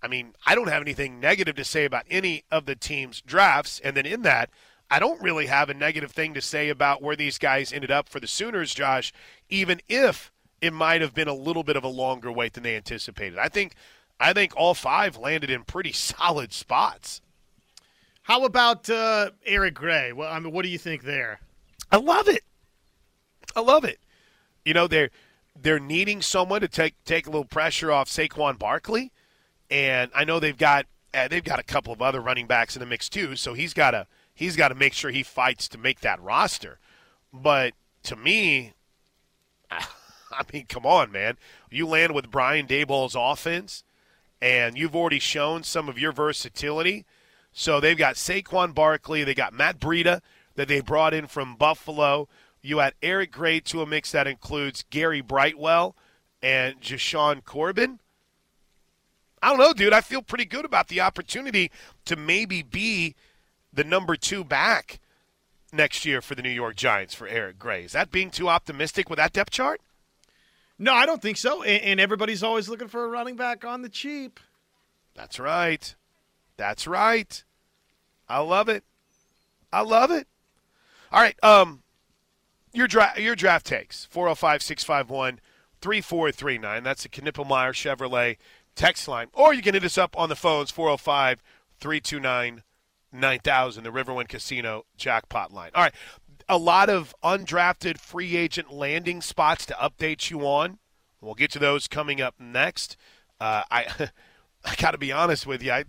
I 0.03 0.09
mean, 0.09 0.35
I 0.45 0.55
don't 0.55 0.69
have 0.69 0.83
anything 0.83 1.21
negative 1.21 1.55
to 1.57 1.65
say 1.65 1.85
about 1.85 2.05
any 2.11 2.45
of 2.51 2.67
the 2.67 2.75
team's 2.75 3.21
drafts. 3.21 3.81
And 3.83 3.97
then 3.97 4.05
in 4.05 4.23
that, 4.23 4.51
I 4.91 4.99
don't 4.99 5.23
really 5.23 5.47
have 5.47 5.71
a 5.71 5.75
negative 5.75 6.11
thing 6.11 6.35
to 6.35 6.43
say 6.43 6.69
about 6.69 7.01
where 7.01 7.17
these 7.17 7.39
guys 7.39 7.73
ended 7.73 7.91
up 7.91 8.09
for 8.09 8.21
the 8.21 8.27
Sooners, 8.27 8.75
Josh, 8.75 9.13
even 9.49 9.81
if 9.89 10.32
it 10.63 10.73
might 10.73 11.01
have 11.01 11.13
been 11.13 11.29
a 11.29 11.35
little 11.35 11.65
bit 11.65 11.77
of 11.77 11.83
a 11.85 11.89
longer 11.89 12.31
wait 12.33 12.55
than 12.55 12.63
they 12.63 12.77
anticipated. 12.77 13.39
I 13.39 13.49
think 13.49 13.75
I 14.19 14.33
think 14.33 14.55
all 14.57 14.73
five 14.73 15.19
landed 15.19 15.51
in 15.51 15.65
pretty 15.65 15.93
solid 15.93 16.53
spots. 16.55 17.21
How 18.23 18.45
about 18.45 18.89
uh, 18.89 19.31
Eric 19.45 19.75
Gray? 19.75 20.13
Well, 20.13 20.33
I 20.33 20.39
mean, 20.39 20.53
what 20.53 20.63
do 20.63 20.69
you 20.69 20.79
think 20.79 21.03
there? 21.03 21.41
I 21.91 21.97
love 21.97 22.29
it. 22.29 22.45
I 23.57 23.61
love 23.61 23.85
it. 23.85 23.99
You 24.65 24.73
know, 24.73 24.87
they're 24.87 25.11
they're 25.61 25.81
needing 25.81 26.23
someone 26.23 26.61
to 26.61 26.69
take 26.69 26.95
take 27.05 27.27
a 27.27 27.31
little 27.31 27.45
pressure 27.45 27.91
off 27.91 28.09
Saquon 28.09 28.59
Barkley, 28.59 29.11
and 29.69 30.11
I 30.15 30.25
know 30.25 30.39
they've 30.39 30.57
got 30.57 30.87
uh, 31.13 31.27
they've 31.27 31.43
got 31.43 31.59
a 31.59 31.65
couple 31.65 31.93
of 31.93 32.01
other 32.01 32.21
running 32.21 32.47
backs 32.47 32.77
in 32.77 32.81
the 32.81 32.87
mix 32.87 33.09
too. 33.09 33.35
So 33.35 33.55
he's 33.55 33.75
got 33.75 33.91
to 33.91 34.07
he's 34.33 34.55
got 34.55 34.69
to 34.69 34.77
make 34.77 34.93
sure 34.93 35.11
he 35.11 35.25
fights 35.25 35.67
to 35.69 35.79
make 35.79 36.01
that 36.01 36.23
roster. 36.23 36.79
But 37.33 37.75
to 38.05 38.15
me, 38.15 38.75
I 40.51 40.57
mean, 40.57 40.67
come 40.69 40.87
on, 40.87 41.13
man. 41.13 41.39
You 41.71 41.87
land 41.87 42.15
with 42.15 42.31
Brian 42.31 42.67
Daboll's 42.67 43.17
offense 43.19 43.85
and 44.41 44.77
you've 44.77 44.97
already 44.97 45.21
shown 45.21 45.63
some 45.63 45.89
of 45.89 45.99
your 45.99 46.13
versatility. 46.13 47.05
So 47.53 47.81
they've 47.81 47.97
got 47.97 48.17
Saquon 48.17 48.75
Barkley, 48.75 49.25
they 49.25 49.35
got 49.35 49.53
Matt 49.53 49.79
Breida 49.79 50.21
that 50.57 50.69
they 50.69 50.81
brought 50.81 51.15
in 51.15 51.27
from 51.27 51.55
Buffalo. 51.57 52.29
You 52.61 52.81
add 52.81 52.95
Eric 53.03 53.31
Gray 53.33 53.61
to 53.61 53.83
a 53.83 53.87
mix 53.87 54.13
that 54.13 54.27
includes 54.27 54.85
Gary 54.91 55.21
Brightwell 55.21 55.95
and 56.43 56.81
Jashaun 56.81 57.45
Corbin. 57.45 58.01
I 59.43 59.51
don't 59.51 59.59
know, 59.59 59.73
dude. 59.73 59.93
I 59.93 60.01
feel 60.01 60.23
pretty 60.23 60.45
good 60.45 60.65
about 60.65 60.89
the 60.89 61.01
opportunity 61.01 61.71
to 62.05 62.17
maybe 62.17 62.63
be 62.63 63.15
the 63.73 63.85
number 63.85 64.17
two 64.17 64.45
back 64.45 65.01
next 65.73 66.05
year 66.05 66.21
for 66.21 66.35
the 66.35 66.43
New 66.43 66.51
York 66.51 66.77
Giants 66.77 67.15
for 67.15 67.27
Eric 67.27 67.59
Gray. 67.59 67.85
Is 67.85 67.93
that 67.93 68.11
being 68.11 68.31
too 68.31 68.49
optimistic 68.49 69.09
with 69.09 69.17
that 69.17 69.33
depth 69.33 69.51
chart? 69.51 69.81
No, 70.83 70.93
I 70.93 71.07
don't 71.07 71.23
think 71.23 71.37
so. 71.37 71.63
And, 71.63 71.81
and 71.85 72.01
everybody's 72.01 72.43
always 72.43 72.69
looking 72.69 72.89
for 72.89 73.05
a 73.05 73.09
running 73.09 73.37
back 73.37 73.65
on 73.65 73.83
the 73.83 73.89
cheap. 73.89 74.41
That's 75.15 75.39
right. 75.39 75.95
That's 76.57 76.89
right. 76.89 77.45
I 78.29 78.41
love 78.41 78.69
it. 78.69 78.83
I 79.73 79.83
love 79.83 80.11
it. 80.11 80.27
All 81.13 81.21
right. 81.21 81.37
Um, 81.45 81.85
your 82.73 82.89
draft 82.89 83.21
your 83.21 83.37
draft 83.37 83.65
takes 83.65 84.09
405-651-3439. 84.13 86.83
That's 86.83 87.05
the 87.05 87.09
Knippelmier 87.11 87.73
Chevrolet 87.73 88.39
text 88.75 89.07
line. 89.07 89.29
Or 89.35 89.55
you 89.55 89.63
can 89.63 89.75
hit 89.75 89.85
us 89.85 89.97
up 89.97 90.19
on 90.19 90.31
the 90.31 90.35
phones 90.35 90.73
405-329 90.73 92.63
9000 93.13 93.85
the 93.85 93.91
Riverwind 93.91 94.29
Casino 94.29 94.85
jackpot 94.97 95.53
line. 95.53 95.71
All 95.77 95.85
right. 95.85 95.95
A 96.49 96.59
lot 96.59 96.91
of 96.91 97.15
undrafted 97.23 97.99
free 97.99 98.37
agent 98.37 98.73
landing 98.73 99.21
spots 99.21 99.67
to 99.67 99.75
update 99.75 100.31
you 100.31 100.41
on. 100.41 100.79
We'll 101.21 101.35
get 101.35 101.51
to 101.53 101.59
those 101.59 101.89
coming 101.89 102.21
up 102.21 102.35
next. 102.39 102.97
Uh, 103.41 103.63
I 103.71 104.11
I 104.65 104.75
got 104.77 104.93
to 104.93 104.99
be 104.99 105.13
honest 105.13 105.47
with 105.47 105.63
you. 105.63 105.73
I 105.73 105.85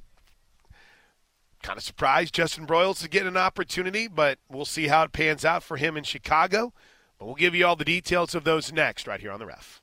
kind 1.62 1.78
of 1.78 1.84
surprised 1.84 2.34
Justin 2.34 2.66
Broiles 2.66 3.02
to 3.02 3.10
get 3.10 3.26
an 3.26 3.38
opportunity, 3.38 4.08
but 4.08 4.40
we'll 4.50 4.66
see 4.66 4.88
how 4.88 5.04
it 5.04 5.14
pans 5.14 5.46
out 5.46 5.64
for 5.64 5.78
him 5.78 5.96
in 5.96 6.04
Chicago. 6.04 6.74
But 7.18 7.26
we'll 7.26 7.36
give 7.36 7.56
you 7.56 7.66
all 7.66 7.76
the 7.76 7.86
details 7.86 8.36
of 8.36 8.44
those 8.44 8.74
next, 8.74 9.08
right 9.08 9.22
here 9.22 9.32
on 9.32 9.40
the 9.40 9.46
ref. 9.46 9.83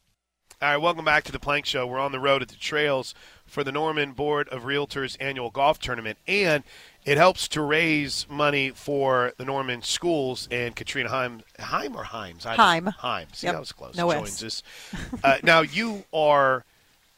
All 0.63 0.69
right, 0.69 0.77
welcome 0.77 1.07
back 1.07 1.25
to 1.25 1.33
the 1.33 1.39
Plank 1.39 1.65
Show. 1.65 1.87
We're 1.87 1.99
on 1.99 2.13
the 2.13 2.21
road 2.21 2.43
at 2.43 2.49
the 2.49 2.55
trails 2.55 3.15
for 3.47 3.65
the 3.65 3.73
Norman 3.73 4.13
Board 4.13 4.47
of 4.51 4.65
Realtors 4.65 5.17
annual 5.19 5.49
golf 5.49 5.79
tournament, 5.79 6.19
and 6.29 6.65
it 7.07 7.17
helps 7.17 7.49
to 7.49 7.63
raise 7.63 8.27
money 8.29 8.69
for 8.69 9.33
the 9.39 9.47
Norman 9.47 9.81
schools. 9.81 10.49
And 10.51 10.77
Katrina 10.77 11.09
Heim, 11.09 11.45
Heim 11.59 11.97
or 11.97 12.05
Heims? 12.05 12.45
Heim. 12.45 12.85
Heim. 12.89 13.29
See, 13.33 13.47
yep. 13.47 13.55
that 13.55 13.61
was 13.61 13.73
close. 13.73 13.97
No 13.97 14.13
Joins 14.13 14.45
S. 14.45 14.63
us. 14.93 15.19
Uh, 15.25 15.39
now 15.43 15.63
you 15.63 16.05
are 16.13 16.67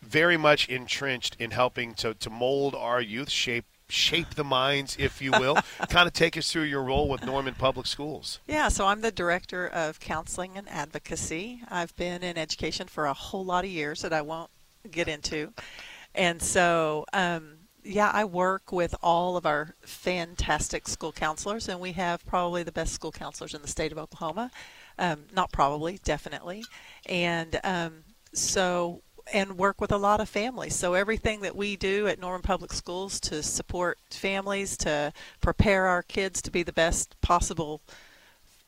very 0.03 0.37
much 0.37 0.69
entrenched 0.69 1.35
in 1.41 1.51
helping 1.51 1.95
to, 1.95 2.15
to 2.15 2.31
mold 2.31 2.77
our 2.77 3.01
youth, 3.01 3.29
shape 3.29 3.65
shape 3.93 4.35
the 4.35 4.45
minds, 4.45 4.97
if 4.99 5.21
you 5.21 5.31
will. 5.33 5.59
kind 5.89 6.07
of 6.07 6.13
take 6.13 6.37
us 6.37 6.51
through 6.51 6.63
your 6.63 6.83
role 6.83 7.09
with 7.09 7.25
Norman 7.25 7.55
Public 7.55 7.87
Schools. 7.87 8.41
Yeah, 8.47 8.69
so 8.69 8.87
I'm 8.87 9.03
the 9.03 9.13
director 9.13 9.67
of 9.67 10.01
counseling 10.01 10.57
and 10.57 10.69
advocacy. 10.69 11.63
I've 11.69 11.95
been 11.97 12.23
in 12.23 12.39
education 12.39 12.89
for 12.89 13.07
a 13.07 13.13
whole 13.13 13.45
lot 13.45 13.65
of 13.65 13.71
years 13.71 14.03
that 14.03 14.13
I 14.13 14.23
won't 14.23 14.51
get 14.91 15.09
into. 15.09 15.53
And 16.15 16.43
so, 16.43 17.05
um, 17.13 17.59
yeah, 17.85 18.11
I 18.13 18.25
work 18.25 18.73
with 18.73 18.95
all 19.03 19.37
of 19.37 19.45
our 19.45 19.75
fantastic 19.83 20.89
school 20.89 21.13
counselors, 21.13 21.69
and 21.69 21.81
we 21.81 21.93
have 21.93 22.25
probably 22.27 22.63
the 22.63 22.73
best 22.73 22.93
school 22.93 23.13
counselors 23.13 23.55
in 23.55 23.63
the 23.63 23.69
state 23.69 23.93
of 23.93 23.99
Oklahoma. 23.99 24.51
Um, 24.99 25.25
not 25.33 25.53
probably, 25.53 25.99
definitely. 26.05 26.65
And 27.07 27.59
um, 27.65 28.05
so 28.33 29.03
and 29.33 29.59
work 29.59 29.81
with 29.81 29.93
a 29.93 29.97
lot 29.97 30.21
of 30.21 30.29
families. 30.29 30.75
So 30.75 30.95
everything 30.95 31.41
that 31.41 31.57
we 31.57 31.77
do 31.77 32.07
at 32.07 32.21
Norman 32.21 32.43
Public 32.43 32.73
Schools 32.73 33.21
to 33.21 33.43
support 33.43 33.99
families, 34.11 34.77
to 34.79 35.13
prepare 35.41 35.87
our 35.87 36.03
kids 36.03 36.43
to 36.43 36.51
be 36.51 36.63
the 36.63 36.73
best 36.73 37.21
possible 37.21 37.81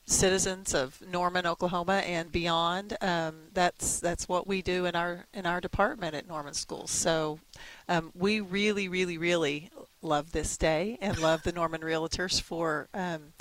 citizens 0.07 0.75
of 0.75 1.03
Norman, 1.11 1.47
Oklahoma, 1.47 2.03
and 2.07 2.31
beyond. 2.31 2.97
Um, 3.01 3.35
that's 3.53 4.01
that's 4.01 4.29
what 4.29 4.47
we 4.47 4.63
do 4.63 4.85
in 4.85 4.95
our 4.95 5.27
in 5.33 5.47
our 5.47 5.61
department 5.61 6.15
at 6.15 6.29
Norman 6.29 6.55
Schools. 6.55 6.91
So 6.91 7.41
um, 7.89 8.13
we 8.15 8.41
really, 8.41 8.89
really, 8.89 9.19
really 9.19 9.71
love 10.03 10.33
this 10.33 10.57
day 10.57 10.99
and 11.01 11.19
love 11.19 11.43
the 11.43 11.53
Norman 11.53 11.81
Realtors 11.81 12.41
for. 12.41 12.89
Um, 12.95 13.33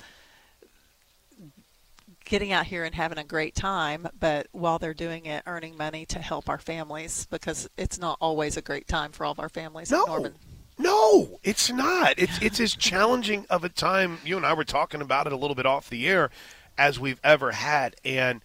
getting 2.24 2.52
out 2.52 2.66
here 2.66 2.84
and 2.84 2.94
having 2.94 3.18
a 3.18 3.24
great 3.24 3.54
time, 3.54 4.08
but 4.18 4.48
while 4.52 4.78
they're 4.78 4.94
doing 4.94 5.26
it, 5.26 5.42
earning 5.46 5.76
money 5.76 6.06
to 6.06 6.18
help 6.18 6.48
our 6.48 6.58
families 6.58 7.26
because 7.30 7.68
it's 7.76 7.98
not 7.98 8.16
always 8.20 8.56
a 8.56 8.62
great 8.62 8.88
time 8.88 9.12
for 9.12 9.24
all 9.24 9.32
of 9.32 9.40
our 9.40 9.48
families 9.48 9.90
no. 9.90 10.04
in 10.04 10.10
Norman. 10.10 10.34
No, 10.76 11.38
it's 11.44 11.70
not. 11.70 12.18
It's 12.18 12.40
it's 12.42 12.58
as 12.58 12.74
challenging 12.74 13.46
of 13.48 13.62
a 13.62 13.68
time. 13.68 14.18
You 14.24 14.36
and 14.36 14.44
I 14.44 14.54
were 14.54 14.64
talking 14.64 15.00
about 15.00 15.26
it 15.26 15.32
a 15.32 15.36
little 15.36 15.54
bit 15.54 15.66
off 15.66 15.88
the 15.88 16.08
air 16.08 16.30
as 16.76 16.98
we've 16.98 17.20
ever 17.22 17.52
had. 17.52 17.94
And 18.04 18.40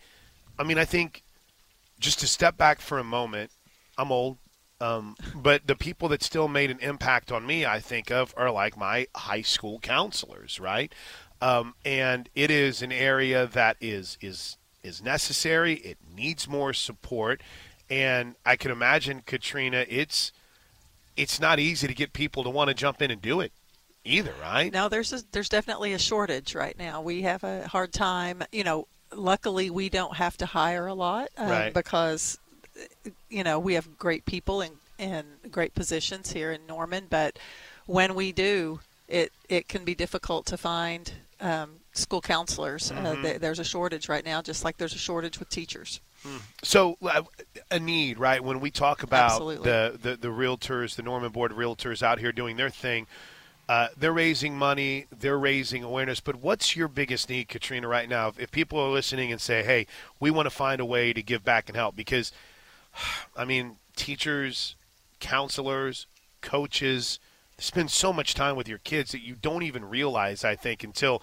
I 0.59 0.63
mean, 0.63 0.77
I 0.77 0.85
think 0.85 1.23
just 1.99 2.19
to 2.19 2.27
step 2.27 2.55
back 2.55 2.81
for 2.81 2.99
a 2.99 3.03
moment, 3.03 3.51
I'm 3.97 4.11
old, 4.11 4.37
um, 4.79 5.15
but 5.35 5.67
the 5.67 5.75
people 5.75 6.07
that 6.09 6.23
still 6.23 6.47
made 6.47 6.71
an 6.71 6.79
impact 6.79 7.31
on 7.31 7.45
me, 7.45 7.65
I 7.65 7.79
think 7.79 8.11
of, 8.11 8.33
are 8.37 8.51
like 8.51 8.77
my 8.77 9.07
high 9.15 9.41
school 9.41 9.79
counselors, 9.79 10.59
right? 10.59 10.93
Um, 11.41 11.73
and 11.85 12.29
it 12.35 12.51
is 12.51 12.81
an 12.81 12.91
area 12.91 13.47
that 13.47 13.77
is 13.79 14.17
is 14.21 14.57
is 14.83 15.01
necessary. 15.01 15.75
It 15.75 15.97
needs 16.15 16.47
more 16.47 16.73
support, 16.73 17.41
and 17.89 18.35
I 18.45 18.55
can 18.55 18.71
imagine 18.71 19.23
Katrina. 19.25 19.85
It's 19.87 20.31
it's 21.15 21.39
not 21.39 21.59
easy 21.59 21.87
to 21.87 21.93
get 21.93 22.13
people 22.13 22.43
to 22.43 22.49
want 22.49 22.69
to 22.69 22.73
jump 22.73 23.01
in 23.01 23.11
and 23.11 23.21
do 23.21 23.39
it 23.41 23.51
either, 24.05 24.33
right? 24.41 24.71
No, 24.71 24.89
there's 24.89 25.11
a, 25.13 25.21
there's 25.31 25.49
definitely 25.49 25.93
a 25.93 25.99
shortage 25.99 26.55
right 26.55 26.77
now. 26.77 27.01
We 27.01 27.23
have 27.23 27.43
a 27.43 27.67
hard 27.67 27.93
time. 27.93 28.43
You 28.51 28.63
know, 28.63 28.87
luckily 29.13 29.69
we 29.69 29.89
don't 29.89 30.15
have 30.15 30.37
to 30.37 30.45
hire 30.45 30.87
a 30.87 30.93
lot 30.93 31.29
uh, 31.37 31.43
right. 31.43 31.73
because 31.73 32.37
you 33.29 33.43
know 33.43 33.59
we 33.59 33.73
have 33.73 33.97
great 33.97 34.25
people 34.25 34.61
in 34.61 34.71
in 34.97 35.25
great 35.49 35.73
positions 35.73 36.31
here 36.31 36.51
in 36.51 36.67
Norman, 36.67 37.07
but 37.09 37.39
when 37.85 38.15
we 38.15 38.31
do, 38.31 38.81
it 39.07 39.31
it 39.47 39.67
can 39.67 39.83
be 39.83 39.95
difficult 39.95 40.45
to 40.47 40.57
find 40.57 41.11
um, 41.41 41.79
school 41.93 42.21
counselors. 42.21 42.91
Mm-hmm. 42.91 43.05
Uh, 43.05 43.15
th- 43.15 43.41
there's 43.41 43.59
a 43.59 43.63
shortage 43.63 44.09
right 44.09 44.25
now, 44.25 44.41
just 44.41 44.63
like 44.63 44.77
there's 44.77 44.95
a 44.95 44.99
shortage 44.99 45.39
with 45.39 45.49
teachers. 45.49 46.01
So 46.63 46.97
uh, 47.01 47.23
a 47.71 47.79
need, 47.79 48.19
right? 48.19 48.43
When 48.43 48.59
we 48.59 48.71
talk 48.71 49.03
about 49.03 49.39
the, 49.39 49.97
the 50.01 50.17
the 50.17 50.27
realtors, 50.27 50.95
the 50.95 51.03
Norman 51.03 51.31
Board 51.31 51.51
of 51.51 51.57
Realtors 51.57 52.03
out 52.03 52.19
here 52.19 52.31
doing 52.31 52.57
their 52.57 52.69
thing, 52.69 53.07
uh, 53.69 53.87
they're 53.97 54.13
raising 54.13 54.57
money, 54.57 55.05
they're 55.17 55.39
raising 55.39 55.83
awareness. 55.83 56.19
But 56.19 56.37
what's 56.37 56.75
your 56.75 56.87
biggest 56.87 57.29
need, 57.29 57.47
Katrina, 57.47 57.87
right 57.87 58.09
now? 58.09 58.27
If, 58.27 58.39
if 58.39 58.51
people 58.51 58.79
are 58.79 58.89
listening 58.89 59.31
and 59.31 59.39
say, 59.39 59.63
"Hey, 59.63 59.87
we 60.19 60.29
want 60.29 60.45
to 60.47 60.49
find 60.49 60.81
a 60.81 60.85
way 60.85 61.13
to 61.13 61.21
give 61.21 61.45
back 61.45 61.69
and 61.69 61.75
help," 61.75 61.95
because, 61.95 62.33
I 63.37 63.45
mean, 63.45 63.77
teachers, 63.95 64.75
counselors, 65.19 66.05
coaches 66.41 67.19
spend 67.59 67.91
so 67.91 68.11
much 68.11 68.33
time 68.33 68.55
with 68.55 68.67
your 68.67 68.79
kids 68.79 69.11
that 69.11 69.21
you 69.21 69.35
don't 69.35 69.63
even 69.63 69.85
realize. 69.85 70.43
I 70.43 70.55
think 70.55 70.83
until 70.83 71.21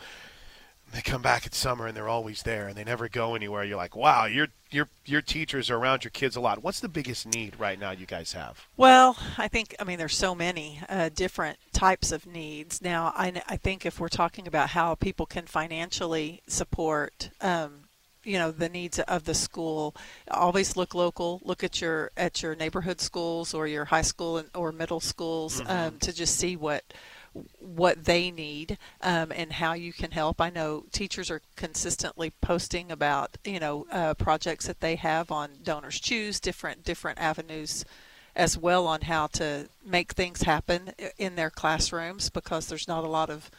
they 0.92 1.03
come 1.03 1.20
back 1.22 1.46
at 1.46 1.55
summer 1.55 1.87
and 1.87 1.96
they're 1.96 2.09
always 2.09 2.42
there 2.44 2.68
and 2.68 2.77
they 2.77 2.85
never 2.85 3.09
go 3.09 3.35
anywhere. 3.35 3.64
You're 3.64 3.77
like, 3.77 3.96
wow, 3.96 4.27
your 4.27 4.49
your 4.70 4.88
your 5.05 5.20
teachers 5.20 5.70
are 5.70 5.77
around 5.77 6.05
your 6.05 6.11
kids 6.11 6.37
a 6.37 6.40
lot. 6.40 6.62
What's 6.62 6.81
the 6.81 6.88
biggest 6.88 7.27
need 7.27 7.59
right 7.59 7.79
now 7.79 7.90
you 7.90 8.07
guys 8.07 8.33
have? 8.33 8.66
Well, 8.77 9.16
I 9.37 9.49
think 9.49 9.75
I 9.81 9.85
mean 9.85 9.99
there's 9.99 10.16
so 10.16 10.35
many 10.35 10.81
uh, 10.88 11.11
different 11.12 11.59
types 11.72 12.12
of 12.12 12.27
needs. 12.27 12.81
Now, 12.81 13.12
I, 13.16 13.42
I 13.49 13.57
think 13.57 13.85
if 13.85 13.99
we're 13.99 14.09
talking 14.09 14.46
about 14.46 14.70
how 14.70 14.94
people 14.94 15.27
can 15.27 15.46
financially 15.46 16.42
support. 16.46 17.31
Um, 17.40 17.86
you 18.27 18.39
know 18.39 18.51
the 18.51 18.69
needs 18.69 18.99
of 18.99 19.25
the 19.25 19.35
school 19.35 19.95
always 20.31 20.77
look 20.77 20.95
local 20.95 21.41
look 21.45 21.62
at 21.62 21.81
your 21.81 22.11
at 22.17 22.43
your 22.43 22.55
neighborhood 22.57 23.01
schools 23.01 23.55
or 23.55 23.67
your 23.67 23.87
high 23.87 24.03
school 24.03 24.37
and, 24.39 24.49
or 24.55 24.73
middle 24.73 25.01
schools 25.01 25.61
Mm-hmm. 25.61 25.71
um, 25.71 25.99
to 26.01 26.12
just 26.12 26.37
see 26.37 26.57
what 26.57 26.83
what 27.59 28.05
they 28.05 28.31
need 28.31 28.79
um, 29.03 29.31
and 29.35 29.53
how 29.53 29.75
you 29.75 29.93
can 29.93 30.11
help. 30.11 30.41
I 30.41 30.51
know 30.51 30.85
teachers 30.91 31.31
are 31.31 31.43
consistently 31.55 32.33
posting 32.41 32.91
about 32.91 33.37
you 33.45 33.61
know 33.61 33.87
uh, 33.93 34.15
projects 34.15 34.67
that 34.67 34.81
they 34.81 34.97
have 34.97 35.31
on 35.31 35.51
Donors 35.62 36.01
Choose, 36.01 36.41
different 36.41 36.85
different 36.85 37.19
avenues 37.19 37.85
as 38.35 38.59
well 38.59 38.87
on 38.87 39.03
how 39.03 39.27
to 39.29 39.69
make 39.85 40.12
things 40.12 40.43
happen 40.43 40.93
in 41.19 41.37
their 41.37 41.51
classrooms 41.51 42.29
because 42.31 42.67
there's 42.67 42.89
not 42.89 43.05
a 43.05 43.09
lot 43.09 43.31
of 43.31 43.51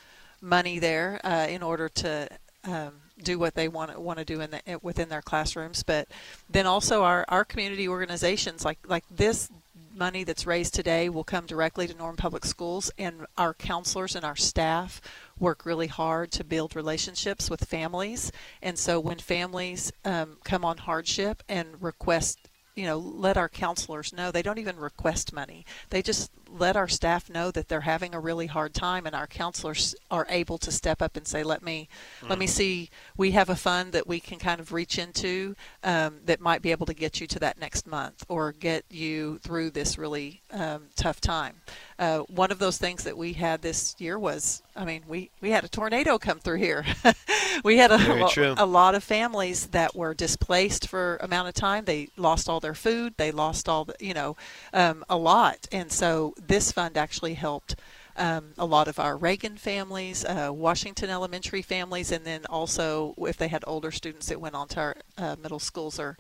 money 0.42 0.78
there 0.80 1.20
uh, 1.24 1.48
in 1.50 1.64
order 1.64 1.90
to 1.90 2.28
um, 2.64 2.94
do 3.22 3.40
what 3.40 3.56
they 3.56 3.68
want 3.68 4.00
want 4.00 4.20
to 4.20 4.26
do 4.26 4.42
in 4.42 4.52
the, 4.52 4.80
within 4.82 5.10
their 5.10 5.22
classrooms. 5.22 5.84
But 5.84 6.08
then 6.50 6.66
also 6.66 7.04
our, 7.04 7.26
our 7.28 7.46
community 7.46 7.88
organizations 7.88 8.64
like 8.64 8.80
like 8.88 9.04
this 9.10 9.50
money 9.98 10.24
that's 10.24 10.46
raised 10.46 10.74
today 10.74 11.10
will 11.10 11.24
come 11.24 11.46
directly 11.46 11.88
to 11.88 11.94
Norman 11.96 12.18
Public 12.18 12.46
Schools, 12.46 12.92
and 12.98 13.26
our 13.38 13.54
counselors 13.54 14.16
and 14.16 14.24
our 14.24 14.36
staff 14.36 15.02
work 15.40 15.66
really 15.66 15.88
hard 15.88 16.32
to 16.32 16.44
build 16.44 16.76
relationships 16.76 17.50
with 17.50 17.66
families. 17.66 18.32
And 18.62 18.78
so 18.78 19.00
when 19.00 19.18
families 19.18 19.92
um, 20.06 20.38
come 20.44 20.64
on 20.64 20.78
hardship 20.78 21.44
and 21.50 21.82
request 21.82 22.40
you 22.76 22.86
know, 22.86 23.00
let 23.00 23.38
our 23.38 23.50
counselors 23.50 24.14
know 24.14 24.30
they 24.30 24.44
don't 24.44 24.60
even 24.60 24.78
request 24.78 25.34
money. 25.34 25.66
They 25.90 26.04
just 26.04 26.30
let 26.50 26.76
our 26.76 26.88
staff 26.88 27.30
know 27.30 27.52
that 27.52 27.68
they're 27.68 27.82
having 27.82 28.14
a 28.14 28.20
really 28.20 28.48
hard 28.48 28.74
time, 28.74 29.06
and 29.06 29.16
our 29.16 29.28
counselors 29.28 29.96
are 30.10 30.26
able 30.30 30.58
to 30.60 30.72
step 30.72 31.02
up 31.02 31.18
and 31.18 31.28
say, 31.28 31.44
"Let 31.44 31.64
me, 31.64 31.90
mm-hmm. 32.20 32.30
let 32.30 32.40
me 32.40 32.48
see. 32.48 32.90
We 33.16 33.32
have 33.32 33.50
a 33.50 33.56
fund 33.56 33.94
that 33.94 34.08
we 34.08 34.20
can 34.20 34.40
kind 34.40 34.60
of 34.60 34.72
reach 34.72 34.98
into 34.98 35.56
um, 35.84 36.20
that 36.26 36.40
might 36.40 36.62
be 36.62 36.72
able 36.72 36.86
to 36.86 36.94
get 36.94 37.20
you 37.22 37.28
to 37.28 37.40
that 37.40 37.60
next 37.60 37.88
month 37.88 38.26
or 38.28 38.52
get 38.52 38.86
you 38.90 39.40
through 39.40 39.72
this 39.72 39.98
really 39.98 40.42
um, 40.52 40.84
tough 40.96 41.22
time." 41.22 41.56
Uh, 42.00 42.20
one 42.28 42.52
of 42.52 42.60
those 42.60 42.78
things 42.78 43.04
that 43.06 43.18
we 43.18 43.34
had 43.34 43.64
this 43.64 43.96
year 43.98 44.20
was, 44.20 44.62
I 44.76 44.86
mean, 44.86 45.02
we, 45.08 45.32
we 45.42 45.50
had 45.50 45.64
a 45.64 45.68
tornado 45.68 46.20
come 46.20 46.38
through 46.38 46.58
here. 46.58 46.86
we 47.64 47.78
had 47.78 47.92
a, 47.92 47.96
a, 47.96 48.64
a, 48.64 48.66
lot 48.68 48.94
of 48.94 49.04
families 49.04 49.68
that 49.68 49.96
were 49.96 50.14
displaced 50.14 50.88
for 50.88 51.18
amount 51.18 51.48
of 51.48 51.56
time. 51.56 51.86
They 51.86 52.10
lost 52.16 52.50
all 52.50 52.60
their 52.60 52.76
food. 52.76 53.16
They 53.18 53.32
lost 53.32 53.68
all 53.68 53.86
the, 53.86 53.96
you 54.00 54.14
know, 54.14 54.38
um, 54.74 55.04
a 55.10 55.18
lot. 55.18 55.68
And 55.72 55.92
so 55.92 56.36
this 56.46 56.72
fund 56.72 56.98
actually 56.98 57.34
helped 57.36 57.76
um, 58.18 58.54
a 58.58 58.66
lot 58.66 58.88
of 58.88 59.00
our 59.00 59.16
Reagan 59.16 59.58
families, 59.58 60.26
uh, 60.26 60.50
Washington 60.52 61.10
Elementary 61.10 61.62
families, 61.62 62.12
and 62.12 62.26
then 62.26 62.46
also 62.50 63.14
if 63.20 63.38
they 63.38 63.48
had 63.48 63.64
older 63.68 63.92
students 63.92 64.28
that 64.28 64.42
went 64.42 64.56
on 64.56 64.68
to 64.70 64.80
our 64.80 64.96
uh, 65.18 65.36
middle 65.42 65.60
schools 65.60 66.00
or 66.00 66.18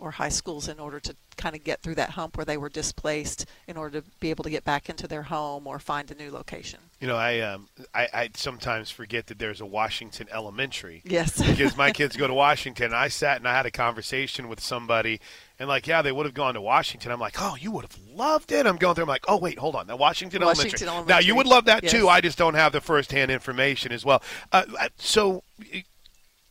or 0.00 0.12
high 0.12 0.30
schools 0.30 0.66
in 0.66 0.80
order 0.80 0.98
to 0.98 1.14
kind 1.36 1.54
of 1.54 1.62
get 1.62 1.82
through 1.82 1.94
that 1.94 2.10
hump 2.10 2.36
where 2.36 2.44
they 2.44 2.56
were 2.56 2.70
displaced 2.70 3.44
in 3.68 3.76
order 3.76 4.00
to 4.00 4.06
be 4.18 4.30
able 4.30 4.42
to 4.42 4.50
get 4.50 4.64
back 4.64 4.88
into 4.88 5.06
their 5.06 5.24
home 5.24 5.66
or 5.66 5.78
find 5.78 6.10
a 6.10 6.14
new 6.14 6.30
location. 6.30 6.80
You 7.00 7.06
know, 7.06 7.16
I 7.16 7.40
um, 7.40 7.68
I, 7.94 8.08
I 8.12 8.30
sometimes 8.34 8.90
forget 8.90 9.26
that 9.26 9.38
there's 9.38 9.60
a 9.60 9.66
Washington 9.66 10.26
Elementary. 10.32 11.02
Yes. 11.04 11.40
because 11.40 11.76
my 11.76 11.90
kids 11.92 12.16
go 12.16 12.26
to 12.26 12.34
Washington. 12.34 12.94
I 12.94 13.08
sat 13.08 13.36
and 13.36 13.46
I 13.46 13.54
had 13.54 13.66
a 13.66 13.70
conversation 13.70 14.48
with 14.48 14.60
somebody, 14.60 15.20
and 15.60 15.68
like, 15.68 15.86
yeah, 15.86 16.02
they 16.02 16.10
would 16.10 16.26
have 16.26 16.34
gone 16.34 16.54
to 16.54 16.60
Washington. 16.60 17.12
I'm 17.12 17.20
like, 17.20 17.36
oh, 17.38 17.56
you 17.60 17.70
would 17.70 17.84
have 17.84 17.98
loved 18.12 18.50
it. 18.50 18.66
I'm 18.66 18.76
going 18.76 18.96
through. 18.96 19.04
I'm 19.04 19.08
like, 19.08 19.26
oh, 19.28 19.36
wait, 19.36 19.58
hold 19.58 19.76
on. 19.76 19.86
Now, 19.86 19.94
Washington, 19.94 20.42
Washington 20.42 20.88
Elementary. 20.88 20.88
Elementary. 20.88 21.14
Now, 21.14 21.18
you 21.20 21.36
would 21.36 21.46
love 21.46 21.66
that 21.66 21.84
yes. 21.84 21.92
too. 21.92 22.08
I 22.08 22.20
just 22.20 22.36
don't 22.36 22.54
have 22.54 22.72
the 22.72 22.80
firsthand 22.80 23.30
information 23.30 23.92
as 23.92 24.04
well. 24.04 24.20
Uh, 24.50 24.64
so, 24.96 25.44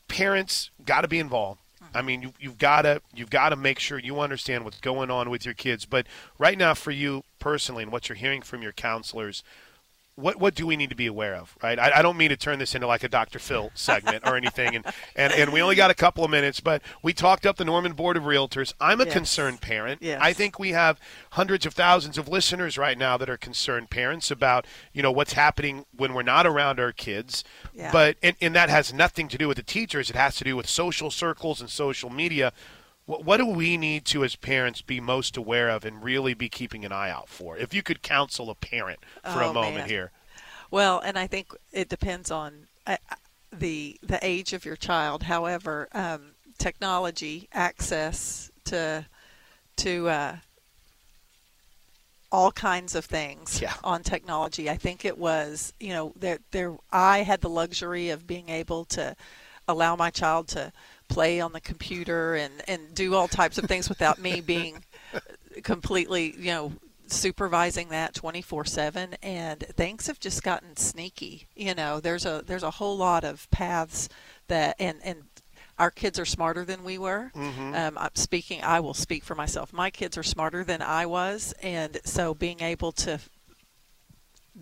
parents 0.07 0.69
got 0.85 1.01
to 1.01 1.09
be 1.09 1.19
involved 1.19 1.59
I 1.93 2.01
mean, 2.01 2.21
you, 2.21 2.33
you've 2.39 2.57
got 2.57 2.83
to 2.83 3.01
you've 3.13 3.29
got 3.29 3.49
to 3.49 3.55
make 3.55 3.79
sure 3.79 3.99
you 3.99 4.19
understand 4.19 4.63
what's 4.63 4.79
going 4.79 5.09
on 5.09 5.29
with 5.29 5.45
your 5.45 5.53
kids. 5.53 5.85
But 5.85 6.07
right 6.37 6.57
now, 6.57 6.73
for 6.73 6.91
you 6.91 7.23
personally, 7.39 7.83
and 7.83 7.91
what 7.91 8.09
you're 8.09 8.15
hearing 8.15 8.41
from 8.41 8.61
your 8.61 8.71
counselors, 8.71 9.43
what 10.19 10.39
what 10.39 10.55
do 10.55 10.67
we 10.67 10.75
need 10.75 10.89
to 10.89 10.95
be 10.95 11.07
aware 11.07 11.35
of, 11.35 11.55
right? 11.63 11.79
I, 11.79 11.99
I, 11.99 12.01
don't 12.01 12.17
mean 12.17 12.29
to 12.29 12.37
turn 12.37 12.59
this 12.59 12.75
into 12.75 12.87
like 12.87 13.03
a 13.03 13.09
Dr. 13.09 13.39
Phil 13.39 13.71
segment 13.75 14.27
or 14.27 14.35
anything, 14.35 14.75
and, 14.75 14.85
and 15.15 15.33
and 15.33 15.53
we 15.53 15.61
only 15.61 15.75
got 15.75 15.91
a 15.91 15.95
couple 15.95 16.23
of 16.23 16.31
minutes, 16.31 16.59
but 16.59 16.81
we 17.01 17.13
talked 17.13 17.45
up 17.45 17.57
the 17.57 17.65
Norman 17.65 17.93
Board 17.93 18.17
of 18.17 18.23
Realtors. 18.23 18.73
I'm 18.79 19.01
a 19.01 19.05
yes. 19.05 19.13
concerned 19.13 19.61
parent. 19.61 20.01
Yes. 20.01 20.19
I 20.21 20.33
think 20.33 20.59
we 20.59 20.71
have 20.71 20.99
hundreds 21.31 21.65
of 21.65 21.73
thousands 21.73 22.17
of 22.17 22.27
listeners 22.27 22.77
right 22.77 22.97
now 22.97 23.17
that 23.17 23.29
are 23.29 23.37
concerned 23.37 23.89
parents 23.89 24.29
about 24.31 24.65
you 24.93 25.01
know 25.01 25.11
what's 25.11 25.33
happening 25.33 25.85
when 25.95 26.13
we're 26.13 26.23
not 26.23 26.45
around 26.45 26.79
our 26.79 26.91
kids. 26.91 27.43
Yeah. 27.73 27.91
But 27.91 28.17
and, 28.21 28.35
and 28.41 28.55
that 28.55 28.69
has 28.69 28.93
nothing 28.93 29.27
to 29.29 29.37
do 29.37 29.47
with 29.47 29.57
the 29.57 29.63
teachers. 29.63 30.09
It 30.09 30.15
has 30.15 30.35
to 30.37 30.43
do 30.43 30.55
with 30.55 30.67
social 30.67 31.11
circles 31.11 31.61
and 31.61 31.69
social 31.69 32.09
media. 32.09 32.53
What, 33.09 33.25
what 33.25 33.37
do 33.37 33.47
we 33.47 33.75
need 33.75 34.05
to, 34.05 34.23
as 34.23 34.35
parents, 34.35 34.83
be 34.83 34.99
most 34.99 35.35
aware 35.35 35.69
of 35.69 35.83
and 35.83 36.03
really 36.03 36.35
be 36.35 36.47
keeping 36.47 36.85
an 36.85 36.91
eye 36.91 37.09
out 37.09 37.27
for? 37.27 37.57
If 37.57 37.73
you 37.73 37.81
could 37.81 38.03
counsel 38.03 38.51
a 38.51 38.55
parent 38.55 38.99
for 39.23 39.41
oh, 39.41 39.49
a 39.49 39.53
moment 39.53 39.77
man. 39.77 39.89
here. 39.89 40.11
Well, 40.69 40.99
and 40.99 41.17
I 41.17 41.25
think 41.25 41.47
it 41.73 41.89
depends 41.89 42.29
on 42.29 42.67
uh, 42.85 42.97
the 43.51 43.97
the 44.03 44.19
age 44.21 44.53
of 44.53 44.63
your 44.63 44.75
child. 44.75 45.23
However, 45.23 45.87
um, 45.91 46.33
technology 46.59 47.49
access 47.51 48.51
to 48.65 49.07
to 49.77 50.09
uh, 50.09 50.35
all 52.31 52.51
kinds 52.51 52.93
of 52.93 53.05
things 53.05 53.59
yeah. 53.59 53.73
on 53.83 54.03
technology. 54.03 54.69
I 54.69 54.77
think 54.77 55.03
it 55.03 55.17
was, 55.17 55.73
you 55.79 55.93
know, 55.93 56.13
there 56.15 56.37
there 56.51 56.77
I 56.91 57.23
had 57.23 57.41
the 57.41 57.49
luxury 57.49 58.09
of 58.09 58.27
being 58.27 58.49
able 58.49 58.85
to 58.85 59.15
allow 59.67 59.95
my 59.95 60.11
child 60.11 60.47
to 60.49 60.71
play 61.09 61.41
on 61.41 61.51
the 61.51 61.59
computer 61.61 62.35
and 62.35 62.53
and 62.67 62.93
do 62.93 63.15
all 63.15 63.27
types 63.27 63.57
of 63.57 63.65
things 63.65 63.89
without 63.89 64.19
me 64.19 64.41
being 64.45 64.83
completely, 65.63 66.35
you 66.37 66.51
know, 66.51 66.73
supervising 67.07 67.89
that 67.89 68.13
24/7 68.13 69.15
and 69.21 69.59
things 69.75 70.07
have 70.07 70.19
just 70.19 70.43
gotten 70.43 70.77
sneaky. 70.77 71.47
You 71.55 71.75
know, 71.75 71.99
there's 71.99 72.25
a 72.25 72.43
there's 72.45 72.63
a 72.63 72.71
whole 72.71 72.97
lot 72.97 73.23
of 73.23 73.49
paths 73.51 74.07
that 74.47 74.75
and 74.79 74.99
and 75.03 75.23
our 75.77 75.91
kids 75.91 76.19
are 76.19 76.25
smarter 76.25 76.65
than 76.65 76.83
we 76.83 76.97
were. 76.97 77.31
Mm-hmm. 77.33 77.73
Um, 77.73 77.97
I'm 77.97 78.15
speaking. 78.15 78.61
I 78.63 78.81
will 78.81 78.93
speak 78.93 79.23
for 79.23 79.33
myself. 79.33 79.71
My 79.71 79.89
kids 79.89 80.17
are 80.17 80.23
smarter 80.23 80.63
than 80.63 80.81
I 80.81 81.05
was, 81.05 81.53
and 81.61 81.99
so 82.03 82.33
being 82.33 82.61
able 82.61 82.91
to 82.93 83.19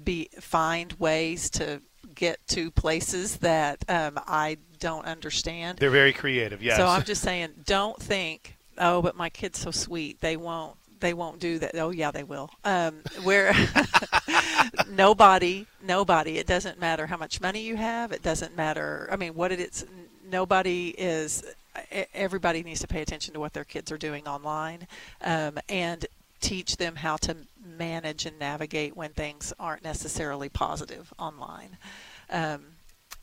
be 0.04 0.30
find 0.40 0.94
ways 0.94 1.50
to 1.50 1.82
get 2.16 2.46
to 2.48 2.72
places 2.72 3.38
that 3.38 3.84
um, 3.90 4.20
I 4.28 4.58
don't 4.80 5.06
understand. 5.06 5.80
They're 5.80 5.90
very 5.90 6.14
creative. 6.14 6.62
Yes. 6.62 6.78
So 6.78 6.86
I'm 6.86 7.04
just 7.04 7.22
saying, 7.22 7.50
don't 7.66 8.02
think, 8.02 8.58
oh, 8.78 9.02
but 9.02 9.16
my 9.16 9.30
kid's 9.30 9.60
so 9.60 9.72
sweet. 9.72 10.22
They 10.22 10.38
won't. 10.38 10.76
They 11.00 11.14
won't 11.14 11.40
do 11.40 11.60
that. 11.60 11.76
Oh 11.76 11.92
yeah, 11.92 12.10
they 12.10 12.24
will. 12.24 12.50
Um, 12.64 13.02
where 13.22 13.54
nobody, 14.90 15.68
nobody. 15.84 16.40
It 16.40 16.48
doesn't 16.48 16.80
matter 16.80 17.06
how 17.06 17.18
much 17.18 17.40
money 17.40 17.62
you 17.62 17.76
have. 17.76 18.12
It 18.12 18.24
doesn't 18.24 18.56
matter. 18.56 19.08
I 19.12 19.16
mean, 19.16 19.36
what 19.36 19.52
it 19.52 19.60
is 19.60 19.86
nobody 20.28 20.96
is 20.98 21.44
everybody 22.14 22.64
needs 22.64 22.80
to 22.82 22.88
pay 22.88 23.02
attention 23.02 23.34
to 23.34 23.40
what 23.40 23.54
their 23.54 23.64
kids 23.64 23.92
are 23.92 23.98
doing 23.98 24.28
online 24.28 24.88
um, 25.22 25.58
and 25.70 26.06
teach 26.40 26.78
them 26.78 26.96
how 26.96 27.18
to 27.18 27.36
manage 27.78 28.26
and 28.26 28.40
navigate 28.40 28.96
when 28.96 29.12
things 29.12 29.54
aren't 29.60 29.84
necessarily 29.84 30.50
positive 30.50 31.14
online. 31.18 31.78
Um, 32.30 32.66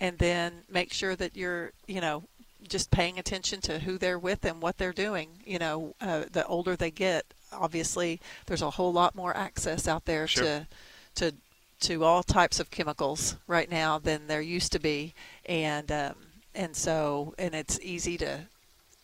and 0.01 0.19
then 0.19 0.63
make 0.69 0.93
sure 0.93 1.17
that 1.17 1.37
you're 1.37 1.73
you 1.87 2.01
know 2.01 2.25
just 2.67 2.91
paying 2.91 3.19
attention 3.19 3.61
to 3.61 3.79
who 3.79 3.99
they're 3.99 4.19
with 4.19 4.45
and 4.45 4.61
what 4.61 4.79
they're 4.79 4.93
doing. 4.93 5.29
You 5.45 5.59
know 5.59 5.95
uh, 6.01 6.25
the 6.31 6.47
older 6.47 6.77
they 6.77 6.91
get 6.91 7.27
obviously 7.53 8.21
there's 8.47 8.63
a 8.63 8.71
whole 8.71 8.93
lot 8.93 9.15
more 9.15 9.37
access 9.37 9.87
out 9.87 10.05
there 10.05 10.27
sure. 10.27 10.45
to 10.45 10.67
to 11.15 11.35
to 11.81 12.05
all 12.05 12.23
types 12.23 12.61
of 12.61 12.71
chemicals 12.71 13.37
right 13.47 13.71
now 13.71 13.99
than 13.99 14.27
there 14.27 14.41
used 14.41 14.73
to 14.73 14.79
be. 14.79 15.15
And 15.47 15.91
um, 15.93 16.15
and 16.55 16.75
so 16.75 17.35
and 17.39 17.55
it's 17.55 17.79
easy 17.81 18.17
to 18.19 18.47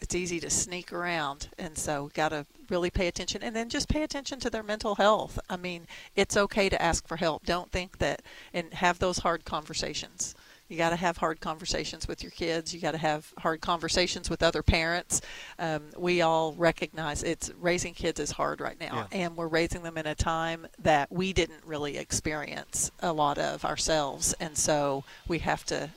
it's 0.01 0.15
easy 0.15 0.41
to 0.41 0.51
sneak 0.51 0.93
around 0.93 1.49
and 1.59 1.77
so 1.77 2.11
got 2.15 2.31
to 2.31 2.47
really 2.69 2.91
pay 2.91 3.07
attention 3.07 3.43
and 3.43 3.55
then 3.55 3.69
just 3.69 3.89
pay 3.89 4.03
attention 4.03 4.39
to 4.41 4.51
their 4.51 4.63
mental 4.63 4.95
health. 4.95 5.39
I 5.49 5.57
mean 5.57 5.87
it's 6.17 6.37
okay 6.37 6.69
to 6.69 6.81
ask 6.81 7.07
for 7.07 7.17
help. 7.17 7.45
Don't 7.45 7.71
think 7.71 7.99
that 7.99 8.23
and 8.55 8.73
have 8.75 8.99
those 8.99 9.19
hard 9.19 9.45
conversations. 9.45 10.35
You 10.69 10.77
got 10.77 10.91
to 10.91 10.97
have 10.97 11.17
hard 11.17 11.41
conversations 11.41 12.07
with 12.07 12.23
your 12.23 12.31
kids. 12.31 12.73
You 12.73 12.81
got 12.81 12.93
to 12.93 12.99
have 12.99 13.33
hard 13.39 13.61
conversations 13.61 14.31
with 14.31 14.41
other 14.41 14.63
parents. 14.63 15.21
Um, 15.59 15.83
we 15.99 16.23
all 16.23 16.53
recognize 16.53 17.25
it's 17.25 17.51
raising 17.61 17.93
kids 17.93 18.21
is 18.21 18.31
hard 18.31 18.61
right 18.61 18.79
now 18.79 19.09
yeah. 19.11 19.19
and 19.19 19.37
we're 19.37 19.49
raising 19.49 19.83
them 19.83 19.99
in 19.99 20.07
a 20.07 20.15
time 20.15 20.69
that 20.79 21.11
we 21.11 21.33
didn't 21.33 21.65
really 21.67 21.99
experience 21.99 22.93
a 23.01 23.13
lot 23.13 23.37
of 23.37 23.65
ourselves 23.65 24.33
and 24.39 24.57
so 24.57 25.03
we 25.27 25.41
have 25.41 25.65
to 25.67 25.91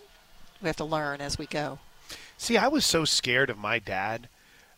we 0.61 0.67
have 0.67 0.77
to 0.77 0.85
learn 0.85 1.21
as 1.21 1.37
we 1.37 1.45
go. 1.45 1.77
See, 2.37 2.57
I 2.57 2.67
was 2.67 2.85
so 2.85 3.05
scared 3.05 3.49
of 3.49 3.57
my 3.57 3.79
dad. 3.79 4.29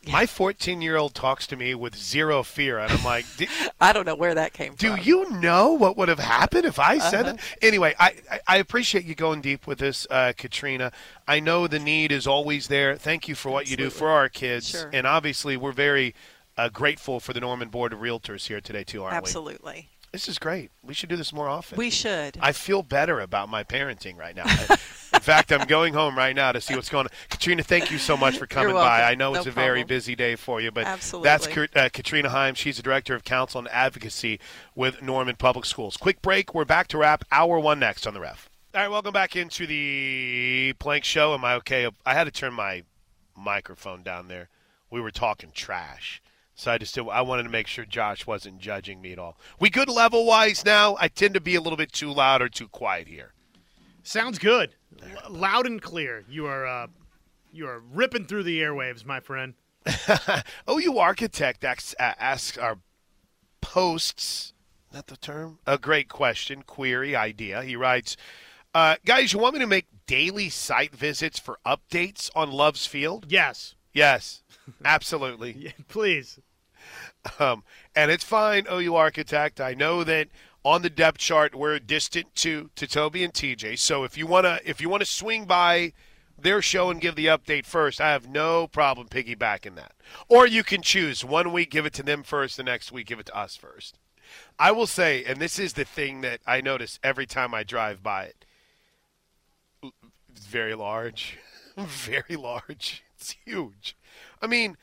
My 0.07 0.25
14 0.27 0.81
year 0.81 0.97
old 0.97 1.15
talks 1.15 1.47
to 1.47 1.55
me 1.55 1.73
with 1.73 1.95
zero 1.95 2.43
fear, 2.43 2.77
and 2.77 2.91
I'm 2.91 3.03
like, 3.03 3.25
I 3.81 3.91
don't 3.91 4.05
know 4.05 4.15
where 4.15 4.35
that 4.35 4.53
came 4.53 4.75
do 4.75 4.89
from. 4.89 4.97
Do 4.97 5.03
you 5.03 5.29
know 5.39 5.73
what 5.73 5.97
would 5.97 6.09
have 6.09 6.19
happened 6.19 6.65
if 6.65 6.77
I 6.77 6.99
said 6.99 7.25
uh-huh. 7.25 7.37
it? 7.37 7.65
Anyway, 7.65 7.95
I, 7.99 8.13
I, 8.31 8.39
I, 8.47 8.57
appreciate 8.57 9.05
you 9.05 9.15
going 9.15 9.41
deep 9.41 9.65
with 9.65 9.79
this, 9.79 10.05
uh, 10.11 10.33
Katrina. 10.37 10.91
I 11.27 11.39
know 11.39 11.65
the 11.65 11.79
need 11.79 12.11
is 12.11 12.27
always 12.27 12.67
there. 12.67 12.95
Thank 12.95 13.27
you 13.27 13.33
for 13.33 13.49
what 13.49 13.61
Absolutely. 13.61 13.83
you 13.83 13.89
do 13.89 13.95
for 13.95 14.09
our 14.09 14.29
kids. 14.29 14.69
Sure. 14.69 14.89
And 14.93 15.07
obviously, 15.07 15.57
we're 15.57 15.71
very 15.71 16.13
uh, 16.57 16.69
grateful 16.69 17.19
for 17.19 17.33
the 17.33 17.39
Norman 17.39 17.69
Board 17.69 17.91
of 17.91 17.99
Realtors 17.99 18.47
here 18.47 18.61
today, 18.61 18.83
too, 18.83 19.03
aren't 19.03 19.15
Absolutely. 19.15 19.53
we? 19.53 19.55
Absolutely. 19.55 19.89
This 20.16 20.30
is 20.30 20.39
great. 20.39 20.72
We 20.82 20.93
should 20.93 21.09
do 21.09 21.18
this 21.18 21.34
more 21.34 21.49
often. 21.49 21.78
We 21.78 21.89
should. 21.89 22.38
I 22.39 22.53
feel 22.53 22.84
better 22.84 23.20
about 23.20 23.49
my 23.49 23.66
parenting 23.66 24.18
right 24.18 24.34
now. 24.34 24.45
In 25.13 25.20
fact, 25.20 25.51
I'm 25.51 25.68
going 25.68 25.93
home 25.93 26.18
right 26.18 26.34
now 26.34 26.53
to 26.53 26.61
see 26.61 26.74
what's 26.74 26.88
going 26.88 27.07
on. 27.07 27.11
Katrina, 27.30 27.63
thank 27.63 27.91
you 27.91 27.97
so 27.97 28.16
much 28.16 28.38
for 28.38 28.47
coming 28.47 28.74
by. 28.74 29.03
I 29.03 29.16
know 29.16 29.34
no 29.34 29.39
it's 29.39 29.45
a 29.45 29.51
problem. 29.51 29.66
very 29.66 29.84
busy 29.84 30.16
day 30.16 30.38
for 30.38 30.61
you, 30.61 30.72
but 30.72 30.86
Absolutely. 30.86 31.26
that's 31.26 31.47
uh, 31.76 31.89
Katrina 31.91 32.30
Heim. 32.30 32.55
She's 32.55 32.78
the 32.78 32.82
Director 32.82 33.13
of 33.13 33.26
Counsel 33.26 33.59
and 33.59 33.68
Advocacy 33.68 34.39
with 34.74 35.01
Norman 35.01 35.36
Public 35.36 35.66
Schools. 35.66 35.97
Quick 35.97 36.22
break. 36.22 36.55
We're 36.55 36.63
back 36.63 36.88
to 36.89 36.97
wrap 36.97 37.26
hour 37.30 37.59
one 37.59 37.80
next 37.80 38.07
on 38.07 38.13
the 38.13 38.22
ref. 38.22 38.49
All 38.74 38.80
right, 38.80 38.88
welcome 38.88 39.11
back 39.11 39.36
into 39.36 39.68
the 39.68 40.76
Plank 40.80 41.03
Show. 41.03 41.34
Am 41.34 41.43
I 41.43 41.55
okay? 41.55 41.89
I 42.05 42.13
had 42.13 42.24
to 42.24 42.32
turn 42.32 42.53
my 42.53 42.84
microphone 43.36 44.01
down 44.01 44.30
there. 44.30 44.47
We 44.89 45.01
were 45.01 45.11
talking 45.11 45.51
trash. 45.53 46.22
So 46.55 46.71
I 46.71 46.77
just 46.77 46.97
I 46.97 47.21
wanted 47.21 47.43
to 47.43 47.49
make 47.49 47.67
sure 47.67 47.85
Josh 47.85 48.25
wasn't 48.25 48.59
judging 48.59 49.01
me 49.01 49.11
at 49.11 49.19
all. 49.19 49.37
We 49.59 49.69
good 49.69 49.89
level 49.89 50.25
wise 50.25 50.65
now. 50.65 50.95
I 50.99 51.09
tend 51.09 51.33
to 51.33 51.41
be 51.41 51.55
a 51.55 51.61
little 51.61 51.77
bit 51.77 51.91
too 51.91 52.11
loud 52.11 52.41
or 52.41 52.49
too 52.49 52.69
quiet 52.69 53.07
here. 53.07 53.33
Sounds 54.03 54.39
good, 54.39 54.75
L- 55.01 55.31
loud 55.31 55.65
and 55.65 55.81
clear. 55.81 56.23
You 56.29 56.45
are 56.45 56.65
uh, 56.65 56.87
you 57.51 57.67
are 57.67 57.79
ripping 57.79 58.25
through 58.25 58.43
the 58.43 58.61
airwaves, 58.61 59.05
my 59.05 59.19
friend. 59.19 59.53
OU 60.69 60.97
Architect 60.97 61.63
asks, 61.63 61.93
uh, 61.99 62.13
asks 62.17 62.57
our 62.57 62.79
posts 63.61 64.53
that 64.95 65.07
the 65.07 65.17
term? 65.17 65.59
A 65.67 65.77
great 65.77 66.07
question, 66.07 66.61
query, 66.61 67.15
idea. 67.15 67.63
He 67.63 67.75
writes, 67.75 68.15
uh, 68.73 68.95
guys, 69.05 69.33
you 69.33 69.39
want 69.39 69.55
me 69.55 69.59
to 69.59 69.67
make 69.67 69.87
daily 70.07 70.49
site 70.49 70.95
visits 70.95 71.37
for 71.37 71.59
updates 71.65 72.29
on 72.33 72.49
Love's 72.49 72.85
Field? 72.85 73.25
Yes. 73.27 73.75
Yes, 73.95 74.43
absolutely. 74.83 75.53
Yeah, 75.57 75.71
please. 75.87 76.39
Um, 77.39 77.63
and 77.95 78.11
it's 78.11 78.23
fine, 78.23 78.67
OU 78.71 78.95
Architect. 78.95 79.59
I 79.59 79.73
know 79.73 80.03
that 80.03 80.27
on 80.63 80.83
the 80.83 80.89
depth 80.89 81.17
chart 81.17 81.55
we're 81.55 81.79
distant 81.79 82.35
to 82.35 82.69
to 82.75 82.85
Toby 82.85 83.23
and 83.23 83.33
TJ. 83.33 83.79
So 83.79 84.03
if 84.03 84.17
you 84.17 84.27
wanna 84.27 84.59
if 84.63 84.81
you 84.81 84.89
wanna 84.89 85.05
swing 85.05 85.45
by 85.45 85.93
their 86.37 86.61
show 86.61 86.91
and 86.91 87.01
give 87.01 87.15
the 87.15 87.27
update 87.27 87.65
first, 87.65 88.01
I 88.01 88.11
have 88.11 88.27
no 88.29 88.67
problem 88.67 89.07
piggybacking 89.07 89.75
that. 89.75 89.93
Or 90.27 90.45
you 90.45 90.63
can 90.63 90.81
choose 90.83 91.23
one 91.25 91.51
week 91.51 91.71
give 91.71 91.85
it 91.87 91.93
to 91.93 92.03
them 92.03 92.21
first, 92.21 92.57
the 92.57 92.63
next 92.63 92.91
week 92.91 93.07
give 93.07 93.19
it 93.19 93.27
to 93.27 93.37
us 93.37 93.55
first. 93.55 93.97
I 94.59 94.71
will 94.71 94.87
say, 94.87 95.23
and 95.23 95.39
this 95.39 95.57
is 95.57 95.73
the 95.73 95.85
thing 95.85 96.21
that 96.21 96.41
I 96.45 96.61
notice 96.61 96.99
every 97.01 97.25
time 97.25 97.53
I 97.53 97.63
drive 97.63 98.03
by 98.03 98.25
it. 98.25 98.45
It's 100.29 100.45
very 100.47 100.75
large, 100.75 101.37
very 101.77 102.35
large. 102.35 103.04
It's 103.18 103.36
huge. 103.45 103.95
I 104.41 104.47
mean, 104.47 104.78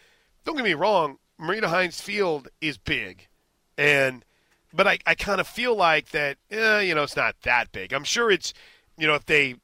don't 0.44 0.56
get 0.56 0.64
me 0.64 0.74
wrong. 0.74 1.18
Marita 1.40 1.64
Hynes 1.64 2.00
Field 2.00 2.48
is 2.60 2.78
big, 2.78 3.28
and 3.76 4.24
but 4.72 4.86
I, 4.86 4.98
I 5.06 5.14
kind 5.14 5.40
of 5.40 5.46
feel 5.46 5.76
like 5.76 6.10
that. 6.10 6.38
Eh, 6.50 6.80
you 6.80 6.94
know, 6.94 7.02
it's 7.02 7.16
not 7.16 7.36
that 7.42 7.72
big. 7.72 7.92
I'm 7.92 8.04
sure 8.04 8.30
it's, 8.30 8.54
you 8.96 9.06
know, 9.06 9.14
if 9.14 9.26
they 9.26 9.56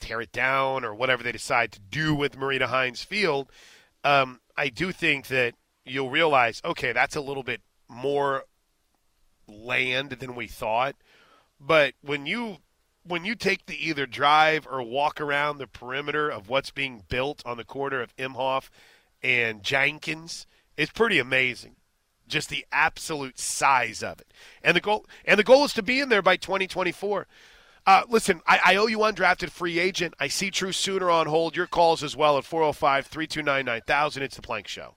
tear 0.00 0.20
it 0.20 0.32
down 0.32 0.84
or 0.84 0.94
whatever 0.94 1.22
they 1.22 1.32
decide 1.32 1.72
to 1.72 1.80
do 1.80 2.14
with 2.14 2.38
Marita 2.38 2.68
Hynes 2.68 3.04
Field, 3.04 3.50
um, 4.04 4.40
I 4.56 4.68
do 4.68 4.92
think 4.92 5.28
that 5.28 5.54
you'll 5.84 6.10
realize, 6.10 6.60
okay, 6.64 6.92
that's 6.92 7.16
a 7.16 7.20
little 7.20 7.42
bit 7.42 7.60
more 7.88 8.44
land 9.46 10.10
than 10.10 10.34
we 10.34 10.48
thought. 10.48 10.96
But 11.60 11.94
when 12.02 12.26
you 12.26 12.58
when 13.08 13.24
you 13.24 13.34
take 13.34 13.66
the 13.66 13.88
either 13.88 14.06
drive 14.06 14.66
or 14.70 14.82
walk 14.82 15.20
around 15.20 15.58
the 15.58 15.66
perimeter 15.66 16.28
of 16.28 16.48
what's 16.48 16.70
being 16.70 17.04
built 17.08 17.42
on 17.44 17.56
the 17.56 17.64
corner 17.64 18.00
of 18.00 18.16
Imhoff 18.16 18.68
and 19.22 19.62
Jenkins, 19.62 20.46
it's 20.76 20.92
pretty 20.92 21.18
amazing. 21.18 21.76
Just 22.28 22.48
the 22.48 22.66
absolute 22.72 23.38
size 23.38 24.02
of 24.02 24.20
it. 24.20 24.32
And 24.62 24.76
the 24.76 24.80
goal 24.80 25.06
and 25.24 25.38
the 25.38 25.44
goal 25.44 25.64
is 25.64 25.72
to 25.74 25.82
be 25.82 26.00
in 26.00 26.08
there 26.08 26.22
by 26.22 26.36
2024. 26.36 27.26
Uh, 27.86 28.02
listen, 28.08 28.40
I, 28.48 28.58
I, 28.64 28.76
owe 28.76 28.88
you 28.88 28.98
undrafted 28.98 29.50
free 29.50 29.78
agent. 29.78 30.14
I 30.18 30.26
see 30.26 30.50
True 30.50 30.72
Sooner 30.72 31.08
on 31.08 31.28
hold. 31.28 31.54
Your 31.54 31.68
calls 31.68 32.02
as 32.02 32.16
well 32.16 32.36
at 32.36 32.44
405 32.44 33.06
329 33.06 33.64
9000. 33.64 34.22
It's 34.24 34.34
the 34.34 34.42
Plank 34.42 34.66
Show. 34.66 34.96